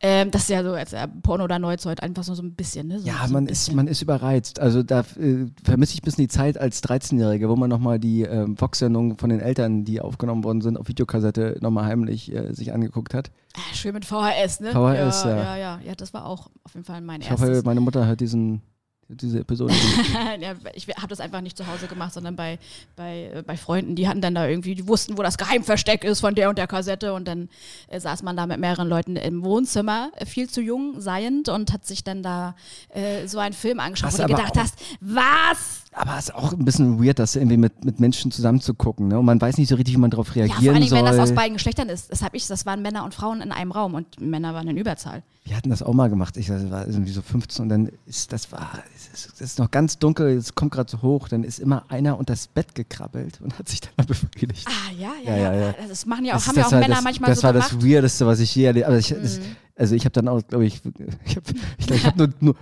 Ähm, 0.00 0.30
das 0.30 0.42
ist 0.42 0.50
ja 0.50 0.62
so 0.62 0.72
als 0.72 0.92
äh, 0.92 1.08
Porno 1.22 1.44
oder 1.44 1.58
Neuzeit 1.58 2.02
einfach 2.02 2.24
so, 2.24 2.34
so 2.34 2.42
ein 2.42 2.54
bisschen. 2.54 2.88
Ne? 2.88 3.00
So, 3.00 3.06
ja, 3.06 3.26
so 3.26 3.32
man, 3.32 3.46
ist, 3.46 3.72
man 3.72 3.86
ist 3.86 4.02
überreizt. 4.02 4.60
Also 4.60 4.82
da 4.82 5.00
äh, 5.00 5.46
vermisse 5.62 5.94
ich 5.94 6.02
ein 6.02 6.04
bisschen 6.04 6.24
die 6.24 6.28
Zeit 6.28 6.58
als 6.58 6.82
13-Jährige, 6.82 7.48
wo 7.48 7.56
man 7.56 7.70
nochmal 7.70 7.98
die 7.98 8.22
äh, 8.22 8.46
Vox-Sendungen 8.48 9.16
von 9.16 9.30
den 9.30 9.40
Eltern, 9.40 9.84
die 9.84 10.00
aufgenommen 10.00 10.44
worden 10.44 10.60
sind, 10.60 10.76
auf 10.76 10.88
Videokassette 10.88 11.56
nochmal 11.60 11.86
heimlich 11.86 12.30
äh, 12.34 12.52
sich 12.52 12.74
angeguckt 12.74 13.14
hat. 13.14 13.30
Ah, 13.56 13.74
schön 13.74 13.94
mit 13.94 14.04
VHS, 14.04 14.60
ne? 14.60 14.72
VHS, 14.72 15.24
ja. 15.24 15.30
Ja, 15.30 15.36
ja, 15.36 15.56
ja. 15.56 15.80
ja 15.84 15.94
das 15.94 16.12
war 16.12 16.26
auch 16.26 16.50
auf 16.64 16.74
jeden 16.74 16.84
Fall 16.84 17.00
mein 17.00 17.22
ich 17.22 17.30
erstes. 17.30 17.48
Ich 17.48 17.56
hoffe, 17.56 17.66
meine 17.66 17.80
Mutter 17.80 18.06
hört 18.06 18.20
diesen 18.20 18.60
diese 19.14 19.40
Episode. 19.40 19.74
ja, 20.40 20.54
ich 20.74 20.88
habe 20.88 21.08
das 21.08 21.20
einfach 21.20 21.40
nicht 21.40 21.56
zu 21.56 21.66
Hause 21.66 21.86
gemacht, 21.86 22.12
sondern 22.12 22.36
bei, 22.36 22.58
bei, 22.96 23.30
äh, 23.34 23.42
bei 23.42 23.56
Freunden, 23.56 23.94
die 23.96 24.08
hatten 24.08 24.20
dann 24.20 24.34
da 24.34 24.46
irgendwie, 24.46 24.74
die 24.74 24.86
wussten, 24.86 25.16
wo 25.18 25.22
das 25.22 25.38
Geheimversteck 25.38 26.04
ist 26.04 26.20
von 26.20 26.34
der 26.34 26.48
und 26.48 26.58
der 26.58 26.66
Kassette 26.66 27.14
und 27.14 27.26
dann 27.26 27.48
äh, 27.88 28.00
saß 28.00 28.22
man 28.22 28.36
da 28.36 28.46
mit 28.46 28.58
mehreren 28.60 28.88
Leuten 28.88 29.16
im 29.16 29.44
Wohnzimmer, 29.44 30.10
äh, 30.16 30.26
viel 30.26 30.48
zu 30.48 30.60
jung 30.60 31.00
seiend 31.00 31.48
und 31.48 31.72
hat 31.72 31.86
sich 31.86 32.04
dann 32.04 32.22
da 32.22 32.54
äh, 32.90 33.26
so 33.26 33.38
einen 33.38 33.54
Film 33.54 33.80
angeschaut, 33.80 34.12
was 34.12 34.18
wo 34.18 34.22
du 34.22 34.34
gedacht 34.34 34.56
hast, 34.56 34.78
was? 35.00 35.84
Aber 35.92 36.18
es 36.18 36.24
ist 36.24 36.34
auch 36.34 36.52
ein 36.52 36.64
bisschen 36.64 37.02
weird, 37.02 37.18
das 37.18 37.36
irgendwie 37.36 37.56
mit, 37.56 37.84
mit 37.84 38.00
Menschen 38.00 38.32
zusammen 38.32 38.60
zu 38.60 38.74
gucken. 38.74 39.08
Ne? 39.08 39.18
Und 39.18 39.24
man 39.24 39.40
weiß 39.40 39.58
nicht 39.58 39.68
so 39.68 39.76
richtig, 39.76 39.94
wie 39.94 39.98
man 39.98 40.10
darauf 40.10 40.34
reagieren 40.34 40.56
soll. 40.56 40.64
Ja, 40.64 40.72
vor 40.72 40.80
allem, 40.80 40.88
soll. 40.88 40.98
wenn 40.98 41.04
das 41.04 41.18
aus 41.18 41.34
beiden 41.34 41.54
Geschlechtern 41.54 41.88
ist. 41.88 42.10
Das 42.10 42.22
habe 42.22 42.36
ich, 42.36 42.46
das 42.46 42.66
waren 42.66 42.82
Männer 42.82 43.04
und 43.04 43.14
Frauen 43.14 43.40
in 43.40 43.52
einem 43.52 43.70
Raum 43.70 43.94
und 43.94 44.20
Männer 44.20 44.54
waren 44.54 44.68
in 44.68 44.76
Überzahl. 44.76 45.22
Wir 45.46 45.58
hatten 45.58 45.68
das 45.68 45.82
auch 45.82 45.92
mal 45.92 46.08
gemacht. 46.08 46.38
Ich 46.38 46.46
das 46.46 46.70
war 46.70 46.86
irgendwie 46.86 47.12
so 47.12 47.20
15 47.20 47.64
und 47.64 47.68
dann 47.68 47.90
ist 48.06 48.32
das 48.32 48.50
war, 48.50 48.82
das 49.12 49.26
ist 49.40 49.58
noch 49.58 49.70
ganz 49.70 49.98
dunkel, 49.98 50.38
es 50.38 50.54
kommt 50.54 50.72
gerade 50.72 50.90
so 50.90 51.02
hoch, 51.02 51.28
dann 51.28 51.44
ist 51.44 51.58
immer 51.58 51.84
einer 51.90 52.18
unter 52.18 52.32
das 52.32 52.48
Bett 52.48 52.74
gekrabbelt 52.74 53.42
und 53.42 53.58
hat 53.58 53.68
sich 53.68 53.82
dann 53.82 54.06
befriedigt. 54.06 54.66
Ah, 54.66 54.92
ja, 54.98 55.12
ja, 55.22 55.36
ja. 55.36 55.52
ja, 55.52 55.60
ja. 55.66 55.74
Das 55.86 56.06
machen 56.06 56.24
ja 56.24 56.32
auch, 56.32 56.38
das, 56.38 56.48
haben 56.48 56.56
ja 56.56 56.66
auch 56.66 56.70
Männer 56.70 56.94
das, 56.94 57.04
manchmal 57.04 57.30
das 57.30 57.40
so 57.40 57.48
gemacht. 57.48 57.56
Das 57.62 57.72
war 57.72 57.78
das 57.78 57.86
Weirdeste, 57.86 58.26
was 58.26 58.40
ich 58.40 58.54
je 58.54 58.64
erlebt 58.64 58.86
habe. 58.86 58.96
Also 58.96 59.14
ich, 59.16 59.38
mhm. 59.38 59.56
also 59.76 59.94
ich 59.94 60.04
habe 60.06 60.12
dann 60.12 60.28
auch, 60.28 60.40
glaube 60.48 60.64
ich, 60.64 60.80
ich 61.26 61.36
habe 61.36 61.46
ich, 61.76 61.90
ich 61.90 62.06
hab 62.06 62.16
nur, 62.16 62.30
nur 62.40 62.56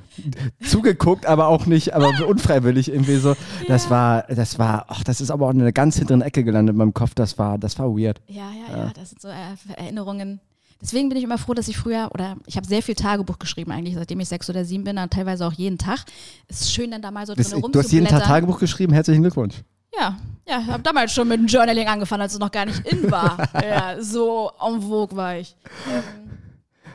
zugeguckt, 0.61 1.25
aber 1.25 1.47
auch 1.47 1.67
nicht, 1.67 1.95
aber 1.95 2.11
unfreiwillig 2.27 2.89
irgendwie 2.89 3.19
so. 3.19 3.37
Das 3.69 3.91
war, 3.91 4.25
das 4.25 4.59
war, 4.59 4.87
ach, 4.89 5.05
das 5.05 5.21
ist 5.21 5.31
aber 5.31 5.47
auch 5.47 5.53
in 5.53 5.61
einer 5.61 5.71
ganz 5.71 5.99
hinteren 5.99 6.23
Ecke 6.23 6.43
gelandet 6.43 6.73
in 6.73 6.79
meinem 6.79 6.95
Kopf. 6.95 7.15
Das 7.15 7.39
war, 7.39 7.59
das 7.59 7.79
war 7.79 7.97
weird. 7.97 8.21
Ja, 8.27 8.51
ja, 8.51 8.77
ja, 8.77 8.93
das 8.93 9.11
sind 9.11 9.21
so 9.21 9.29
Erinnerungen. 9.29 10.41
Deswegen 10.83 11.09
bin 11.09 11.17
ich 11.17 11.25
immer 11.25 11.39
froh, 11.39 11.55
dass 11.55 11.69
ich 11.69 11.77
früher, 11.77 12.11
oder 12.13 12.37
ich 12.47 12.57
habe 12.57 12.67
sehr 12.67 12.83
viel 12.83 12.97
Tagebuch 12.97 13.39
geschrieben 13.39 13.71
eigentlich, 13.71 13.95
seitdem 13.95 14.19
ich 14.21 14.29
sechs 14.29 14.51
oder 14.51 14.65
sieben 14.65 14.83
bin, 14.83 14.97
dann 14.97 15.09
teilweise 15.09 15.47
auch 15.47 15.53
jeden 15.53 15.79
Tag. 15.79 16.01
Es 16.49 16.63
ist 16.63 16.75
schön, 16.75 16.91
dann 16.91 17.01
da 17.01 17.11
mal 17.13 17.25
so 17.25 17.35
drin 17.35 17.45
rumzublättern. 17.45 17.73
Du 17.73 17.79
hast 17.79 17.93
jeden 17.93 18.07
Tag 18.07 18.25
Tagebuch 18.25 18.59
geschrieben, 18.59 18.93
herzlichen 18.93 19.23
Glückwunsch. 19.23 19.63
Ja, 19.97 20.19
ja, 20.49 20.61
ich 20.61 20.67
habe 20.67 20.83
damals 20.83 21.13
schon 21.13 21.29
mit 21.29 21.39
dem 21.39 21.47
Journaling 21.47 21.87
angefangen, 21.87 22.23
als 22.23 22.33
es 22.33 22.39
noch 22.41 22.51
gar 22.51 22.67
nicht 22.67 22.85
in 22.87 23.09
war. 23.11 23.49
ja, 23.63 24.03
so 24.03 24.51
en 24.61 24.83
vogue 24.83 25.17
war 25.17 25.37
ich. 25.37 25.55
Ähm, 25.89 26.03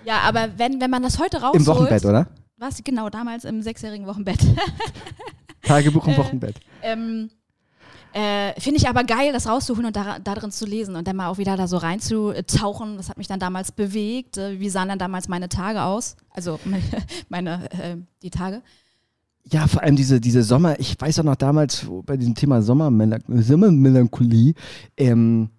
Ja, 0.04 0.20
aber 0.22 0.50
wenn, 0.58 0.82
wenn 0.82 0.90
man 0.90 1.04
das 1.04 1.20
heute 1.20 1.38
rausholt. 1.38 1.56
Im 1.56 1.68
Wochenbett, 1.68 2.06
oder? 2.06 2.28
Was? 2.58 2.84
Genau, 2.84 3.10
damals 3.10 3.46
im 3.46 3.62
sechsjährigen 3.62 4.08
Wochenbett. 4.08 4.40
Tagebuch 5.64 6.08
im 6.08 6.14
äh, 6.16 6.18
Wochenbett. 6.18 6.56
Ähm, 6.82 7.30
äh, 8.14 8.60
Finde 8.60 8.80
ich 8.80 8.88
aber 8.88 9.04
geil, 9.04 9.32
das 9.34 9.48
rauszuholen 9.48 9.88
und 9.88 9.96
da, 9.96 10.20
da, 10.20 10.36
drin 10.36 10.52
zu 10.52 10.66
lesen 10.66 10.96
und 10.96 11.08
dann 11.08 11.16
mal 11.16 11.28
auch 11.28 11.38
wieder 11.38 11.58
da 11.58 11.68
so 11.68 11.78
reinzutauchen. 11.78 12.98
Das 12.98 13.10
hat 13.10 13.18
mich 13.18 13.28
dann 13.28 13.40
damals 13.40 13.72
bewegt. 13.72 14.38
Äh, 14.38 14.60
wie 14.60 14.70
sahen 14.70 14.90
dann 14.90 15.00
damals 15.00 15.28
meine 15.28 15.50
Tage 15.50 15.84
aus? 15.84 16.16
Also 16.30 16.60
meine, 17.30 17.70
äh, 17.72 17.98
die 18.22 18.30
Tage. 18.30 18.62
Ja, 19.52 19.68
vor 19.68 19.82
allem 19.84 19.96
diese, 19.96 20.20
diese 20.20 20.44
Sommer, 20.44 20.80
ich 20.80 21.00
weiß 21.00 21.20
auch 21.20 21.24
noch 21.24 21.36
damals 21.36 21.88
bei 22.06 22.18
diesem 22.18 22.36
Thema 22.36 22.62
Sommermelancholie, 22.62 24.54
ähm, 24.98 25.50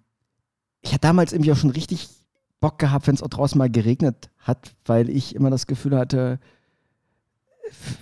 ich 0.81 0.91
hatte 0.91 1.01
damals 1.01 1.33
irgendwie 1.33 1.51
auch 1.51 1.57
schon 1.57 1.71
richtig 1.71 2.07
Bock 2.59 2.77
gehabt, 2.77 3.07
wenn 3.07 3.15
es 3.15 3.23
auch 3.23 3.29
draußen 3.29 3.57
mal 3.57 3.69
geregnet 3.69 4.29
hat, 4.37 4.75
weil 4.85 5.09
ich 5.09 5.35
immer 5.35 5.49
das 5.49 5.65
Gefühl 5.65 5.97
hatte, 5.97 6.39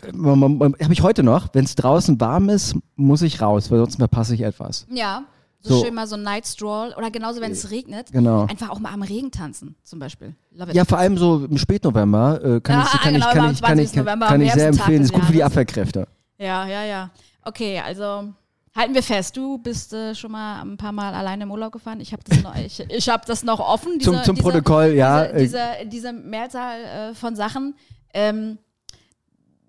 habe 0.04 0.94
ich 0.94 1.02
heute 1.02 1.24
noch, 1.24 1.50
wenn 1.54 1.66
es 1.66 1.76
draußen 1.76 2.20
warm 2.20 2.50
ist, 2.50 2.76
muss 2.96 3.22
ich 3.22 3.42
raus, 3.42 3.72
weil 3.72 3.80
sonst 3.80 3.98
verpasse 3.98 4.36
ich 4.36 4.42
etwas. 4.42 4.86
Ja. 4.92 5.24
So, 5.60 5.76
so, 5.76 5.86
schön 5.86 5.94
mal 5.96 6.08
so 6.08 6.16
ein 6.16 6.24
Night 6.24 6.46
Stroll 6.46 6.94
oder 6.96 7.10
genauso, 7.10 7.42
wenn 7.42 7.52
es 7.52 7.72
regnet, 7.72 8.12
genau. 8.12 8.46
einfach 8.46 8.70
auch 8.70 8.80
mal 8.80 8.94
am 8.94 9.02
Regen 9.02 9.32
tanzen, 9.32 9.76
zum 9.84 10.00
Beispiel. 10.00 10.36
Ja, 10.72 10.86
vor 10.86 11.00
allem 11.00 11.18
so 11.18 11.46
im 11.46 11.58
Spätnovember 11.58 12.40
äh, 12.44 12.62
kann, 12.62 12.80
ja, 12.80 12.90
ich, 12.94 13.02
kann, 13.02 13.14
genau, 13.14 13.28
ich, 13.28 13.34
kann, 13.34 13.52
ich, 13.52 13.62
kann, 13.62 13.80
ich, 13.80 13.92
kann, 13.92 14.20
kann 14.20 14.42
ich 14.42 14.54
sehr 14.54 14.68
empfehlen. 14.68 15.02
Ist 15.02 15.14
gut 15.14 15.26
für 15.26 15.34
die 15.34 15.44
Abwehrkräfte. 15.44 16.08
Ja, 16.38 16.68
ja, 16.68 16.84
ja. 16.84 17.10
Okay, 17.44 17.82
also 17.84 18.34
halten 18.76 18.94
wir 18.94 19.04
fest, 19.04 19.36
du 19.36 19.58
bist 19.58 19.92
äh, 19.94 20.14
schon 20.14 20.32
mal 20.32 20.62
ein 20.62 20.78
paar 20.78 20.92
Mal 20.92 21.14
alleine 21.14 21.44
im 21.44 21.52
Urlaub 21.52 21.72
gefahren. 21.72 22.00
Ich 22.00 22.14
habe 22.14 22.24
das, 22.28 22.44
noch, 22.44 22.56
ich, 22.56 22.80
ich 22.80 23.10
hab 23.10 23.26
das 23.26 23.44
noch 23.44 23.60
offen. 23.60 23.98
Diese, 24.00 24.12
zum 24.12 24.24
zum 24.24 24.36
diese, 24.36 24.44
Protokoll, 24.44 24.94
ja. 24.94 25.26
Diese, 25.26 25.40
diese, 25.40 25.90
diese 25.92 26.14
Mehrzahl 26.14 26.80
äh, 26.82 27.14
von 27.16 27.36
Sachen. 27.36 27.76
Ähm, 28.14 28.60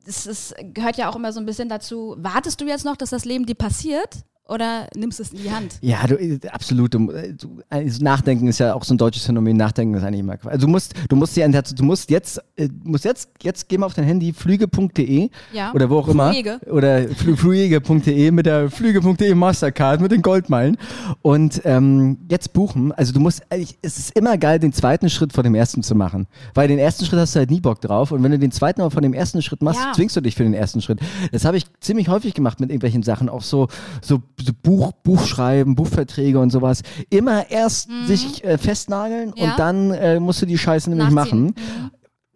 das 0.09 0.55
gehört 0.59 0.97
ja 0.97 1.11
auch 1.11 1.17
immer 1.17 1.33
so 1.33 1.41
ein 1.41 1.47
bisschen 1.47 1.69
dazu. 1.69 2.17
Wartest 2.19 2.61
du 2.61 2.67
jetzt 2.67 2.85
noch, 2.85 2.97
dass 2.97 3.11
das 3.11 3.25
Leben 3.25 3.47
dir 3.47 3.55
passiert? 3.55 4.25
Oder 4.49 4.87
nimmst 4.97 5.21
es 5.21 5.33
in 5.33 5.43
die 5.43 5.51
Hand? 5.51 5.79
Ja, 5.83 6.07
du, 6.07 6.17
absolut. 6.51 6.95
Du, 6.95 7.07
du, 7.07 7.61
also 7.69 8.03
Nachdenken 8.03 8.49
ist 8.49 8.59
ja 8.59 8.75
auch 8.75 8.83
so 8.83 8.95
ein 8.95 8.99
deutsches 8.99 9.27
Phänomen. 9.27 9.57
Nachdenken 9.57 9.95
ist 9.95 10.03
eigentlich 10.03 10.21
immer 10.21 10.39
Also 10.45 10.67
du 10.67 10.73
musst, 10.73 10.95
du 11.09 11.17
musst 11.17 11.37
dir 11.37 11.49
du 11.49 11.85
musst 11.85 12.11
jetzt, 12.11 12.41
äh, 12.57 12.69
musst 12.83 13.05
jetzt, 13.05 13.31
jetzt 13.43 13.69
geh 13.69 13.77
mal 13.77 13.87
auf 13.87 13.95
dein 13.95 14.07
Handy 14.07 14.33
flüge.de 14.33 15.29
ja. 15.53 15.73
oder 15.75 15.91
wo 15.91 15.99
auch 15.99 16.09
immer. 16.09 16.33
Flüge. 16.33 16.61
Oder 16.71 17.09
flüge.de 17.09 18.31
mit 18.31 18.47
der 18.47 18.71
flüge.de 18.71 19.35
Mastercard 19.35 20.01
mit 20.01 20.13
den 20.13 20.23
Goldmeilen 20.23 20.79
und 21.21 21.61
ähm, 21.65 22.19
jetzt 22.31 22.53
buchen. 22.55 22.93
Also 22.93 23.13
du 23.13 23.21
musst, 23.21 23.43
es 23.51 23.99
ist 23.99 24.17
immer 24.17 24.39
geil, 24.39 24.59
den 24.59 24.73
zweiten 24.73 25.11
Schritt 25.11 25.33
vor 25.33 25.45
dem 25.45 25.55
ersten 25.55 25.83
zu 25.83 25.95
machen, 25.95 26.27
weil 26.55 26.69
den 26.69 26.79
ersten 26.79 27.05
Schritt 27.05 27.21
hast 27.21 27.35
du 27.35 27.41
halt 27.41 27.51
nie 27.51 27.61
Bock 27.61 27.83
drauf 27.83 28.13
und 28.13 28.23
wenn 28.23 28.31
du 28.31 28.39
den 28.39 28.53
zweiten 28.53 28.81
aber 28.81 28.91
von 28.91 29.03
dem 29.03 29.13
ersten 29.13 29.43
Schritt 29.43 29.63
machst, 29.63 29.81
ja. 29.81 29.93
zwingst 29.93 30.17
du 30.17 30.21
dich 30.23 30.35
für 30.35 30.45
den 30.45 30.55
ersten 30.55 30.81
Schritt. 30.81 31.01
Das 31.33 31.45
habe 31.45 31.59
ich 31.59 31.67
ziemlich 31.81 32.09
häufig 32.09 32.33
gemacht 32.33 32.61
mit 32.61 32.71
irgendwelchen 32.71 33.03
Sachen, 33.03 33.29
auch 33.29 33.43
so 33.43 33.69
so 34.01 34.23
Buch, 34.63 34.93
Buchschreiben, 34.93 35.75
Buchverträge 35.75 36.39
und 36.39 36.51
sowas, 36.51 36.83
immer 37.11 37.51
erst 37.51 37.89
mhm. 37.89 38.07
sich 38.07 38.45
äh, 38.45 38.59
festnageln 38.59 39.33
ja. 39.37 39.51
und 39.51 39.59
dann 39.59 39.91
äh, 39.93 40.21
musst 40.21 40.43
du 40.43 40.47
die 40.47 40.59
Scheiße 40.59 40.91
nämlich 40.91 41.11
Nachziehen. 41.11 41.45
machen. 41.45 41.55
Mhm. 41.57 41.91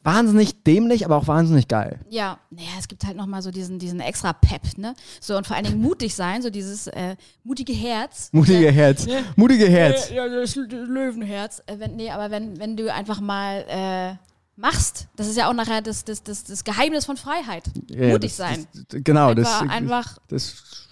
Wahnsinnig 0.05 0.65
dämlich, 0.65 1.05
aber 1.05 1.17
auch 1.17 1.29
wahnsinnig 1.29 1.69
geil. 1.69 2.01
Ja, 2.11 2.41
naja, 2.51 2.71
es 2.77 2.89
gibt 2.89 3.05
halt 3.07 3.17
nochmal 3.17 3.41
so 3.41 3.53
diesen, 3.53 3.79
diesen 3.79 4.01
extra 4.01 4.33
Pep, 4.33 4.77
ne? 4.77 4.95
So 5.21 5.37
und 5.37 5.47
vor 5.47 5.55
allen 5.55 5.65
Dingen 5.65 5.81
mutig 5.81 6.17
sein, 6.17 6.43
so 6.43 6.51
dieses 6.51 6.89
äh, 6.89 7.15
mutige 7.45 7.73
Herz. 7.73 8.29
Mutige 8.33 8.67
äh, 8.67 8.73
Herz. 8.73 9.07
Ne? 9.07 9.23
Mutige 9.37 9.69
Herz. 9.69 10.11
Ja, 10.11 10.29
das 10.29 10.57
Löwenherz. 10.57 11.63
Äh, 11.67 11.79
wenn, 11.79 11.95
nee, 11.95 12.11
aber 12.11 12.33
wenn, 12.33 12.59
wenn 12.59 12.77
du 12.77 12.93
einfach 12.93 13.21
mal 13.21 13.65
äh, 13.69 14.17
machst. 14.57 15.09
Das 15.17 15.29
ist 15.29 15.37
ja 15.37 15.49
auch 15.49 15.55
nachher 15.55 15.83
das, 15.83 16.05
das, 16.05 16.23
das, 16.23 16.45
das 16.45 16.65
Geheimnis 16.65 17.05
von 17.05 17.17
Freiheit. 17.17 17.65
Ja, 17.89 18.09
Mutig 18.09 18.31
das, 18.31 18.37
sein. 18.37 18.67
Das, 18.73 19.05
genau, 19.05 19.29
einfach, 19.29 19.61
das, 19.61 19.71
einfach 19.71 20.19
das 20.29 20.89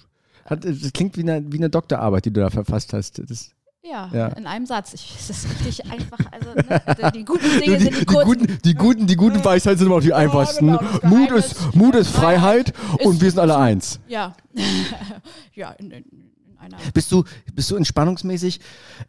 hat, 0.51 0.65
das 0.65 0.93
klingt 0.93 1.17
wie 1.17 1.23
eine, 1.23 1.45
wie 1.53 1.59
eine 1.59 1.71
Doktorarbeit, 1.71 2.25
die 2.25 2.33
du 2.33 2.41
da 2.41 2.51
verfasst 2.51 2.93
hast. 2.93 3.23
Das, 3.31 3.51
ja, 3.83 4.11
ja, 4.13 4.29
in 4.29 4.47
einem 4.47 4.67
Satz. 4.67 4.93
Ich, 4.93 5.15
das 5.27 5.45
ist 5.45 5.51
richtig 5.51 5.91
einfach. 5.91 6.19
Also, 6.31 6.51
ne, 6.53 7.13
die 7.13 7.25
guten 7.25 7.49
Dinge 7.61 7.79
die, 7.79 7.85
sind 7.85 7.95
die, 7.95 8.01
die 8.01 8.07
guten. 8.07 8.59
Die 8.63 8.75
guten, 8.75 9.07
die 9.07 9.17
guten 9.17 9.45
Weisheiten 9.45 9.79
sind 9.79 9.87
immer 9.87 9.97
auch 9.97 10.03
die 10.03 10.13
einfachsten. 10.13 10.69
Ja, 10.69 10.77
genau, 10.77 11.17
Mut, 11.17 11.31
ist, 11.33 11.75
Mut 11.75 11.95
ist 11.95 12.11
Freiheit 12.11 12.71
ist, 12.71 13.07
und 13.07 13.21
wir 13.21 13.31
sind 13.31 13.41
alle 13.41 13.57
eins. 13.57 13.99
Ja. 14.07 14.35
ja, 15.55 15.71
in, 15.73 15.91
in, 15.91 16.30
einer. 16.61 16.77
Bist 16.95 17.11
du, 17.13 17.25
bist 17.55 17.71
du 17.71 17.77
entspannungsmäßig? 17.77 18.61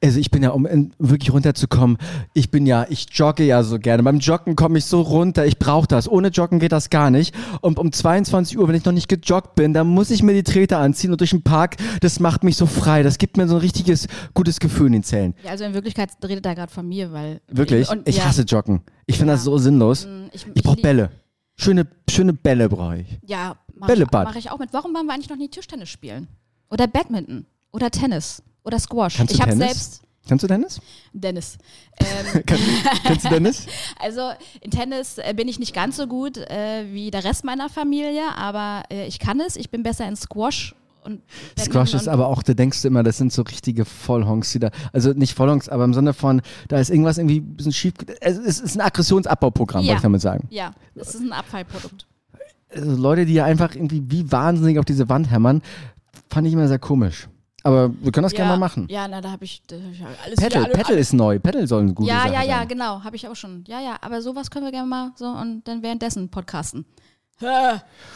Also 0.04 0.20
ich 0.20 0.32
bin 0.32 0.44
ja, 0.44 0.50
um 0.50 0.92
wirklich 0.98 1.32
runterzukommen, 1.32 1.98
ich 2.34 2.52
bin 2.52 2.66
ja, 2.66 2.86
ich 2.90 3.08
jogge 3.12 3.44
ja 3.44 3.64
so 3.64 3.80
gerne. 3.80 4.04
Beim 4.04 4.20
Joggen 4.20 4.56
komme 4.56 4.78
ich 4.78 4.86
so 4.86 5.02
runter, 5.02 5.46
ich 5.46 5.60
brauche 5.60 5.88
das. 5.88 6.10
Ohne 6.10 6.30
Joggen 6.30 6.60
geht 6.60 6.72
das 6.72 6.90
gar 6.90 7.10
nicht. 7.10 7.36
Und 7.62 7.80
um 7.80 7.92
22 7.92 8.58
Uhr, 8.58 8.68
wenn 8.68 8.76
ich 8.76 8.86
noch 8.86 8.94
nicht 8.94 9.08
gejoggt 9.08 9.56
bin, 9.56 9.74
dann 9.74 9.88
muss 9.88 10.12
ich 10.12 10.24
mir 10.24 10.34
die 10.34 10.44
Treter 10.44 10.80
anziehen 10.80 11.12
und 11.12 11.20
durch 11.20 11.32
den 11.32 11.44
Park, 11.44 11.78
das 12.02 12.20
macht 12.20 12.44
mich 12.44 12.58
so 12.58 12.66
frei. 12.66 13.04
Das 13.04 13.18
gibt 13.18 13.38
mir 13.38 13.48
so 13.48 13.56
ein 13.56 13.62
richtiges, 13.62 14.08
gutes 14.34 14.60
Gefühl 14.60 14.88
in 14.88 14.94
den 14.94 15.04
Zellen. 15.04 15.34
Ja, 15.44 15.52
also 15.52 15.64
in 15.64 15.74
Wirklichkeit 15.74 16.12
redet 16.24 16.46
er 16.46 16.56
gerade 16.56 16.72
von 16.72 16.88
mir, 16.88 17.12
weil... 17.12 17.42
Wirklich? 17.48 17.90
Und, 17.90 18.08
ich 18.08 18.18
ja. 18.18 18.26
hasse 18.26 18.44
Joggen. 18.44 18.82
Ich 19.06 19.18
finde 19.18 19.34
ja. 19.34 19.36
das 19.36 19.44
so 19.44 19.58
sinnlos. 19.58 20.06
Mm, 20.06 20.28
ich, 20.32 20.46
ich, 20.46 20.52
ich 20.56 20.64
brauche 20.64 20.82
Bälle. 20.82 21.12
Schöne, 21.56 21.88
schöne 22.10 22.34
Bälle 22.34 22.70
brauche 22.70 23.00
ich. 23.00 23.20
Ja, 23.26 23.56
mache 23.76 23.94
ich, 23.94 24.12
mach 24.12 24.36
ich 24.36 24.52
auch 24.52 24.60
mit. 24.60 24.74
Warum 24.74 24.94
wollen 24.96 25.06
wir 25.06 25.14
eigentlich 25.14 25.30
noch 25.30 25.38
nie 25.38 25.50
Tischtennis 25.50 25.90
spielen? 25.90 26.28
Oder 26.72 26.88
Badminton? 26.88 27.46
Oder 27.72 27.92
Tennis. 27.92 28.42
Oder 28.64 28.80
Squash. 28.80 29.18
Kannst 29.18 29.34
ich 29.34 29.42
habe 29.42 29.56
selbst. 29.56 30.02
Kannst 30.28 30.44
du 30.44 30.48
Tennis? 30.48 30.80
Dennis. 31.14 31.58
Ähm, 32.02 32.44
Kann, 32.48 32.58
kannst 33.04 33.26
du 33.26 33.30
Tennis? 33.30 33.68
Also 34.00 34.32
in 34.62 34.72
Tennis 34.72 35.20
äh, 35.20 35.36
bin 35.36 35.48
ich 35.48 35.60
nicht 35.60 35.76
ganz 35.76 35.98
so 35.98 36.08
gut 36.08 36.38
äh, 36.38 36.86
wie 36.92 37.12
der 37.12 37.24
Rest 37.24 37.44
meiner 37.44 37.70
Familie, 37.70 38.24
aber 38.36 38.84
äh, 38.90 39.06
ich 39.06 39.20
kann 39.20 39.40
es. 39.40 39.56
Ich 39.56 39.70
bin 39.70 39.84
besser 39.84 40.08
in 40.08 40.16
Squash 40.16 40.74
und 41.04 41.22
Squash 41.60 41.94
ist 41.94 42.08
aber 42.08 42.28
auch, 42.28 42.44
da 42.44 42.54
denkst 42.54 42.82
du 42.82 42.88
immer, 42.88 43.04
das 43.04 43.18
sind 43.18 43.34
so 43.34 43.42
richtige 43.44 43.86
Vollhonks, 43.86 44.52
die 44.52 44.60
da, 44.60 44.72
also 44.94 45.14
nicht 45.14 45.36
Vollhonks, 45.36 45.70
aber 45.70 45.84
im 45.84 45.94
Sinne 45.94 46.14
von, 46.14 46.42
da 46.68 46.80
ist 46.80 46.90
irgendwas 46.90 47.18
irgendwie 47.18 47.40
ein 47.40 47.56
bisschen 47.56 47.74
schief. 47.74 47.94
Es 48.20 48.38
ist 48.38 48.76
ein 48.76 48.82
Aggressionsabbauprogramm, 48.82 49.84
ja. 49.84 49.90
wollte 49.90 49.98
ich 49.98 50.04
damit 50.04 50.22
sagen. 50.22 50.48
Ja, 50.50 50.74
es 50.96 51.16
ist 51.16 51.22
ein 51.22 51.34
Abfallprodukt. 51.34 52.08
Also 52.74 52.96
Leute, 52.96 53.26
die 53.26 53.34
ja 53.34 53.46
einfach 53.46 53.76
irgendwie 53.76 54.04
wie 54.08 54.32
wahnsinnig 54.32 54.80
auf 54.80 54.86
diese 54.86 55.10
Wand 55.10 55.30
hämmern, 55.30 55.62
fand 56.32 56.48
ich 56.48 56.54
immer 56.54 56.68
sehr 56.68 56.80
komisch. 56.80 57.28
Aber 57.64 57.92
wir 58.02 58.12
können 58.12 58.24
das 58.24 58.32
ja, 58.32 58.38
gerne 58.38 58.52
mal 58.54 58.58
machen. 58.58 58.88
Ja, 58.90 59.08
na, 59.08 59.22
da 59.22 59.32
habe 59.32 59.46
ich, 59.46 59.62
hab 59.72 59.92
ich 59.92 60.04
alles 60.26 60.40
Pedal, 60.40 60.66
alle, 60.66 60.74
Pedal 60.74 60.98
ist 60.98 61.14
neu. 61.14 61.38
Pedal 61.38 61.68
soll 61.68 61.84
ein 61.84 61.94
gutes 61.94 62.12
Ja, 62.12 62.24
Sache 62.24 62.34
ja, 62.34 62.42
ja, 62.42 62.58
sein. 62.60 62.68
genau. 62.70 63.04
Habe 63.04 63.16
ich 63.16 63.28
auch 63.28 63.36
schon. 63.36 63.64
Ja, 63.68 63.80
ja, 63.80 63.98
aber 64.02 64.22
sowas 64.22 64.50
können 64.50 64.66
wir 64.66 64.72
gerne 64.72 64.88
mal 64.88 65.12
so 65.16 65.28
und 65.28 65.68
dann 65.68 65.84
währenddessen 65.84 66.30
podcasten. 66.30 66.86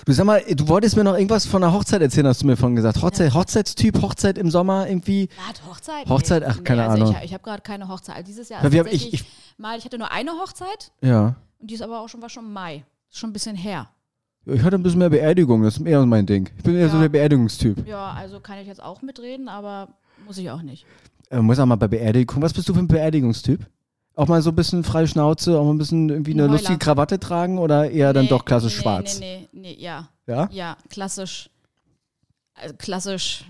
Du 0.05 0.13
sag 0.13 0.25
mal, 0.25 0.43
du 0.47 0.67
wolltest 0.67 0.95
mir 0.95 1.03
noch 1.03 1.15
irgendwas 1.15 1.47
von 1.47 1.61
der 1.61 1.73
Hochzeit 1.73 1.99
erzählen, 1.99 2.27
hast 2.27 2.43
du 2.43 2.45
mir 2.45 2.55
vorhin 2.55 2.75
gesagt. 2.75 3.01
Hochzeit, 3.01 3.29
ja. 3.29 3.33
Hochzeitstyp, 3.33 3.99
Hochzeit 4.01 4.37
im 4.37 4.51
Sommer 4.51 4.87
irgendwie. 4.87 5.29
Was, 5.47 5.65
Hochzeit? 5.67 6.07
Hochzeit, 6.07 6.43
ach, 6.43 6.63
keine 6.63 6.81
nee, 6.81 6.87
also 6.87 7.03
Ahnung. 7.05 7.15
Ich, 7.19 7.25
ich 7.25 7.33
habe 7.33 7.43
gerade 7.43 7.63
keine 7.63 7.87
Hochzeit. 7.87 8.17
Also 8.17 8.27
dieses 8.27 8.49
Jahr 8.49 8.63
ja, 8.63 8.79
hab, 8.79 8.93
ich, 8.93 9.13
ich, 9.13 9.25
mal, 9.57 9.79
ich 9.79 9.85
hatte 9.85 9.97
nur 9.97 10.11
eine 10.11 10.31
Hochzeit. 10.33 10.91
Ja. 11.01 11.35
Und 11.57 11.71
die 11.71 11.73
ist 11.73 11.81
aber 11.81 12.01
auch 12.01 12.07
schon, 12.07 12.21
war 12.21 12.29
schon 12.29 12.53
Mai. 12.53 12.85
Ist 13.09 13.17
schon 13.17 13.31
ein 13.31 13.33
bisschen 13.33 13.55
her. 13.55 13.89
Ich 14.45 14.61
hatte 14.61 14.75
ein 14.75 14.83
bisschen 14.83 14.99
mehr 14.99 15.09
Beerdigung, 15.09 15.63
das 15.63 15.77
ist 15.77 15.85
eher 15.85 16.05
mein 16.05 16.25
Ding. 16.25 16.49
Ich 16.57 16.63
bin 16.63 16.75
eher 16.75 16.81
ja. 16.81 16.89
so 16.89 16.99
der 16.99 17.09
Beerdigungstyp. 17.09 17.87
Ja, 17.87 18.11
also 18.11 18.39
kann 18.39 18.59
ich 18.59 18.67
jetzt 18.67 18.81
auch 18.81 19.01
mitreden, 19.01 19.49
aber 19.49 19.89
muss 20.25 20.37
ich 20.37 20.49
auch 20.51 20.61
nicht. 20.61 20.85
Äh, 21.31 21.39
muss 21.39 21.57
auch 21.59 21.65
mal 21.65 21.75
bei 21.75 21.87
Beerdigung. 21.87 22.41
Was 22.41 22.53
bist 22.53 22.69
du 22.69 22.73
für 22.73 22.79
ein 22.79 22.87
Beerdigungstyp? 22.87 23.65
Auch 24.15 24.27
mal 24.27 24.41
so 24.41 24.51
ein 24.51 24.55
bisschen 24.55 24.83
freie 24.83 25.07
Schnauze, 25.07 25.59
auch 25.59 25.65
mal 25.65 25.73
ein 25.73 25.77
bisschen 25.77 26.09
irgendwie 26.09 26.33
eine 26.33 26.43
Heuler. 26.43 26.53
lustige 26.53 26.77
Krawatte 26.77 27.19
tragen 27.19 27.57
oder 27.57 27.89
eher 27.89 28.09
nee, 28.09 28.13
dann 28.13 28.27
doch 28.27 28.45
klassisch 28.45 28.75
nee, 28.77 28.81
schwarz? 28.81 29.19
Nee, 29.19 29.47
nee, 29.51 29.61
nee, 29.61 29.77
ja. 29.79 30.09
Ja? 30.27 30.47
Ja, 30.51 30.77
klassisch. 30.89 31.49
Also 32.53 32.75
klassisch 32.77 33.45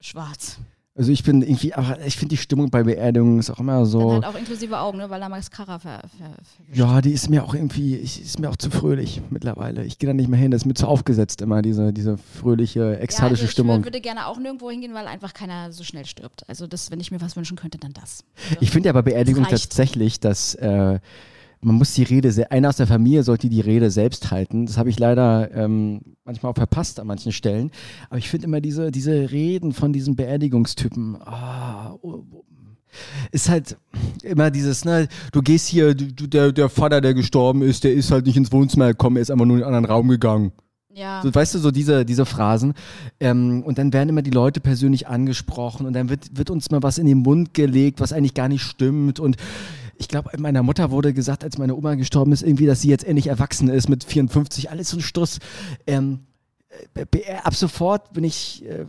schwarz. 0.00 0.58
Also 0.98 1.12
ich 1.12 1.22
bin 1.22 1.42
irgendwie, 1.42 1.74
aber 1.74 2.00
ich 2.06 2.16
finde 2.16 2.30
die 2.30 2.38
Stimmung 2.38 2.70
bei 2.70 2.82
Beerdigungen 2.82 3.38
ist 3.38 3.50
auch 3.50 3.60
immer 3.60 3.84
so. 3.84 3.98
Dann 3.98 4.24
halt 4.24 4.24
auch 4.24 4.38
inklusive 4.38 4.78
Augen, 4.78 4.96
ne? 4.96 5.10
weil 5.10 5.20
da 5.20 5.28
Mascara 5.28 5.78
ver, 5.78 6.00
ver, 6.16 6.30
ver 6.30 6.74
Ja, 6.74 7.02
die 7.02 7.10
ist 7.10 7.28
mir 7.28 7.44
auch 7.44 7.54
irgendwie, 7.54 7.96
ich, 7.96 8.22
ist 8.22 8.38
mir 8.40 8.48
auch 8.48 8.56
zu 8.56 8.70
fröhlich 8.70 9.20
mittlerweile. 9.28 9.84
Ich 9.84 9.98
gehe 9.98 10.08
da 10.08 10.14
nicht 10.14 10.30
mehr 10.30 10.40
hin, 10.40 10.50
das 10.50 10.62
ist 10.62 10.66
mir 10.66 10.72
zu 10.72 10.86
aufgesetzt 10.86 11.42
immer, 11.42 11.60
diese, 11.60 11.92
diese 11.92 12.16
fröhliche, 12.16 12.98
ekstatische 12.98 13.42
ja, 13.42 13.44
also 13.44 13.52
Stimmung. 13.52 13.78
Ich 13.80 13.84
würde 13.84 14.00
gerne 14.00 14.26
auch 14.26 14.38
nirgendwo 14.38 14.70
hingehen, 14.70 14.94
weil 14.94 15.06
einfach 15.06 15.34
keiner 15.34 15.70
so 15.70 15.84
schnell 15.84 16.06
stirbt. 16.06 16.48
Also 16.48 16.66
das, 16.66 16.90
wenn 16.90 16.98
ich 16.98 17.10
mir 17.10 17.20
was 17.20 17.36
wünschen 17.36 17.58
könnte, 17.58 17.76
dann 17.76 17.92
das. 17.92 18.24
Also 18.48 18.62
ich 18.62 18.70
finde 18.70 18.88
ja 18.88 18.94
bei 18.94 19.02
Beerdigung 19.02 19.44
tatsächlich, 19.44 20.18
dass 20.18 20.54
äh, 20.54 20.98
man 21.66 21.74
muss 21.74 21.94
die 21.94 22.04
Rede, 22.04 22.48
einer 22.52 22.68
aus 22.68 22.76
der 22.76 22.86
Familie 22.86 23.24
sollte 23.24 23.48
die 23.48 23.60
Rede 23.60 23.90
selbst 23.90 24.30
halten. 24.30 24.66
Das 24.66 24.78
habe 24.78 24.88
ich 24.88 25.00
leider 25.00 25.52
ähm, 25.52 26.00
manchmal 26.24 26.52
auch 26.52 26.56
verpasst 26.56 27.00
an 27.00 27.08
manchen 27.08 27.32
Stellen. 27.32 27.72
Aber 28.08 28.18
ich 28.18 28.28
finde 28.28 28.46
immer 28.46 28.60
diese, 28.60 28.92
diese 28.92 29.32
Reden 29.32 29.72
von 29.72 29.92
diesen 29.92 30.14
Beerdigungstypen, 30.14 31.16
oh, 31.16 31.98
oh, 32.02 32.22
ist 33.32 33.48
halt 33.48 33.76
immer 34.22 34.52
dieses, 34.52 34.84
ne, 34.84 35.08
du 35.32 35.42
gehst 35.42 35.66
hier, 35.66 35.92
du, 35.94 36.28
der, 36.28 36.52
der 36.52 36.68
Vater, 36.68 37.00
der 37.00 37.14
gestorben 37.14 37.62
ist, 37.62 37.82
der 37.82 37.94
ist 37.94 38.12
halt 38.12 38.26
nicht 38.26 38.36
ins 38.36 38.52
Wohnzimmer 38.52 38.86
gekommen, 38.86 39.16
er 39.16 39.22
ist 39.22 39.32
einfach 39.32 39.44
nur 39.44 39.56
in 39.56 39.64
einen 39.64 39.74
anderen 39.74 39.92
Raum 39.92 40.06
gegangen. 40.06 40.52
Ja. 40.94 41.20
So, 41.22 41.34
weißt 41.34 41.56
du, 41.56 41.58
so 41.58 41.72
diese, 41.72 42.04
diese 42.04 42.24
Phrasen. 42.24 42.74
Ähm, 43.18 43.64
und 43.66 43.76
dann 43.78 43.92
werden 43.92 44.08
immer 44.08 44.22
die 44.22 44.30
Leute 44.30 44.60
persönlich 44.60 45.08
angesprochen 45.08 45.84
und 45.84 45.94
dann 45.94 46.08
wird, 46.08 46.38
wird 46.38 46.48
uns 46.48 46.70
mal 46.70 46.84
was 46.84 46.96
in 46.98 47.06
den 47.06 47.18
Mund 47.18 47.54
gelegt, 47.54 48.00
was 48.00 48.12
eigentlich 48.12 48.34
gar 48.34 48.48
nicht 48.48 48.62
stimmt. 48.62 49.18
Und 49.18 49.36
ich 49.98 50.08
glaube, 50.08 50.30
meiner 50.38 50.62
Mutter 50.62 50.90
wurde 50.90 51.12
gesagt, 51.12 51.44
als 51.44 51.58
meine 51.58 51.74
Oma 51.74 51.94
gestorben 51.94 52.32
ist, 52.32 52.42
irgendwie, 52.42 52.66
dass 52.66 52.82
sie 52.82 52.88
jetzt 52.88 53.04
endlich 53.04 53.28
erwachsen 53.28 53.68
ist 53.68 53.88
mit 53.88 54.04
54, 54.04 54.70
alles 54.70 54.90
so 54.90 54.98
ein 54.98 55.02
Struss. 55.02 55.38
Ähm, 55.86 56.26
äh, 56.94 57.34
ab 57.42 57.54
sofort 57.54 58.12
bin 58.12 58.24
ich 58.24 58.64
äh, 58.64 58.86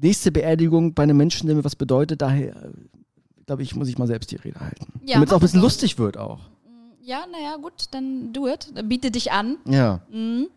nächste 0.00 0.32
Beerdigung 0.32 0.94
bei 0.94 1.02
einem 1.02 1.16
Menschen, 1.16 1.46
der 1.46 1.56
mir 1.56 1.64
was 1.64 1.76
bedeutet, 1.76 2.22
daher 2.22 2.56
äh, 2.56 2.70
glaube 3.46 3.62
ich, 3.62 3.74
muss 3.74 3.88
ich 3.88 3.98
mal 3.98 4.06
selbst 4.06 4.30
die 4.30 4.36
Rede 4.36 4.60
halten. 4.60 4.86
Ja, 5.06 5.14
Damit 5.14 5.28
es 5.28 5.32
auch 5.32 5.38
ein 5.38 5.42
bisschen 5.42 5.60
lustig 5.60 5.98
wird 5.98 6.16
auch. 6.16 6.40
Ja, 7.02 7.24
naja, 7.30 7.56
gut, 7.56 7.86
dann 7.90 8.32
do 8.32 8.46
it. 8.46 8.72
Biete 8.84 9.10
dich 9.10 9.32
an. 9.32 9.56
Ja. 9.66 10.00
Mhm 10.10 10.48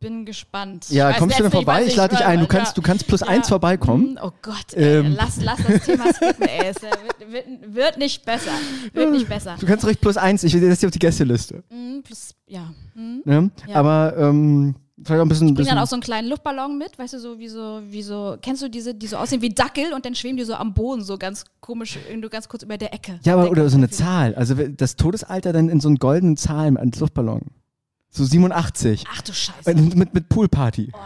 bin 0.00 0.24
gespannt. 0.24 0.88
Ja, 0.88 1.12
kommst 1.12 1.38
du 1.38 1.44
mir 1.44 1.50
vorbei? 1.50 1.84
Ich, 1.84 1.94
lade 1.94 2.16
dich 2.16 2.24
ein. 2.24 2.40
Du 2.40 2.46
kannst, 2.46 2.76
du 2.76 2.82
kannst 2.82 3.06
plus 3.06 3.20
ja. 3.20 3.28
eins 3.28 3.48
vorbeikommen. 3.48 4.16
Hm, 4.16 4.18
oh 4.22 4.32
Gott, 4.40 4.72
ey, 4.72 4.98
ähm. 4.98 5.14
lass, 5.16 5.40
lass 5.42 5.58
das 5.62 5.84
Thema 5.84 6.12
skippen, 6.12 6.48
ey. 6.48 6.68
Es 6.68 6.82
wird, 6.82 7.46
wird, 7.74 7.98
nicht 7.98 8.24
besser. 8.24 8.52
Wird 8.92 9.12
nicht 9.12 9.28
besser. 9.28 9.56
Du 9.60 9.66
kannst 9.66 9.84
ruhig 9.84 10.00
plus 10.00 10.16
eins. 10.16 10.42
Ich 10.42 10.54
will 10.54 10.68
das 10.68 10.80
hier 10.80 10.88
auf 10.88 10.92
die 10.92 10.98
Gästeliste. 10.98 11.62
Mm, 11.68 12.00
plus, 12.02 12.34
ja. 12.46 12.72
Mm. 12.94 13.20
ja. 13.26 13.74
Aber, 13.74 14.14
ähm, 14.16 14.74
Vielleicht 15.02 15.18
auch 15.18 15.24
ein 15.24 15.28
bisschen. 15.28 15.48
Ich 15.48 15.54
bring 15.54 15.66
dann 15.66 15.78
auch 15.78 15.86
so 15.86 15.96
einen 15.96 16.02
kleinen 16.02 16.28
Luftballon 16.28 16.76
mit, 16.76 16.98
weißt 16.98 17.14
du, 17.14 17.18
so 17.18 17.38
wie 17.38 17.48
so, 17.48 17.80
wie 17.88 18.02
so, 18.02 18.36
kennst 18.42 18.60
du 18.60 18.68
diese, 18.68 18.94
die 18.94 19.06
so 19.06 19.16
aussehen 19.16 19.40
wie 19.40 19.48
Dackel 19.48 19.94
und 19.94 20.04
dann 20.04 20.14
schweben 20.14 20.36
die 20.36 20.44
so 20.44 20.54
am 20.54 20.74
Boden, 20.74 21.02
so 21.02 21.16
ganz 21.16 21.46
komisch, 21.60 21.98
nur 22.14 22.28
ganz 22.28 22.48
kurz 22.48 22.62
über 22.62 22.76
der 22.76 22.92
Ecke. 22.92 23.18
Ja, 23.24 23.34
aber, 23.34 23.50
oder 23.50 23.68
so 23.70 23.78
eine 23.78 23.88
Zahl. 23.88 24.34
Also 24.34 24.54
das 24.54 24.96
Todesalter 24.96 25.54
dann 25.54 25.70
in 25.70 25.80
so 25.80 25.88
einen 25.88 25.96
goldenen 25.96 26.36
Zahlen 26.36 26.76
als 26.76 27.00
Luftballon. 27.00 27.46
So 28.10 28.24
87. 28.24 29.04
Ach 29.12 29.22
du 29.22 29.32
Scheiße. 29.32 29.74
Mit, 29.74 30.12
mit 30.12 30.28
Poolparty. 30.28 30.90
Oh, 30.92 30.98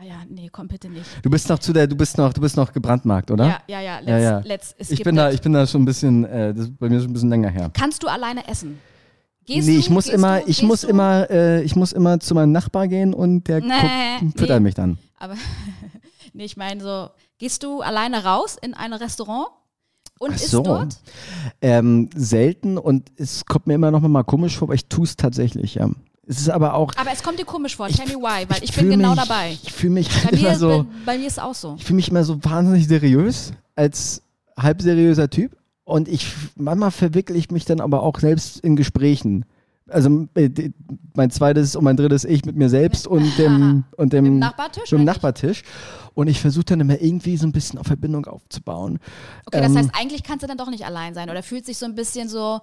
ja, 0.00 0.06
ja, 0.06 0.16
nee, 0.28 0.48
komm 0.50 0.68
bitte 0.68 0.88
nicht. 0.88 1.04
Du 1.22 1.30
bist 1.30 1.48
noch 1.48 1.58
zu 1.58 1.72
der, 1.72 1.88
du 1.88 1.96
bist 1.96 2.16
noch, 2.18 2.32
du 2.32 2.40
bist 2.40 2.56
noch 2.56 2.72
gebrandmarkt, 2.72 3.32
oder? 3.32 3.46
Ja, 3.46 3.60
ja, 3.66 3.80
ja. 3.80 3.98
Let's, 3.98 4.08
ja, 4.08 4.18
ja. 4.18 4.38
Let's, 4.44 4.74
ich 4.78 5.02
bin 5.02 5.16
da, 5.16 5.30
ich 5.32 5.40
bin 5.40 5.52
da 5.52 5.66
schon 5.66 5.82
ein 5.82 5.86
bisschen, 5.86 6.24
äh, 6.24 6.54
das 6.54 6.66
ist 6.66 6.78
bei 6.78 6.88
mir 6.88 7.00
schon 7.00 7.10
ein 7.10 7.12
bisschen 7.12 7.30
länger 7.30 7.50
her. 7.50 7.70
Kannst 7.74 8.02
du 8.04 8.06
alleine 8.06 8.46
essen? 8.46 8.78
Gehst 9.44 9.66
nee, 9.66 9.74
du, 9.74 9.80
ich 9.80 9.90
muss 9.90 10.06
immer, 10.06 10.46
ich 10.46 10.62
muss 10.62 10.82
du? 10.82 10.88
immer, 10.88 11.28
äh, 11.30 11.62
ich 11.62 11.74
muss 11.74 11.92
immer 11.92 12.20
zu 12.20 12.34
meinem 12.34 12.52
Nachbar 12.52 12.86
gehen 12.86 13.12
und 13.12 13.48
der 13.48 13.60
nee, 13.60 14.20
guckt, 14.20 14.38
füttert 14.38 14.60
nee. 14.60 14.64
mich 14.64 14.74
dann. 14.74 14.98
Aber 15.18 15.34
nee, 16.32 16.44
ich 16.44 16.56
meine 16.56 16.80
so, 16.80 17.08
gehst 17.38 17.64
du 17.64 17.80
alleine 17.80 18.24
raus 18.24 18.56
in 18.60 18.74
ein 18.74 18.92
Restaurant? 18.92 19.48
Und 20.18 20.34
Ach 20.34 20.38
so. 20.38 20.58
ist 20.58 20.66
dort? 20.66 20.96
Ähm, 21.60 22.10
selten 22.14 22.78
und 22.78 23.10
es 23.16 23.44
kommt 23.46 23.66
mir 23.66 23.74
immer 23.74 23.90
noch 23.90 24.00
mal 24.00 24.24
komisch 24.24 24.56
vor, 24.56 24.68
aber 24.68 24.74
ich 24.74 24.86
tue 24.86 25.04
es 25.04 25.16
tatsächlich, 25.16 25.76
ja. 25.76 25.88
Es 26.26 26.40
ist 26.40 26.50
aber 26.50 26.74
auch. 26.74 26.92
Aber 26.96 27.10
es 27.10 27.22
kommt 27.22 27.38
dir 27.38 27.46
komisch 27.46 27.76
vor, 27.76 27.88
tell 27.88 28.06
me 28.06 28.22
why, 28.22 28.44
weil 28.48 28.62
ich, 28.62 28.70
ich 28.70 28.76
bin 28.76 28.90
genau 28.90 29.14
mich, 29.14 29.20
dabei. 29.20 29.56
Ich 29.62 29.72
fühle 29.72 29.94
mich 29.94 30.10
halt 30.10 30.32
bei 30.32 30.36
immer 30.38 30.50
mir, 30.50 30.58
so. 30.58 30.68
Bei, 30.68 31.12
bei, 31.12 31.18
mir 31.18 31.26
ist 31.26 31.34
es 31.34 31.38
auch 31.38 31.54
so. 31.54 31.76
Ich 31.78 31.84
fühle 31.84 31.96
mich 31.96 32.10
immer 32.10 32.24
so 32.24 32.44
wahnsinnig 32.44 32.86
seriös 32.86 33.52
als 33.74 34.22
halbseriöser 34.58 35.30
Typ. 35.30 35.56
Und 35.84 36.06
ich 36.06 36.30
manchmal 36.54 36.90
verwickle 36.90 37.34
ich 37.34 37.50
mich 37.50 37.64
dann 37.64 37.80
aber 37.80 38.02
auch 38.02 38.20
selbst 38.20 38.60
in 38.60 38.76
Gesprächen. 38.76 39.46
Also 39.88 40.28
äh, 40.34 40.70
mein 41.14 41.30
zweites 41.30 41.76
und 41.76 41.84
mein 41.84 41.96
drittes 41.96 42.24
Ich 42.24 42.44
mit 42.44 42.56
mir 42.56 42.68
selbst 42.68 43.06
und 43.06 43.24
dem 43.38 43.84
und 43.96 44.12
dem, 44.12 44.24
dem 44.24 44.38
Nachbartisch. 44.38 44.90
Dem 44.90 45.04
Nachbartisch. 45.04 45.62
Und 46.14 46.26
ich 46.26 46.40
versuche 46.40 46.64
dann 46.64 46.80
immer 46.80 47.00
irgendwie 47.00 47.36
so 47.36 47.46
ein 47.46 47.52
bisschen 47.52 47.78
auf 47.78 47.86
Verbindung 47.86 48.26
aufzubauen. 48.26 48.98
Okay, 49.46 49.60
das 49.60 49.70
ähm, 49.70 49.78
heißt, 49.78 49.90
eigentlich 49.92 50.24
kannst 50.24 50.42
du 50.42 50.48
dann 50.48 50.58
doch 50.58 50.68
nicht 50.68 50.84
allein 50.84 51.14
sein 51.14 51.30
oder 51.30 51.44
fühlt 51.44 51.64
sich 51.64 51.78
so 51.78 51.86
ein 51.86 51.94
bisschen 51.94 52.28
so. 52.28 52.60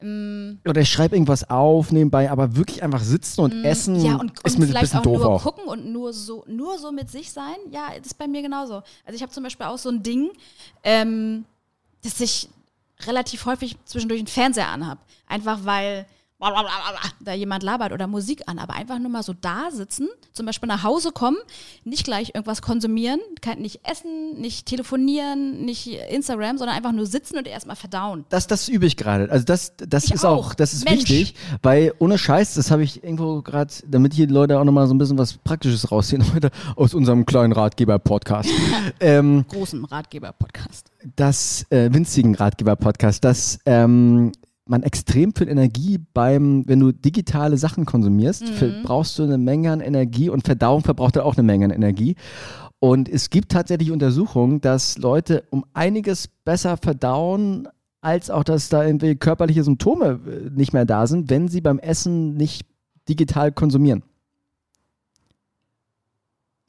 Ähm, 0.00 0.60
oder 0.66 0.80
ich 0.80 0.88
schreibe 0.88 1.14
irgendwas 1.14 1.48
auf 1.50 1.92
nebenbei, 1.92 2.30
aber 2.30 2.56
wirklich 2.56 2.82
einfach 2.82 3.02
sitzen 3.02 3.42
und 3.42 3.62
mm, 3.62 3.64
essen 3.64 3.96
ja, 4.02 4.16
und, 4.16 4.32
ist 4.44 4.54
und 4.54 4.60
mir 4.60 4.66
vielleicht 4.68 4.94
ein 4.94 5.02
bisschen 5.02 5.16
auch 5.16 5.18
nur 5.18 5.34
auch. 5.34 5.42
gucken 5.42 5.64
und 5.66 5.92
nur 5.92 6.14
so, 6.14 6.44
nur 6.48 6.78
so 6.78 6.92
mit 6.92 7.10
sich 7.10 7.30
sein. 7.30 7.56
Ja, 7.70 7.88
das 7.96 8.06
ist 8.06 8.18
bei 8.18 8.26
mir 8.26 8.40
genauso. 8.40 8.82
Also 9.04 9.16
ich 9.16 9.22
habe 9.22 9.32
zum 9.32 9.42
Beispiel 9.42 9.66
auch 9.66 9.78
so 9.78 9.90
ein 9.90 10.02
Ding, 10.02 10.30
ähm, 10.82 11.44
dass 12.02 12.18
ich 12.20 12.48
relativ 13.06 13.44
häufig 13.46 13.76
zwischendurch 13.84 14.20
einen 14.20 14.28
Fernseher 14.28 14.68
anhab. 14.68 14.98
Einfach 15.26 15.60
weil 15.64 16.06
da 17.20 17.32
jemand 17.32 17.62
labert 17.62 17.92
oder 17.92 18.06
Musik 18.06 18.42
an, 18.46 18.58
aber 18.58 18.74
einfach 18.74 18.98
nur 18.98 19.10
mal 19.10 19.22
so 19.22 19.32
da 19.32 19.70
sitzen, 19.70 20.08
zum 20.32 20.46
Beispiel 20.46 20.68
nach 20.68 20.82
Hause 20.82 21.10
kommen, 21.12 21.36
nicht 21.84 22.04
gleich 22.04 22.34
irgendwas 22.34 22.62
konsumieren, 22.62 23.20
kann 23.40 23.58
nicht 23.58 23.80
essen, 23.88 24.40
nicht 24.40 24.66
telefonieren, 24.66 25.64
nicht 25.64 25.86
Instagram, 26.10 26.58
sondern 26.58 26.76
einfach 26.76 26.92
nur 26.92 27.06
sitzen 27.06 27.38
und 27.38 27.46
erstmal 27.46 27.76
verdauen. 27.76 28.24
Das, 28.28 28.46
das 28.46 28.68
übe 28.68 28.86
ich 28.86 28.96
gerade. 28.96 29.30
Also 29.30 29.44
das, 29.44 29.74
das 29.76 30.10
ist 30.10 30.24
auch. 30.24 30.48
auch, 30.48 30.54
das 30.54 30.72
ist 30.72 30.84
Mensch. 30.84 31.08
wichtig, 31.08 31.34
weil 31.62 31.94
ohne 31.98 32.18
Scheiß, 32.18 32.54
das 32.54 32.70
habe 32.70 32.82
ich 32.82 33.02
irgendwo 33.02 33.42
gerade, 33.42 33.72
damit 33.86 34.14
hier 34.14 34.26
die 34.26 34.34
Leute 34.34 34.58
auch 34.58 34.64
nochmal 34.64 34.86
so 34.86 34.94
ein 34.94 34.98
bisschen 34.98 35.18
was 35.18 35.34
Praktisches 35.34 35.90
rausziehen 35.90 36.24
heute 36.34 36.50
aus 36.76 36.94
unserem 36.94 37.26
kleinen 37.26 37.52
Ratgeber-Podcast. 37.52 38.50
ähm, 39.00 39.44
Großen 39.48 39.84
Ratgeber-Podcast. 39.84 40.90
Das 41.16 41.66
äh, 41.70 41.92
winzigen 41.92 42.34
Ratgeber-Podcast, 42.34 43.24
das 43.24 43.58
ähm, 43.66 44.32
man 44.66 44.82
extrem 44.82 45.34
viel 45.34 45.48
Energie 45.48 45.98
beim, 46.14 46.66
wenn 46.66 46.80
du 46.80 46.92
digitale 46.92 47.58
Sachen 47.58 47.84
konsumierst, 47.84 48.44
mhm. 48.60 48.82
brauchst 48.82 49.18
du 49.18 49.24
eine 49.24 49.38
Menge 49.38 49.72
an 49.72 49.80
Energie 49.80 50.30
und 50.30 50.44
Verdauung 50.44 50.82
verbraucht 50.82 51.18
auch 51.18 51.36
eine 51.36 51.42
Menge 51.42 51.66
an 51.66 51.70
Energie. 51.70 52.16
Und 52.78 53.08
es 53.08 53.30
gibt 53.30 53.52
tatsächlich 53.52 53.90
Untersuchungen, 53.90 54.60
dass 54.60 54.98
Leute 54.98 55.44
um 55.50 55.64
einiges 55.72 56.28
besser 56.28 56.76
verdauen, 56.76 57.68
als 58.00 58.30
auch, 58.30 58.44
dass 58.44 58.68
da 58.68 58.84
irgendwie 58.84 59.14
körperliche 59.14 59.64
Symptome 59.64 60.20
äh, 60.26 60.50
nicht 60.50 60.74
mehr 60.74 60.84
da 60.84 61.06
sind, 61.06 61.30
wenn 61.30 61.48
sie 61.48 61.62
beim 61.62 61.78
Essen 61.78 62.34
nicht 62.34 62.66
digital 63.08 63.52
konsumieren 63.52 64.02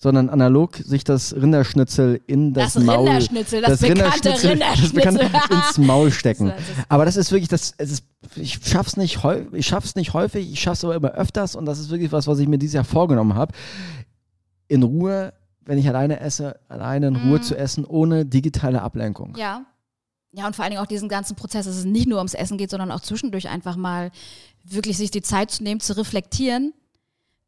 sondern 0.06 0.30
analog 0.30 0.76
sich 0.76 1.03
das 1.03 1.36
Rinderschnitzel 1.36 2.22
in 2.28 2.53
das, 2.53 2.76
das 2.76 2.84
Maul. 2.84 3.08
Rinderschnitzel, 3.08 3.62
das, 3.62 3.72
das 3.72 3.82
bekannte 3.82 4.03
Rinderschnitzel, 4.03 4.49
Rinderschnitzel. 4.51 5.01
Das 5.01 5.18
bekannte 5.20 5.53
ins 5.68 5.78
Maul 5.80 6.12
stecken. 6.12 6.53
Aber 6.89 7.06
das 7.06 7.16
ist 7.16 7.32
wirklich, 7.32 7.49
das, 7.49 7.74
es 7.80 7.89
ist, 7.89 8.06
ich 8.36 8.60
schaff's 8.64 8.97
nicht 8.97 9.24
häufig, 9.24 9.51
ich 9.51 9.66
schaff's 9.66 9.95
nicht 9.95 10.14
häufig, 10.14 10.47
ich 10.51 10.60
schaff's 10.60 10.84
aber 10.84 10.93
immer 10.93 11.10
öfters 11.14 11.56
und 11.56 11.66
das 11.66 11.80
ist 11.80 11.89
wirklich 11.89 12.12
was, 12.12 12.28
was 12.28 12.38
ich 12.38 12.47
mir 12.47 12.60
dieses 12.60 12.76
Jahr 12.76 12.84
vorgenommen 12.84 13.34
habe. 13.34 13.56
In 14.68 14.84
Ruhe, 14.84 15.34
wenn 15.62 15.80
ich 15.80 15.88
alleine 15.88 16.20
esse, 16.20 16.60
alleine 16.70 17.08
in 17.08 17.16
Ruhe 17.16 17.39
mm. 17.39 17.41
zu 17.41 17.58
essen, 17.58 17.84
ohne 17.84 18.28
digitale 18.28 18.84
Ablenkung. 18.84 19.34
Ja. 19.38 19.66
Ja, 20.34 20.45
und 20.45 20.56
vor 20.56 20.66
allen 20.66 20.72
Dingen 20.74 20.84
auch 20.84 20.88
diesen 20.88 21.10
ganzen 21.10 21.36
Prozess, 21.36 21.66
dass 21.66 21.78
es 21.78 21.86
nicht 21.86 22.08
nur 22.08 22.20
ums 22.20 22.36
Essen 22.36 22.60
geht, 22.60 22.70
sondern 22.70 22.91
auch 22.91 22.99
zwischendurch 22.99 23.49
einfach 23.49 23.76
mal 23.76 24.12
wirklich 24.66 24.97
sich 24.97 25.10
die 25.10 25.24
Zeit 25.24 25.49
zu 25.49 25.64
nehmen, 25.64 25.80
zu 25.80 25.97
reflektieren. 25.97 26.74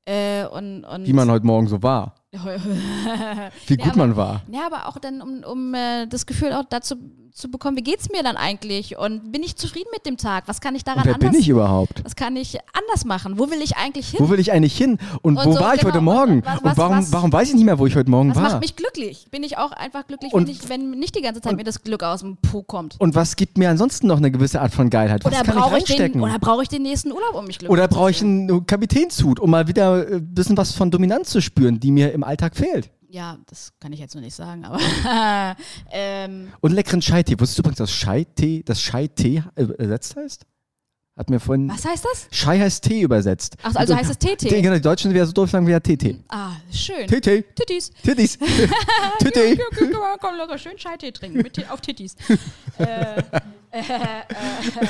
Äh, 0.06 0.48
und, 0.48 0.86
und 0.86 1.06
Wie 1.06 1.14
man 1.14 1.30
heute 1.30 1.46
Morgen 1.46 1.68
so 1.68 1.84
war. 1.84 2.16
Wie 3.68 3.78
gut 3.78 3.86
ja, 3.86 3.92
aber, 3.92 3.98
man 3.98 4.16
war. 4.16 4.42
Ja, 4.52 4.66
aber 4.66 4.88
auch 4.88 4.98
dann, 4.98 5.22
um, 5.22 5.44
um 5.44 5.74
äh, 5.74 6.08
das 6.08 6.26
Gefühl 6.26 6.54
auch 6.54 6.66
dazu 6.70 6.96
zu 7.34 7.50
bekommen, 7.50 7.78
wie 7.78 7.84
geht 7.84 8.00
es 8.00 8.10
mir 8.10 8.24
dann 8.24 8.38
eigentlich 8.38 8.98
und 8.98 9.32
bin 9.32 9.44
ich 9.44 9.56
zufrieden 9.56 9.90
mit 9.94 10.06
dem 10.06 10.18
Tag? 10.18 10.44
Was 10.48 10.62
kann 10.62 10.76
ich 10.76 10.84
daran 10.84 11.02
und 11.02 11.06
wer 11.06 11.16
anders? 11.16 11.32
bin 11.32 11.40
ich 11.40 11.50
überhaupt? 11.50 12.04
Was 12.04 12.16
kann 12.16 12.36
ich 12.36 12.58
anders 12.74 13.06
machen? 13.06 13.38
Wo 13.38 13.50
will 13.50 13.62
ich 13.62 13.78
eigentlich 13.78 14.10
hin? 14.10 14.20
Wo 14.20 14.30
will 14.30 14.40
ich 14.40 14.52
eigentlich 14.52 14.76
hin? 14.76 14.98
Und, 15.22 15.38
und 15.38 15.46
wo 15.46 15.54
so, 15.54 15.60
war 15.60 15.76
ich 15.76 15.82
genau, 15.82 15.94
heute 15.94 16.02
Morgen? 16.02 16.44
Was, 16.44 16.56
was, 16.56 16.72
und 16.72 16.78
warum, 16.78 16.98
was, 16.98 17.12
warum 17.12 17.34
weiß 17.34 17.50
ich 17.50 17.56
nicht 17.56 17.66
mehr, 17.66 17.80
wo 17.80 17.86
ich 17.86 17.96
heute 17.96 18.10
Morgen 18.10 18.30
was 18.30 18.38
war? 18.38 18.44
Das 18.44 18.54
macht 18.54 18.62
mich 18.62 18.76
glücklich. 18.76 19.28
Bin 19.32 19.44
ich 19.44 19.58
auch 19.58 19.72
einfach 19.72 20.08
glücklich, 20.08 20.34
wenn, 20.34 20.48
ich, 20.48 20.70
wenn 20.70 20.92
nicht 20.92 21.16
die 21.16 21.22
ganze 21.22 21.42
Zeit 21.42 21.56
mir 21.56 21.64
das 21.64 21.84
Glück 21.84 22.04
aus 22.04 22.22
dem 22.22 22.38
Po 22.38 22.64
kommt. 22.64 22.96
Und 23.00 23.16
was 23.16 23.36
gibt 23.36 23.58
mir 23.58 23.70
ansonsten 23.70 24.08
noch 24.08 24.18
eine 24.18 24.32
gewisse 24.32 24.62
Art 24.62 24.74
von 24.74 24.90
Geilheit? 24.90 25.24
Was 25.26 25.34
oder 25.34 25.44
brauche 25.44 25.78
ich, 25.78 25.86
den, 25.86 26.22
oder 26.22 26.40
brauche 26.40 26.64
ich 26.64 26.70
den 26.70 26.84
nächsten 26.84 27.12
Urlaub, 27.12 27.36
um 27.36 27.46
mich 27.46 27.60
glücklich 27.60 27.72
Oder 27.72 27.88
brauche 27.88 28.12
ich 28.12 28.22
einen 28.22 28.66
Kapitänshut, 28.66 29.40
um 29.40 29.50
mal 29.50 29.68
wieder 29.68 30.08
ein 30.08 30.34
bisschen 30.34 30.58
was 30.58 30.74
von 30.74 30.92
Dominanz 30.92 31.30
zu 31.30 31.42
spüren, 31.42 31.80
die 31.80 31.92
mir 31.92 32.12
im 32.12 32.24
Alltag 32.24 32.56
fehlt? 32.56 32.90
Ja, 33.10 33.38
das 33.48 33.72
kann 33.80 33.94
ich 33.94 34.00
jetzt 34.00 34.16
noch 34.16 34.22
nicht 34.22 34.36
sagen, 34.36 34.66
aber. 34.66 34.80
ähm, 35.92 36.52
Und 36.60 36.72
leckeren 36.72 37.00
Chai-Tee. 37.00 37.40
Wusstest 37.40 37.60
du 37.60 37.62
übrigens, 37.62 37.78
dass 37.78 37.92
Chai-Tee, 37.92 38.64
das 38.64 38.80
Chai-Tee 38.80 39.44
übersetzt 39.56 40.16
heißt? 40.16 40.46
Hat 41.18 41.32
mir 41.32 41.40
vorhin. 41.40 41.68
Was 41.68 41.84
heißt 41.84 42.06
das? 42.06 42.30
Chai 42.30 42.60
heißt 42.60 42.84
Tee 42.84 43.02
übersetzt. 43.02 43.56
Ach, 43.64 43.74
also 43.74 43.96
heißt 43.96 44.12
es 44.12 44.18
Tee-Tee. 44.20 44.62
Genau, 44.62 44.76
die 44.76 44.82
Deutschen 44.82 45.12
wären 45.16 45.26
so 45.26 45.32
doof, 45.34 45.50
sagen 45.50 45.66
wir 45.66 45.72
ja 45.72 45.80
Tee-Tee. 45.80 46.20
Ah, 46.28 46.52
schön. 46.72 47.08
Tee-Tee. 47.08 47.44
Tittis. 47.56 47.92
Tittis. 48.04 48.38
Tittis. 49.18 49.60
Komm, 50.20 50.38
locker 50.38 50.60
schön 50.60 50.78
Chai-Tee 50.78 51.12
trinken 51.12 51.42
mit, 51.42 51.72
auf 51.72 51.82
Tittis. 51.82 52.16
äh, 52.78 52.84
äh, 52.84 53.24
äh, 53.72 53.82
äh, 53.82 54.90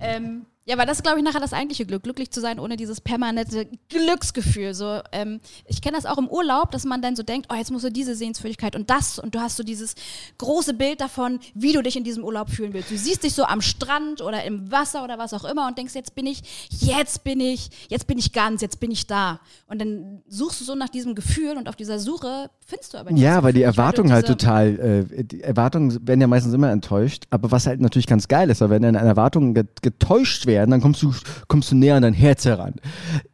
ähm, 0.00 0.46
ja, 0.66 0.76
aber 0.76 0.86
das 0.86 0.98
ist, 0.98 1.02
glaube 1.02 1.18
ich, 1.18 1.24
nachher 1.24 1.40
das 1.40 1.52
eigentliche 1.52 1.84
Glück, 1.84 2.04
glücklich 2.04 2.30
zu 2.30 2.40
sein, 2.40 2.58
ohne 2.58 2.78
dieses 2.78 3.02
permanente 3.02 3.68
Glücksgefühl. 3.90 4.72
So, 4.72 5.00
ähm, 5.12 5.40
ich 5.66 5.82
kenne 5.82 5.94
das 5.96 6.06
auch 6.06 6.16
im 6.16 6.26
Urlaub, 6.26 6.70
dass 6.70 6.86
man 6.86 7.02
dann 7.02 7.16
so 7.16 7.22
denkt, 7.22 7.48
oh, 7.52 7.54
jetzt 7.54 7.70
musst 7.70 7.84
du 7.84 7.90
diese 7.90 8.14
Sehenswürdigkeit 8.14 8.74
und 8.74 8.88
das 8.88 9.18
und 9.18 9.34
du 9.34 9.40
hast 9.40 9.58
so 9.58 9.62
dieses 9.62 9.94
große 10.38 10.72
Bild 10.72 11.02
davon, 11.02 11.38
wie 11.54 11.74
du 11.74 11.82
dich 11.82 11.96
in 11.96 12.04
diesem 12.04 12.24
Urlaub 12.24 12.48
fühlen 12.48 12.72
willst. 12.72 12.90
Du 12.90 12.96
siehst 12.96 13.24
dich 13.24 13.34
so 13.34 13.44
am 13.44 13.60
Strand 13.60 14.22
oder 14.22 14.42
im 14.44 14.70
Wasser 14.72 15.04
oder 15.04 15.18
was 15.18 15.34
auch 15.34 15.44
immer 15.44 15.66
und 15.68 15.76
denkst, 15.76 15.94
jetzt 15.94 16.14
bin 16.14 16.24
ich, 16.24 16.42
jetzt 16.70 17.24
bin 17.24 17.40
ich, 17.40 17.68
jetzt 17.90 18.06
bin 18.06 18.16
ich 18.16 18.32
ganz, 18.32 18.62
jetzt 18.62 18.80
bin 18.80 18.90
ich 18.90 19.06
da. 19.06 19.40
Und 19.66 19.82
dann 19.82 20.22
suchst 20.28 20.62
du 20.62 20.64
so 20.64 20.74
nach 20.74 20.88
diesem 20.88 21.14
Gefühl 21.14 21.58
und 21.58 21.68
auf 21.68 21.76
dieser 21.76 21.98
Suche 21.98 22.48
findest 22.64 22.94
du 22.94 22.98
aber 22.98 23.10
nicht. 23.10 23.22
Ja, 23.22 23.42
weil 23.42 23.52
die 23.52 23.62
Erwartungen 23.62 24.12
halt 24.14 24.26
total, 24.26 25.06
äh, 25.10 25.24
die 25.24 25.42
Erwartungen 25.42 26.08
werden 26.08 26.22
ja 26.22 26.26
meistens 26.26 26.54
immer 26.54 26.70
enttäuscht, 26.70 27.24
aber 27.28 27.50
was 27.50 27.66
halt 27.66 27.82
natürlich 27.82 28.06
ganz 28.06 28.28
geil 28.28 28.48
ist, 28.48 28.62
weil 28.62 28.70
wenn 28.70 28.80
deine 28.80 28.98
Erwartungen 28.98 29.52
getäuscht 29.52 30.46
werden, 30.46 30.53
werden, 30.54 30.70
dann 30.70 30.80
kommst 30.80 31.02
du, 31.02 31.12
kommst 31.48 31.70
du 31.70 31.76
näher 31.76 31.96
an 31.96 32.02
dein 32.02 32.14
Herz 32.14 32.44
heran. 32.44 32.74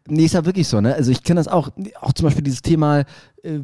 Nee, 0.08 0.24
ist 0.24 0.34
ja 0.34 0.44
wirklich 0.44 0.68
so, 0.68 0.80
ne? 0.80 0.94
Also 0.94 1.10
ich 1.10 1.22
kenne 1.22 1.40
das 1.40 1.48
auch, 1.48 1.70
auch 2.00 2.12
zum 2.12 2.24
Beispiel 2.24 2.44
dieses 2.44 2.62
Thema 2.62 3.04
äh, 3.42 3.60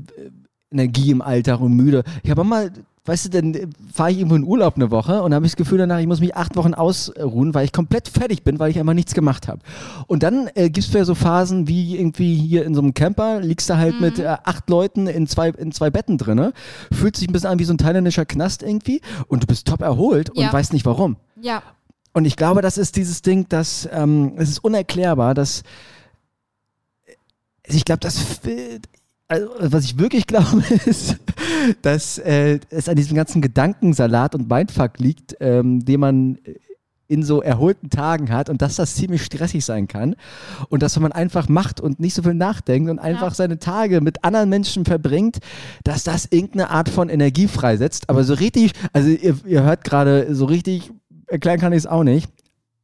Energie 0.71 1.11
im 1.11 1.23
Alltag 1.23 1.61
und 1.61 1.73
müde. 1.75 2.05
Ich 2.23 2.31
habe 2.31 2.45
mal 2.45 2.71
weißt 3.07 3.27
du, 3.27 3.29
dann 3.31 3.73
fahre 3.93 4.11
ich 4.11 4.19
irgendwo 4.19 4.37
in 4.37 4.45
Urlaub 4.45 4.77
eine 4.77 4.91
Woche 4.91 5.23
und 5.23 5.33
habe 5.35 5.47
ich 5.47 5.53
das 5.53 5.57
Gefühl 5.57 5.79
danach, 5.79 6.01
ich 6.01 6.07
muss 6.07 6.21
mich 6.21 6.37
acht 6.37 6.57
Wochen 6.57 6.75
ausruhen, 6.75 7.55
weil 7.55 7.65
ich 7.65 7.73
komplett 7.73 8.09
fertig 8.09 8.43
bin, 8.43 8.59
weil 8.59 8.71
ich 8.71 8.79
einfach 8.79 8.95
nichts 8.95 9.15
gemacht 9.15 9.49
habe. 9.49 9.61
Und 10.07 10.23
dann 10.23 10.49
äh, 10.55 10.69
gibt 10.71 10.87
es 10.87 10.93
ja 10.93 11.05
so 11.05 11.15
Phasen 11.15 11.69
wie 11.69 11.97
irgendwie 11.97 12.35
hier 12.35 12.65
in 12.65 12.75
so 12.75 12.81
einem 12.81 12.95
Camper, 12.95 13.41
liegst 13.41 13.71
du 13.71 13.77
halt 13.77 13.95
mhm. 13.95 14.01
mit 14.01 14.19
äh, 14.19 14.37
acht 14.45 14.69
Leuten 14.69 15.07
in 15.07 15.27
zwei, 15.27 15.51
in 15.51 15.73
zwei 15.73 15.91
Betten 15.91 16.19
drin, 16.19 16.53
fühlt 16.93 17.17
sich 17.17 17.29
ein 17.29 17.33
bisschen 17.33 17.51
an 17.51 17.59
wie 17.59 17.65
so 17.65 17.73
ein 17.73 17.79
thailändischer 17.79 18.27
Knast 18.27 18.63
irgendwie 18.63 19.01
und 19.29 19.45
du 19.45 19.47
bist 19.47 19.67
top 19.67 19.83
erholt 19.83 20.31
und 20.31 20.43
ja. 20.43 20.53
weißt 20.53 20.73
nicht 20.73 20.85
warum. 20.85 21.17
Ja. 21.41 21.63
Und 22.17 22.25
ich 22.25 22.37
glaube, 22.37 22.63
das 22.63 22.79
ist 22.79 22.97
dieses 22.97 23.21
Ding, 23.21 23.47
dass 23.51 23.87
ähm, 23.93 24.33
es 24.39 24.49
ist 24.49 24.61
unerklärbar, 24.61 25.35
dass 25.35 25.63
ich 27.67 27.85
glaube, 27.85 28.01
das 28.01 28.41
also, 29.29 29.51
was 29.59 29.85
ich 29.85 29.99
wirklich 29.99 30.27
glaube, 30.27 30.63
ist, 30.87 31.19
dass 31.83 32.17
äh, 32.17 32.59
es 32.71 32.89
an 32.89 32.97
diesem 32.97 33.17
ganzen 33.17 33.43
Gedankensalat 33.43 34.35
und 34.35 34.49
Mindfuck 34.49 34.99
liegt, 34.99 35.37
ähm, 35.41 35.85
den 35.85 36.01
man 36.01 36.39
in 37.07 37.23
so 37.23 37.43
erholten 37.43 37.91
Tagen 37.91 38.31
hat 38.31 38.49
und 38.49 38.63
dass 38.63 38.77
das 38.77 38.95
ziemlich 38.95 39.23
stressig 39.23 39.63
sein 39.63 39.87
kann 39.87 40.17
und 40.71 40.83
dass 40.83 40.97
wenn 40.97 41.03
man 41.03 41.13
einfach 41.13 41.51
macht 41.51 41.83
und 41.83 42.01
nicht 42.01 42.15
so 42.15 42.23
viel 42.23 42.33
nachdenkt 42.33 42.91
und 42.91 42.99
einfach 42.99 43.29
ja. 43.29 43.35
seine 43.35 43.59
Tage 43.59 44.01
mit 44.01 44.25
anderen 44.25 44.49
Menschen 44.49 44.87
verbringt, 44.87 45.37
dass 45.85 46.03
das 46.03 46.27
irgendeine 46.31 46.71
Art 46.71 46.89
von 46.89 47.11
Energie 47.11 47.47
freisetzt. 47.47 48.09
Aber 48.09 48.25
so 48.25 48.33
richtig, 48.33 48.73
also 48.95 49.11
ihr, 49.11 49.37
ihr 49.47 49.63
hört 49.65 49.85
gerade, 49.85 50.35
so 50.35 50.47
richtig 50.47 50.91
erklären 51.27 51.61
kann 51.61 51.73
ich 51.73 51.79
es 51.79 51.87
auch 51.87 52.05
nicht, 52.05 52.31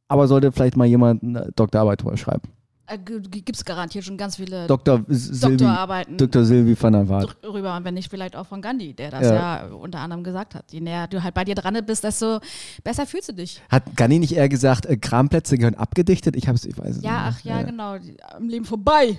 aber 0.07 0.27
sollte 0.27 0.51
vielleicht 0.51 0.77
mal 0.77 0.85
jemand 0.85 1.23
eine 1.23 1.51
Doktorarbeit 1.55 2.01
drüber 2.01 2.17
schreiben. 2.17 2.49
Äh, 2.85 2.97
Gibt 2.97 3.55
es 3.55 3.63
garantiert 3.63 4.03
schon 4.03 4.17
ganz 4.17 4.35
viele 4.35 4.67
Dr. 4.67 4.99
Doktorarbeiten 4.99 6.17
Dr. 6.17 6.43
Silvi 6.43 6.75
van 6.79 6.93
der 6.93 7.07
Waart. 7.07 7.37
Drüber, 7.41 7.77
und 7.77 7.85
wenn 7.85 7.93
nicht 7.93 8.09
vielleicht 8.09 8.35
auch 8.35 8.45
von 8.45 8.61
Gandhi, 8.61 8.93
der 8.93 9.11
das 9.11 9.23
ja. 9.23 9.67
ja. 9.67 9.73
unter 9.73 9.99
anderem 9.99 10.23
gesagt 10.23 10.53
hat. 10.53 10.71
Je 10.71 10.81
näher 10.81 11.07
du 11.07 11.23
halt 11.23 11.33
bei 11.33 11.45
dir 11.45 11.55
dran 11.55 11.77
bist, 11.85 12.03
desto 12.03 12.39
besser 12.83 13.05
fühlst 13.05 13.29
du 13.29 13.33
dich. 13.33 13.61
Hat 13.69 13.95
Gandhi 13.95 14.19
nicht 14.19 14.33
eher 14.33 14.49
gesagt, 14.49 14.85
äh, 14.85 14.97
Kramplätze 14.97 15.57
gehören 15.57 15.75
abgedichtet? 15.75 16.35
Ich 16.35 16.49
hab's, 16.49 16.65
ich 16.65 16.77
weiß 16.77 16.97
es 16.97 17.03
ja, 17.03 17.27
nicht. 17.27 17.37
Ach 17.39 17.45
ja, 17.45 17.59
ja, 17.59 17.63
genau. 17.63 17.95
Am 18.35 18.49
Leben 18.49 18.65
vorbei. 18.65 19.17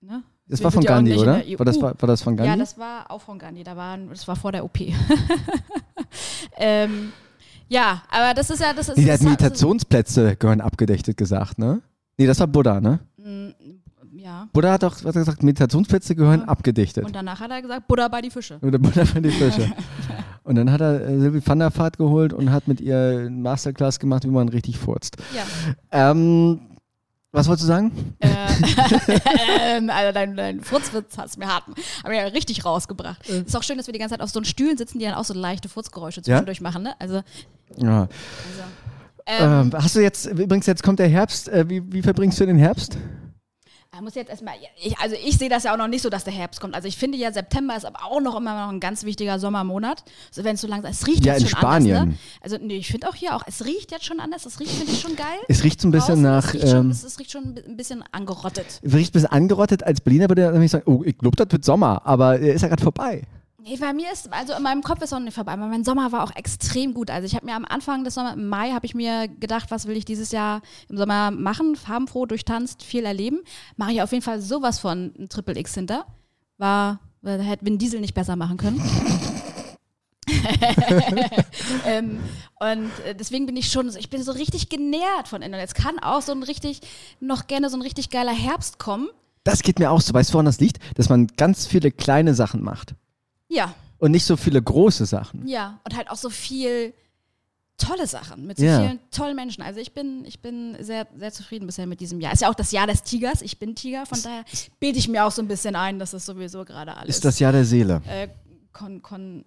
Ne? 0.00 0.22
Das 0.46 0.62
war 0.62 0.70
von 0.70 0.84
Gandhi, 0.84 1.16
oder? 1.16 1.42
War 1.58 1.66
das, 1.66 1.80
war, 1.80 1.94
war 2.00 2.06
das 2.06 2.22
von 2.22 2.36
Gandhi? 2.36 2.52
Ja, 2.52 2.56
das 2.56 2.78
war 2.78 3.10
auch 3.10 3.20
von 3.20 3.36
Gandhi. 3.36 3.64
Da 3.64 3.76
war, 3.76 3.98
das 3.98 4.28
war 4.28 4.36
vor 4.36 4.52
der 4.52 4.64
OP. 4.64 4.78
ähm, 6.56 7.12
ja, 7.68 8.02
aber 8.10 8.34
das 8.34 8.50
ist 8.50 8.60
ja. 8.60 8.72
Das 8.72 8.88
ist, 8.88 8.96
nee, 8.96 9.04
der 9.04 9.14
hat 9.14 9.22
Meditationsplätze 9.22 10.36
gehören 10.36 10.60
abgedichtet 10.60 11.16
gesagt, 11.16 11.58
ne? 11.58 11.82
Nee, 12.16 12.26
das 12.26 12.40
war 12.40 12.46
Buddha, 12.46 12.80
ne? 12.80 13.00
Mm, 13.16 13.50
ja. 14.18 14.48
Buddha 14.52 14.72
hat 14.72 14.82
doch 14.82 15.04
was 15.04 15.16
er 15.16 15.20
gesagt, 15.20 15.42
Meditationsplätze 15.42 16.14
gehören 16.14 16.40
ja. 16.40 16.46
abgedichtet. 16.46 17.04
Und 17.04 17.14
danach 17.14 17.40
hat 17.40 17.50
er 17.50 17.62
gesagt, 17.62 17.86
Buddha 17.86 18.08
bei 18.08 18.22
die 18.22 18.30
Fische. 18.30 18.58
Oder 18.62 18.78
Buddha 18.78 19.04
bei 19.12 19.20
die 19.20 19.30
Fische. 19.30 19.72
und 20.44 20.54
dann 20.56 20.70
hat 20.70 20.80
er 20.80 21.06
äh, 21.06 21.18
Silvi 21.18 21.40
van 21.44 21.58
der 21.58 21.76
Vaart 21.76 21.98
geholt 21.98 22.32
und 22.32 22.50
hat 22.50 22.68
mit 22.68 22.80
ihr 22.80 22.96
eine 22.96 23.30
Masterclass 23.30 23.98
gemacht, 23.98 24.24
wie 24.24 24.30
man 24.30 24.48
richtig 24.48 24.78
furzt. 24.78 25.16
Ja. 25.34 26.10
Ähm, 26.10 26.60
was 27.32 27.48
wolltest 27.48 27.64
du 27.64 27.68
sagen? 27.68 28.16
Äh, 28.20 28.28
ähm, 29.76 29.90
also 29.90 30.12
dein, 30.12 30.36
dein 30.36 30.60
Furzwitz 30.60 31.18
hast 31.18 31.38
mir 31.38 31.46
hart, 31.46 31.64
hab 32.02 32.10
mir 32.10 32.32
richtig 32.32 32.64
rausgebracht. 32.64 33.28
Äh. 33.28 33.42
Ist 33.42 33.56
auch 33.56 33.62
schön, 33.62 33.76
dass 33.76 33.86
wir 33.86 33.92
die 33.92 33.98
ganze 33.98 34.14
Zeit 34.14 34.22
auf 34.22 34.30
so 34.30 34.38
einen 34.38 34.46
Stühlen 34.46 34.76
sitzen, 34.76 34.98
die 34.98 35.04
dann 35.04 35.14
auch 35.14 35.24
so 35.24 35.34
leichte 35.34 35.68
Furzgeräusche 35.68 36.22
zwischendurch 36.22 36.58
ja? 36.58 36.62
machen. 36.62 36.82
Ne? 36.82 36.94
Also, 36.98 37.22
ja. 37.76 38.02
Also. 38.02 38.10
Ähm, 39.26 39.72
ähm, 39.72 39.82
hast 39.82 39.96
du 39.96 40.00
jetzt, 40.00 40.26
übrigens, 40.26 40.66
jetzt 40.66 40.82
kommt 40.82 41.00
der 41.00 41.08
Herbst. 41.08 41.48
Äh, 41.48 41.68
wie, 41.68 41.82
wie 41.92 42.02
verbringst 42.02 42.38
du 42.38 42.46
den 42.46 42.58
Herbst? 42.58 42.96
Ich 43.96 44.02
muss 44.02 44.14
jetzt 44.14 44.28
erstmal, 44.28 44.54
ich, 44.82 44.98
also 44.98 45.16
ich 45.24 45.38
sehe 45.38 45.48
das 45.48 45.64
ja 45.64 45.72
auch 45.72 45.78
noch 45.78 45.88
nicht 45.88 46.02
so, 46.02 46.10
dass 46.10 46.24
der 46.24 46.32
Herbst 46.32 46.60
kommt. 46.60 46.74
Also 46.74 46.86
ich 46.86 46.96
finde 46.96 47.16
ja, 47.16 47.32
September 47.32 47.76
ist 47.76 47.86
aber 47.86 48.04
auch 48.04 48.20
noch 48.20 48.36
immer 48.36 48.66
noch 48.66 48.72
ein 48.72 48.80
ganz 48.80 49.04
wichtiger 49.04 49.38
Sommermonat. 49.38 50.04
Also 50.28 50.44
wenn 50.44 50.54
es 50.56 50.60
so 50.60 50.66
langsam, 50.66 50.90
es 50.90 51.06
riecht 51.06 51.24
ja, 51.24 51.32
jetzt 51.32 51.48
schon 51.48 51.58
Spanien. 51.58 51.96
anders. 51.96 52.14
Ne? 52.14 52.20
Also 52.42 52.58
nee, 52.60 52.76
ich 52.76 52.88
finde 52.88 53.08
auch 53.08 53.14
hier 53.14 53.34
auch, 53.34 53.42
es 53.46 53.64
riecht 53.64 53.92
jetzt 53.92 54.04
schon 54.04 54.20
anders. 54.20 54.44
Es 54.44 54.60
riecht, 54.60 54.72
finde 54.72 54.92
ich 54.92 55.00
schon 55.00 55.16
geil. 55.16 55.38
Es 55.48 55.64
riecht 55.64 55.80
so 55.80 55.88
ein 55.88 55.92
bisschen 55.92 56.22
Draußen, 56.22 56.22
nach. 56.22 56.46
Es 56.48 56.54
riecht, 56.54 56.68
schon, 56.68 56.78
ähm, 56.78 56.90
es, 56.90 57.04
es 57.04 57.18
riecht, 57.18 57.30
schon, 57.30 57.54
ein 57.66 57.76
bisschen 57.76 58.04
angerottet. 58.12 58.80
Es 58.82 58.94
riecht 58.94 59.10
ein 59.10 59.12
bisschen 59.12 59.30
angerottet. 59.30 59.82
Als 59.82 60.00
Berliner 60.00 60.28
würde 60.28 60.62
ich 60.62 60.70
sagen, 60.70 60.84
oh, 60.86 61.02
ich 61.04 61.16
glaube, 61.16 61.36
das 61.36 61.50
wird 61.50 61.64
Sommer, 61.64 62.02
aber 62.04 62.38
er 62.38 62.54
ist 62.54 62.62
ja 62.62 62.68
gerade 62.68 62.82
vorbei. 62.82 63.22
Nee, 63.68 63.78
bei 63.78 63.92
mir 63.92 64.12
ist, 64.12 64.32
also 64.32 64.52
in 64.52 64.62
meinem 64.62 64.84
Kopf 64.84 65.02
ist 65.02 65.12
auch 65.12 65.18
nicht 65.18 65.34
vorbei, 65.34 65.56
mein 65.56 65.82
Sommer 65.82 66.12
war 66.12 66.22
auch 66.22 66.30
extrem 66.36 66.94
gut. 66.94 67.10
Also 67.10 67.26
ich 67.26 67.34
habe 67.34 67.46
mir 67.46 67.56
am 67.56 67.64
Anfang 67.64 68.04
des 68.04 68.14
Sommers, 68.14 68.34
im 68.34 68.48
Mai, 68.48 68.70
habe 68.70 68.86
ich 68.86 68.94
mir 68.94 69.26
gedacht, 69.26 69.72
was 69.72 69.88
will 69.88 69.96
ich 69.96 70.04
dieses 70.04 70.30
Jahr 70.30 70.62
im 70.88 70.96
Sommer 70.96 71.32
machen? 71.32 71.74
Farbenfroh, 71.74 72.26
durchtanzt, 72.26 72.84
viel 72.84 73.04
erleben. 73.04 73.40
Mache 73.76 73.90
ich 73.90 74.02
auf 74.02 74.12
jeden 74.12 74.22
Fall 74.22 74.40
sowas 74.40 74.78
von 74.78 75.12
ein 75.18 75.28
Triple 75.28 75.58
X 75.58 75.74
hinter. 75.74 76.06
War, 76.58 77.00
hätte 77.24 77.66
Vin 77.66 77.78
Diesel 77.78 78.00
nicht 78.00 78.14
besser 78.14 78.36
machen 78.36 78.56
können. 78.56 78.80
ähm, 81.86 82.20
und 82.60 82.90
äh, 83.04 83.16
deswegen 83.16 83.46
bin 83.46 83.56
ich 83.56 83.72
schon, 83.72 83.88
ich 83.96 84.10
bin 84.10 84.22
so 84.22 84.30
richtig 84.30 84.68
genährt 84.68 85.26
von 85.26 85.42
innen. 85.42 85.58
Jetzt 85.58 85.74
kann 85.74 85.98
auch 85.98 86.22
so 86.22 86.30
ein 86.30 86.44
richtig, 86.44 86.82
noch 87.18 87.48
gerne 87.48 87.68
so 87.68 87.76
ein 87.76 87.82
richtig 87.82 88.10
geiler 88.10 88.32
Herbst 88.32 88.78
kommen. 88.78 89.08
Das 89.42 89.64
geht 89.64 89.80
mir 89.80 89.90
auch 89.90 90.00
so. 90.00 90.14
Weißt 90.14 90.30
du, 90.30 90.34
woran 90.34 90.46
das 90.46 90.60
liegt? 90.60 90.78
Dass 90.96 91.08
man 91.08 91.26
ganz 91.36 91.66
viele 91.66 91.90
kleine 91.90 92.32
Sachen 92.34 92.62
macht. 92.62 92.94
Ja. 93.56 93.74
Und 93.98 94.10
nicht 94.10 94.24
so 94.24 94.36
viele 94.36 94.60
große 94.62 95.06
Sachen. 95.06 95.46
Ja, 95.48 95.80
und 95.84 95.96
halt 95.96 96.10
auch 96.10 96.16
so 96.16 96.28
viel 96.30 96.92
tolle 97.78 98.06
Sachen 98.06 98.46
mit 98.46 98.58
so 98.58 98.64
ja. 98.64 98.80
vielen 98.80 99.00
tollen 99.10 99.36
Menschen. 99.36 99.62
Also 99.62 99.80
ich 99.80 99.92
bin, 99.92 100.24
ich 100.24 100.40
bin 100.40 100.76
sehr, 100.80 101.06
sehr 101.18 101.32
zufrieden 101.32 101.66
bisher 101.66 101.86
mit 101.86 102.00
diesem 102.00 102.20
Jahr. 102.20 102.32
Ist 102.32 102.42
ja 102.42 102.50
auch 102.50 102.54
das 102.54 102.72
Jahr 102.72 102.86
des 102.86 103.02
Tigers. 103.02 103.42
Ich 103.42 103.58
bin 103.58 103.74
Tiger, 103.74 104.06
von 104.06 104.20
daher 104.22 104.44
bilde 104.80 104.98
ich 104.98 105.08
mir 105.08 105.24
auch 105.24 105.30
so 105.30 105.42
ein 105.42 105.48
bisschen 105.48 105.76
ein, 105.76 105.98
dass 105.98 106.12
es 106.12 106.24
sowieso 106.24 106.64
gerade 106.64 106.96
alles. 106.96 107.16
Ist 107.16 107.24
das 107.24 107.38
Jahr 107.38 107.52
der 107.52 107.64
Seele. 107.64 108.02
Äh, 108.06 108.28
Kon 108.72 109.02
Kon 109.02 109.44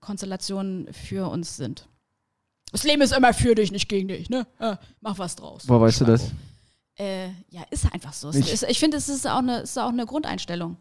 Konstellationen 0.00 0.92
für 0.92 1.30
uns 1.30 1.56
sind. 1.56 1.88
Das 2.72 2.84
Leben 2.84 3.02
ist 3.02 3.16
immer 3.16 3.32
für 3.32 3.54
dich, 3.54 3.72
nicht 3.72 3.88
gegen 3.88 4.08
dich, 4.08 4.28
ne? 4.28 4.46
Äh, 4.58 4.76
mach 5.00 5.18
was 5.18 5.36
draus. 5.36 5.64
Wo 5.66 5.80
weißt 5.80 6.02
du 6.02 6.04
das? 6.04 6.30
Äh, 6.96 7.28
ja, 7.50 7.62
ist 7.70 7.92
einfach 7.92 8.12
so. 8.12 8.30
Ich, 8.30 8.62
ich 8.62 8.78
finde, 8.78 8.96
es 8.96 9.08
ist 9.08 9.26
auch, 9.26 9.38
eine, 9.38 9.60
ist 9.60 9.78
auch 9.78 9.88
eine 9.88 10.06
Grundeinstellung. 10.06 10.76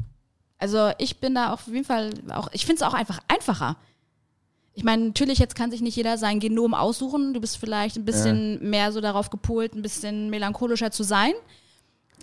Also 0.65 0.89
ich 0.97 1.19
bin 1.19 1.35
da 1.35 1.53
auf 1.53 1.67
jeden 1.67 1.85
Fall 1.85 2.09
auch, 2.33 2.49
ich 2.51 2.65
finde 2.65 2.81
es 2.81 2.81
auch 2.81 2.95
einfach 2.95 3.19
einfacher. 3.27 3.75
Ich 4.73 4.83
meine, 4.83 5.05
natürlich, 5.05 5.37
jetzt 5.37 5.55
kann 5.55 5.69
sich 5.69 5.81
nicht 5.81 5.95
jeder 5.95 6.17
sein 6.17 6.39
Genom 6.39 6.73
aussuchen. 6.73 7.35
Du 7.35 7.39
bist 7.39 7.57
vielleicht 7.57 7.97
ein 7.97 8.03
bisschen 8.03 8.53
ja. 8.53 8.67
mehr 8.67 8.91
so 8.91 8.99
darauf 8.99 9.29
gepolt, 9.29 9.75
ein 9.75 9.83
bisschen 9.83 10.31
melancholischer 10.31 10.89
zu 10.89 11.03
sein, 11.03 11.33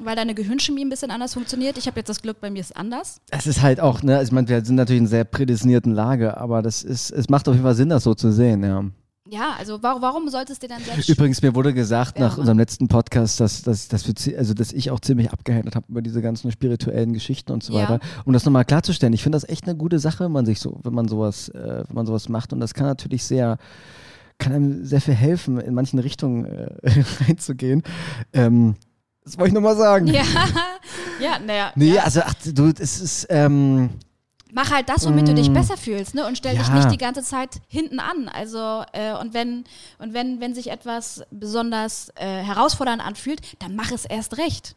weil 0.03 0.16
deine 0.16 0.34
Gehirnchemie 0.34 0.84
ein 0.84 0.88
bisschen 0.88 1.12
anders 1.12 1.34
funktioniert. 1.34 1.78
Ich 1.78 1.86
habe 1.86 2.01
jetzt 2.01 2.09
das 2.09 2.20
Glück, 2.20 2.40
bei 2.40 2.51
mir 2.51 2.59
ist 2.59 2.76
anders. 2.76 3.20
Es 3.30 3.47
ist 3.47 3.62
halt 3.62 3.78
auch, 3.78 4.03
ne, 4.03 4.20
ich 4.20 4.32
meine, 4.32 4.49
wir 4.49 4.64
sind 4.64 4.74
natürlich 4.74 4.99
in 4.99 5.05
einer 5.05 5.11
sehr 5.11 5.24
prädestinierten 5.24 5.93
Lage, 5.93 6.36
aber 6.36 6.62
das 6.62 6.82
ist, 6.82 7.12
es 7.12 7.28
macht 7.28 7.47
auf 7.47 7.55
jeden 7.55 7.64
Fall 7.64 7.76
Sinn, 7.76 7.90
das 7.90 8.03
so 8.03 8.12
zu 8.12 8.32
sehen, 8.32 8.64
ja. 8.64 8.84
Ja, 9.29 9.55
also 9.57 9.83
warum, 9.83 10.03
warum 10.03 10.29
sollte 10.29 10.53
es 10.53 10.59
dir 10.59 10.68
dann 10.68 10.83
selbst 10.83 11.09
Übrigens, 11.09 11.43
mir 11.43 11.55
wurde 11.55 11.73
gesagt 11.73 12.18
nach 12.18 12.39
unserem 12.39 12.59
letzten 12.59 12.89
Podcast, 12.89 13.39
dass, 13.39 13.62
dass, 13.62 13.87
dass, 13.87 14.07
wir, 14.07 14.39
also, 14.39 14.53
dass 14.53 14.73
ich 14.73 14.91
auch 14.91 14.99
ziemlich 14.99 15.31
abgehängt 15.31 15.77
habe 15.77 15.87
über 15.89 16.03
diese 16.03 16.20
ganzen 16.23 16.51
spirituellen 16.51 17.12
Geschichten 17.12 17.53
und 17.53 17.62
so 17.62 17.75
ja. 17.75 17.83
weiter. 17.83 18.01
Um 18.25 18.33
das 18.33 18.45
nochmal 18.45 18.64
klarzustellen, 18.64 19.12
ich 19.12 19.23
finde 19.23 19.37
das 19.37 19.49
echt 19.49 19.64
eine 19.64 19.77
gute 19.77 20.01
Sache, 20.01 20.25
wenn 20.25 20.33
man 20.33 20.45
sich 20.45 20.59
so, 20.59 20.81
wenn 20.83 20.93
man 20.93 21.07
sowas, 21.07 21.51
äh, 21.51 21.85
wenn 21.87 21.95
man 21.95 22.07
sowas 22.07 22.29
macht. 22.29 22.53
Und 22.53 22.59
das 22.59 22.75
kann 22.75 22.87
natürlich 22.87 23.23
sehr, 23.23 23.59
kann 24.39 24.53
einem 24.53 24.85
sehr 24.85 25.01
viel 25.01 25.14
helfen, 25.14 25.61
in 25.61 25.75
manchen 25.75 26.01
Richtungen 26.01 26.45
äh, 26.45 26.75
reinzugehen. 27.27 27.85
Ähm, 28.33 28.75
das 29.25 29.39
wollte 29.39 29.51
ich 29.51 29.55
nochmal 29.55 29.77
sagen. 29.77 30.09
Ja, 30.09 30.25
ja, 31.20 31.39
naja. 31.39 31.73
Nee, 31.77 31.95
ja. 31.95 32.03
also 32.03 32.23
ach, 32.25 32.35
du, 32.45 32.73
es 32.77 33.01
ist, 33.01 33.27
ähm, 33.31 33.91
Mach 34.55 34.70
halt 34.70 34.88
das, 34.90 35.07
womit 35.07 35.24
mm. 35.24 35.26
du 35.26 35.34
dich 35.34 35.50
mm. 35.50 35.55
besser 35.55 35.76
fühlst, 35.78 36.14
ne? 36.14 36.26
Und 36.26 36.36
stell 36.36 36.55
ja. 36.55 36.61
dich 36.61 36.70
nicht 36.72 36.90
die 36.90 36.98
ganze 36.98 37.22
Zeit 37.22 37.61
hinten 37.68 37.98
an. 37.98 38.28
Also, 38.28 38.82
äh, 38.92 39.14
und 39.18 39.32
wenn, 39.32 39.64
und 39.98 40.12
wenn, 40.12 40.40
wenn 40.40 40.55
sich 40.55 40.70
etwas 40.70 41.24
besonders 41.30 42.11
äh, 42.16 42.42
herausfordernd 42.42 43.05
anfühlt, 43.05 43.40
dann 43.61 43.74
mach 43.74 43.90
es 43.92 44.05
erst 44.05 44.36
recht. 44.36 44.76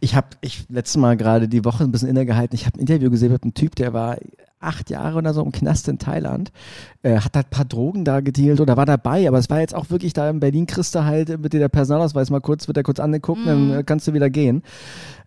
Ich 0.00 0.14
habe 0.14 0.28
ich 0.42 0.64
letztes 0.68 0.96
Mal 0.98 1.16
gerade 1.16 1.48
die 1.48 1.64
Woche 1.64 1.84
ein 1.84 1.92
bisschen 1.92 2.08
innegehalten. 2.08 2.54
Ich 2.54 2.66
habe 2.66 2.78
ein 2.78 2.80
Interview 2.80 3.10
gesehen 3.10 3.32
mit 3.32 3.42
einem 3.42 3.54
Typ, 3.54 3.74
der 3.74 3.92
war 3.92 4.18
acht 4.60 4.90
Jahre 4.90 5.16
oder 5.16 5.32
so 5.32 5.42
im 5.42 5.52
Knast 5.52 5.88
in 5.88 5.98
Thailand, 5.98 6.52
äh, 7.02 7.18
hat 7.18 7.34
halt 7.34 7.46
ein 7.46 7.50
paar 7.50 7.64
Drogen 7.64 8.04
da 8.04 8.20
gedealt 8.20 8.60
oder 8.60 8.76
war 8.76 8.86
dabei, 8.86 9.26
aber 9.26 9.38
es 9.38 9.48
war 9.48 9.60
jetzt 9.60 9.74
auch 9.74 9.88
wirklich 9.88 10.12
da 10.12 10.28
in 10.28 10.40
Berlin 10.40 10.66
kriegst 10.66 10.94
du 10.94 11.04
halt 11.04 11.40
mit 11.40 11.54
dir 11.54 11.60
der 11.60 11.70
Personalausweis 11.70 12.28
mal 12.28 12.40
kurz, 12.40 12.68
wird 12.68 12.76
er 12.76 12.82
kurz 12.82 13.00
angeguckt, 13.00 13.42
mm. 13.42 13.46
dann 13.46 13.70
äh, 13.72 13.82
kannst 13.84 14.06
du 14.06 14.12
wieder 14.12 14.28
gehen. 14.28 14.62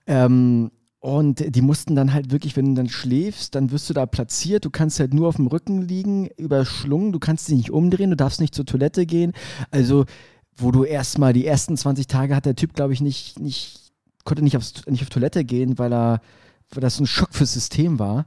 Ähm, 0.06 0.70
und 1.04 1.54
die 1.54 1.62
mussten 1.62 1.98
dann 1.98 2.14
halt 2.14 2.32
wirklich, 2.32 2.56
wenn 2.56 2.68
du 2.68 2.76
dann 2.76 2.88
schläfst, 2.88 3.56
dann 3.56 3.72
wirst 3.72 3.90
du 3.90 3.94
da 3.94 4.06
platziert. 4.06 4.64
Du 4.64 4.70
kannst 4.70 5.02
halt 5.02 5.14
nur 5.14 5.28
auf 5.28 5.36
dem 5.36 5.48
Rücken 5.48 5.82
liegen, 5.82 6.28
überschlungen. 6.38 7.12
Du 7.12 7.20
kannst 7.20 7.50
dich 7.50 7.58
nicht 7.58 7.72
umdrehen, 7.72 8.12
du 8.12 8.16
darfst 8.16 8.40
nicht 8.40 8.56
zur 8.56 8.66
Toilette 8.66 9.06
gehen. 9.06 9.34
Also, 9.70 10.06
wo 10.56 10.72
du 10.72 10.86
erstmal 10.86 11.34
die 11.34 11.46
ersten 11.46 11.76
20 11.76 12.08
Tage 12.08 12.34
hat 12.34 12.46
der 12.46 12.56
Typ, 12.56 12.74
glaube 12.74 12.94
ich, 12.94 13.02
nicht, 13.02 13.38
nicht, 13.38 13.92
konnte 14.24 14.46
nicht, 14.46 14.56
aufs, 14.56 14.86
nicht 14.88 15.02
auf 15.02 15.10
Toilette 15.10 15.44
gehen, 15.44 15.78
weil 15.78 15.92
er, 15.92 16.22
weil 16.70 16.80
das 16.80 17.02
ein 17.02 17.06
Schock 17.06 17.34
fürs 17.34 17.52
System 17.52 18.00
war. 18.00 18.26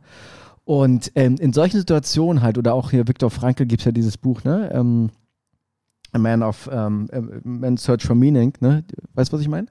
Und 0.66 1.12
ähm, 1.14 1.36
in 1.36 1.54
solchen 1.54 1.78
Situationen 1.78 2.42
halt, 2.42 2.58
oder 2.58 2.74
auch 2.74 2.90
hier 2.90 3.08
Viktor 3.08 3.30
Frankl 3.30 3.64
gibt 3.64 3.80
es 3.80 3.86
ja 3.86 3.92
dieses 3.92 4.18
Buch, 4.18 4.44
ne? 4.44 4.70
Ähm, 4.74 5.08
A 6.12 6.18
Man 6.18 6.42
of 6.42 6.68
ähm, 6.70 7.08
A 7.10 7.22
Man 7.42 7.78
Search 7.78 8.04
for 8.04 8.16
Meaning, 8.16 8.52
ne? 8.60 8.84
Weißt 9.14 9.32
du, 9.32 9.36
was 9.36 9.40
ich 9.40 9.48
meine? 9.48 9.68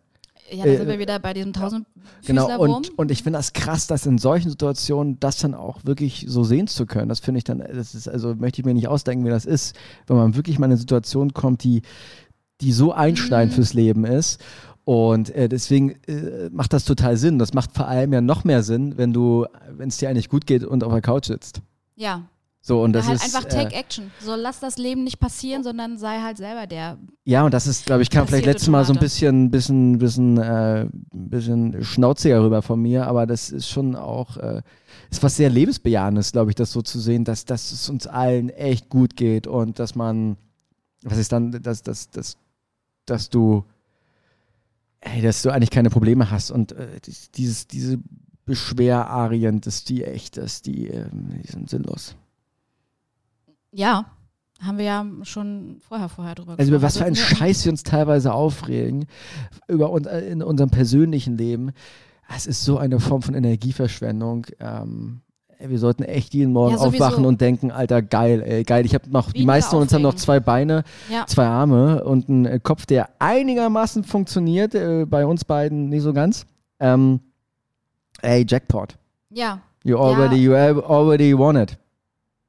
Ja, 0.52 0.64
da 0.64 0.72
äh, 0.72 0.78
sind 0.78 0.88
wir 0.88 1.00
wieder 1.00 1.20
bei 1.20 1.34
diesem 1.34 1.54
tausend 1.54 1.88
Genau, 2.26 2.60
und, 2.60 2.98
und 2.98 3.12
ich 3.12 3.24
finde 3.24 3.40
das 3.40 3.54
krass, 3.54 3.88
dass 3.88 4.06
in 4.06 4.18
solchen 4.18 4.50
Situationen 4.50 5.20
das 5.20 5.38
dann 5.40 5.56
auch 5.56 5.80
wirklich 5.86 6.26
so 6.28 6.44
sehen 6.44 6.68
zu 6.68 6.86
können. 6.86 7.10
Das 7.10 7.20
finde 7.20 7.40
ich 7.40 7.44
dann, 7.44 7.60
das 7.60 7.96
ist, 7.96 8.08
also 8.08 8.36
möchte 8.36 8.62
ich 8.62 8.66
mir 8.66 8.74
nicht 8.74 8.88
ausdenken, 8.88 9.26
wie 9.26 9.30
das 9.30 9.46
ist, 9.46 9.76
wenn 10.08 10.18
man 10.18 10.36
wirklich 10.36 10.60
mal 10.60 10.68
in 10.68 10.72
eine 10.72 10.78
Situation 10.78 11.34
kommt, 11.34 11.64
die, 11.64 11.82
die 12.62 12.72
so 12.72 12.94
einschneidend 12.94 13.54
mhm. 13.54 13.56
fürs 13.56 13.74
Leben 13.74 14.06
ist. 14.06 14.40
Und 14.84 15.32
äh, 15.32 15.50
deswegen 15.50 15.92
äh, 16.08 16.50
macht 16.52 16.74
das 16.74 16.86
total 16.86 17.18
Sinn. 17.18 17.40
Das 17.40 17.54
macht 17.54 17.74
vor 17.74 17.88
allem 17.88 18.14
ja 18.14 18.22
noch 18.22 18.44
mehr 18.44 18.62
Sinn, 18.62 18.98
wenn 18.98 19.14
du, 19.14 19.48
wenn 19.72 19.90
es 19.90 19.98
dir 19.98 20.10
eigentlich 20.10 20.30
gut 20.30 20.46
geht 20.46 20.64
und 20.64 20.84
auf 20.84 20.92
der 20.92 21.02
Couch 21.02 21.26
sitzt. 21.26 21.62
Ja, 21.96 22.30
so, 22.68 22.82
und 22.82 22.94
das 22.94 23.06
halt 23.06 23.18
ist, 23.18 23.26
einfach 23.26 23.48
Take 23.48 23.76
äh, 23.76 23.80
Action. 23.80 24.10
So 24.20 24.34
lass 24.34 24.60
das 24.60 24.80
Leben 24.80 25.04
nicht 25.04 25.20
passieren, 25.20 25.64
sondern 25.64 26.00
sei 26.00 26.20
halt 26.20 26.38
selber 26.38 26.66
der. 26.66 26.98
Ja, 27.24 27.46
und 27.46 27.54
das 27.54 27.68
ist, 27.68 27.86
glaube 27.86 28.02
ich, 28.02 28.10
kam 28.10 28.26
vielleicht 28.26 28.48
letztes 28.48 28.70
Mal 28.70 28.84
so 28.84 28.92
ein 28.92 28.98
bisschen, 29.00 29.52
bisschen, 29.52 30.00
bisschen, 30.00 30.40
äh, 30.40 30.88
bisschen 31.14 31.84
schnauziger 31.84 32.42
rüber 32.42 32.64
von 32.64 32.82
mir, 32.82 33.06
aber 33.06 33.28
das 33.28 33.52
ist 33.52 33.70
schon 33.70 33.96
auch, 33.96 34.38
äh, 34.38 34.64
ist 35.12 35.22
was 35.22 35.36
sehr 35.36 35.52
lebensbejahendes, 35.52 36.32
glaube 36.32 36.50
ich, 36.50 36.56
das 36.56 36.72
so 36.72 36.82
zu 36.82 37.00
sehen, 37.00 37.24
dass, 37.24 37.46
dass 37.46 37.72
es 37.72 37.88
uns 37.88 38.08
allen 38.08 38.50
echt 38.50 38.90
gut 38.90 39.16
geht 39.16 39.46
und 39.46 39.78
dass 39.78 39.94
man, 39.94 40.36
was 41.04 41.20
ist 41.20 41.32
dann, 41.34 41.52
dass, 41.52 41.84
dass, 41.84 42.10
dass, 42.10 42.36
dass 43.06 43.30
du, 43.30 43.64
ey, 45.02 45.22
dass 45.22 45.44
du 45.44 45.52
eigentlich 45.52 45.70
keine 45.70 45.92
Probleme 45.92 46.32
hast 46.32 46.50
und 46.50 46.72
äh, 46.72 46.88
dieses, 47.36 47.68
diese 47.68 48.00
Beschwerarien, 48.46 49.62
dass 49.62 49.84
die 49.84 50.04
echt, 50.04 50.38
dass 50.38 50.64
die, 50.64 50.88
äh, 50.88 51.06
die 51.14 51.52
sind 51.52 51.70
sinnlos. 51.70 52.16
Ja, 53.76 54.06
haben 54.62 54.78
wir 54.78 54.86
ja 54.86 55.06
schon 55.24 55.78
vorher 55.86 56.08
vorher 56.08 56.34
drüber 56.34 56.56
gesprochen. 56.56 56.60
Also 56.60 56.72
über 56.72 56.82
was 56.82 56.98
für 56.98 57.04
einen 57.04 57.16
Scheiß 57.16 57.66
wir 57.66 57.74
uns 57.74 57.84
teilweise 57.84 58.34
aufregen, 58.34 59.06
über 59.68 59.90
uns, 59.90 60.08
äh, 60.08 60.22
in 60.22 60.42
unserem 60.42 60.70
persönlichen 60.70 61.38
Leben. 61.38 61.72
Es 62.34 62.48
ist 62.48 62.64
so 62.64 62.78
eine 62.78 63.02
Form 63.02 63.22
von 63.22 63.36
Energieverschwendung. 63.36 64.48
Ähm, 64.60 65.22
wir 65.60 65.78
sollten 65.78 66.04
echt 66.04 66.34
jeden 66.34 66.54
Morgen 66.54 66.76
ja, 66.76 66.82
aufwachen 66.82 67.26
und 67.26 67.42
denken, 67.42 67.70
Alter, 67.70 68.02
geil, 68.02 68.42
ey, 68.46 68.64
geil. 68.64 68.86
Ich 68.86 68.94
habe 68.94 69.10
noch, 69.10 69.34
Wie 69.34 69.40
die 69.40 69.46
meisten 69.46 69.72
von 69.72 69.82
uns 69.82 69.94
haben 69.94 70.02
noch 70.02 70.16
zwei 70.16 70.40
Beine, 70.40 70.84
ja. 71.10 71.26
zwei 71.28 71.46
Arme 71.46 72.04
und 72.06 72.30
einen 72.30 72.46
äh, 72.46 72.60
Kopf, 72.64 72.86
der 72.86 73.10
einigermaßen 73.20 74.06
funktioniert, 74.06 74.74
äh, 74.74 75.06
bei 75.06 75.26
uns 75.26 75.44
beiden 75.44 75.90
nicht 75.90 76.04
so 76.04 76.14
ganz. 76.14 76.46
Ähm, 76.80 77.20
ey, 78.22 78.46
Jackpot. 78.48 78.98
Ja. 79.30 79.60
You 79.84 79.98
already, 79.98 80.38
ja. 80.38 80.70
you 80.70 80.82
already 80.82 81.38
won 81.38 81.58
it. 81.58 81.78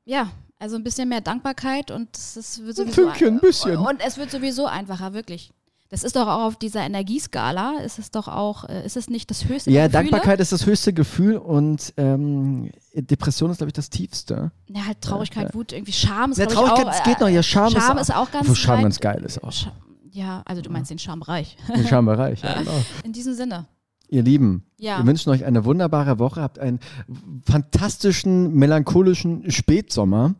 Ja, 0.04 0.28
also 0.58 0.76
ein 0.76 0.84
bisschen 0.84 1.08
mehr 1.08 1.20
Dankbarkeit 1.20 1.90
und 1.90 2.16
es 2.16 2.62
wird 2.64 2.76
sowieso 2.76 2.82
ein, 2.82 2.92
Fünkchen, 2.92 3.34
ein 3.34 3.40
bisschen. 3.40 3.76
Und 3.76 4.00
es 4.04 4.16
wird 4.16 4.30
sowieso 4.30 4.66
einfacher, 4.66 5.12
wirklich. 5.12 5.52
Das 5.88 6.02
ist 6.02 6.16
doch 6.16 6.26
auch 6.26 6.46
auf 6.46 6.56
dieser 6.56 6.80
Energieskala, 6.80 7.78
ist 7.84 8.00
es 8.00 8.10
doch 8.10 8.26
auch, 8.26 8.68
äh, 8.68 8.84
ist 8.84 8.96
es 8.96 9.08
nicht 9.08 9.30
das 9.30 9.44
höchste 9.44 9.70
Ja, 9.70 9.86
Gefühle? 9.86 10.10
Dankbarkeit 10.10 10.40
ist 10.40 10.50
das 10.50 10.66
höchste 10.66 10.92
Gefühl 10.92 11.36
und 11.36 11.94
ähm, 11.96 12.72
Depression 12.92 13.50
ist, 13.52 13.58
glaube 13.58 13.68
ich, 13.68 13.74
das 13.74 13.88
tiefste. 13.88 14.50
Ja, 14.68 14.86
halt 14.86 15.00
Traurigkeit, 15.00 15.48
ja, 15.50 15.54
Wut, 15.54 15.72
irgendwie 15.72 15.92
Scham 15.92 16.32
ist, 16.32 16.38
ja, 16.38 16.46
Traurigkeit, 16.46 16.88
es 16.90 17.02
geht 17.04 17.20
noch, 17.20 17.28
ja, 17.28 17.42
Scham, 17.42 17.70
Scham 17.70 17.98
ist, 17.98 18.08
ist 18.08 18.16
auch 18.16 18.30
ganz 18.32 18.48
Wo 18.48 18.54
Scham 18.54 18.82
ganz 18.82 18.98
geil 18.98 19.22
ist 19.24 19.44
auch. 19.44 19.52
Ja, 20.10 20.42
also 20.44 20.60
du 20.60 20.70
meinst 20.70 20.90
den 20.90 20.98
Schambereich. 20.98 21.56
Den 21.68 21.86
Schambereich, 21.86 22.42
ja, 22.42 22.54
genau. 22.58 22.82
In 23.04 23.12
diesem 23.12 23.34
Sinne. 23.34 23.66
Ihr 24.08 24.22
Lieben, 24.22 24.64
ja. 24.78 24.98
wir 24.98 25.06
wünschen 25.06 25.30
euch 25.30 25.44
eine 25.44 25.64
wunderbare 25.64 26.18
Woche, 26.18 26.40
habt 26.40 26.58
einen 26.58 26.80
fantastischen, 27.44 28.54
melancholischen 28.54 29.50
Spätsommer. 29.50 30.34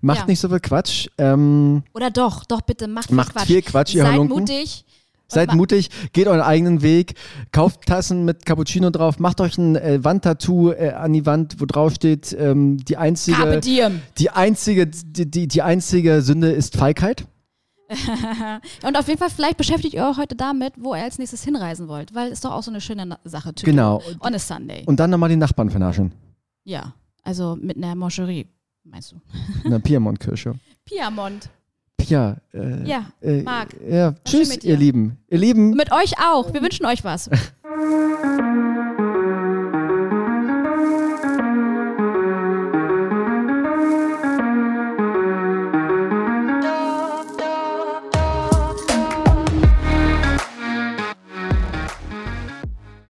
Macht 0.00 0.20
ja. 0.20 0.26
nicht 0.26 0.40
so 0.40 0.48
viel 0.48 0.60
Quatsch. 0.60 1.08
Ähm, 1.18 1.82
Oder 1.94 2.10
doch, 2.10 2.44
doch 2.44 2.60
bitte, 2.60 2.88
macht, 2.88 3.10
macht 3.10 3.32
Quatsch. 3.32 3.46
viel 3.46 3.62
Quatsch, 3.62 3.94
ihr 3.94 4.02
Seid 4.02 4.12
Halunken. 4.12 4.38
mutig. 4.38 4.84
Seid 5.28 5.54
mutig, 5.54 5.88
geht 6.12 6.26
euren 6.26 6.42
eigenen 6.42 6.82
Weg, 6.82 7.14
kauft 7.52 7.86
Tassen 7.86 8.26
mit 8.26 8.44
Cappuccino 8.44 8.90
drauf, 8.90 9.18
macht 9.18 9.40
euch 9.40 9.56
ein 9.56 9.76
äh, 9.76 10.04
Wandtattoo 10.04 10.72
äh, 10.72 10.90
an 10.90 11.14
die 11.14 11.24
Wand, 11.24 11.56
wo 11.58 11.64
drauf 11.64 11.94
steht, 11.94 12.36
ähm, 12.38 12.76
die 12.84 12.98
einzige, 12.98 13.60
die 14.18 14.30
einzige, 14.30 14.86
die, 14.86 15.30
die, 15.30 15.48
die 15.48 15.62
einzige 15.62 16.20
Sünde 16.20 16.50
ist 16.50 16.76
Feigheit. 16.76 17.26
und 18.86 18.96
auf 18.96 19.08
jeden 19.08 19.18
Fall, 19.18 19.30
vielleicht 19.30 19.56
beschäftigt 19.56 19.94
ihr 19.94 20.06
euch 20.06 20.16
heute 20.16 20.34
damit, 20.36 20.74
wo 20.78 20.94
ihr 20.94 21.02
als 21.02 21.18
nächstes 21.18 21.42
hinreisen 21.44 21.88
wollt, 21.88 22.14
weil 22.14 22.30
ist 22.30 22.44
doch 22.44 22.52
auch 22.52 22.62
so 22.62 22.70
eine 22.70 22.80
schöne 22.80 23.18
Sache. 23.24 23.52
Genau. 23.62 24.02
On 24.20 24.34
a 24.34 24.38
Sunday. 24.38 24.82
Und 24.86 24.98
dann 25.00 25.10
nochmal 25.10 25.28
die 25.28 25.36
Nachbarn 25.36 25.70
vernaschen. 25.70 26.12
Ja, 26.64 26.94
also 27.22 27.56
mit 27.60 27.76
einer 27.76 27.94
Moncherie 27.94 28.46
meinst 28.84 29.12
du? 29.12 29.20
Eine 29.64 29.80
Piemont-Kirsche. 29.80 30.54
Piemont. 30.84 31.48
Pia. 31.96 32.38
Äh, 32.52 32.88
ja, 32.88 33.06
äh, 33.20 33.42
Marc. 33.42 33.76
Ja, 33.88 34.14
tschüss, 34.24 34.62
ihr 34.64 34.76
Lieben. 34.76 35.18
Ihr 35.28 35.38
Lieben. 35.38 35.70
Mit 35.70 35.92
euch 35.92 36.18
auch. 36.18 36.52
Wir 36.52 36.62
wünschen 36.62 36.86
euch 36.86 37.04
was. 37.04 37.30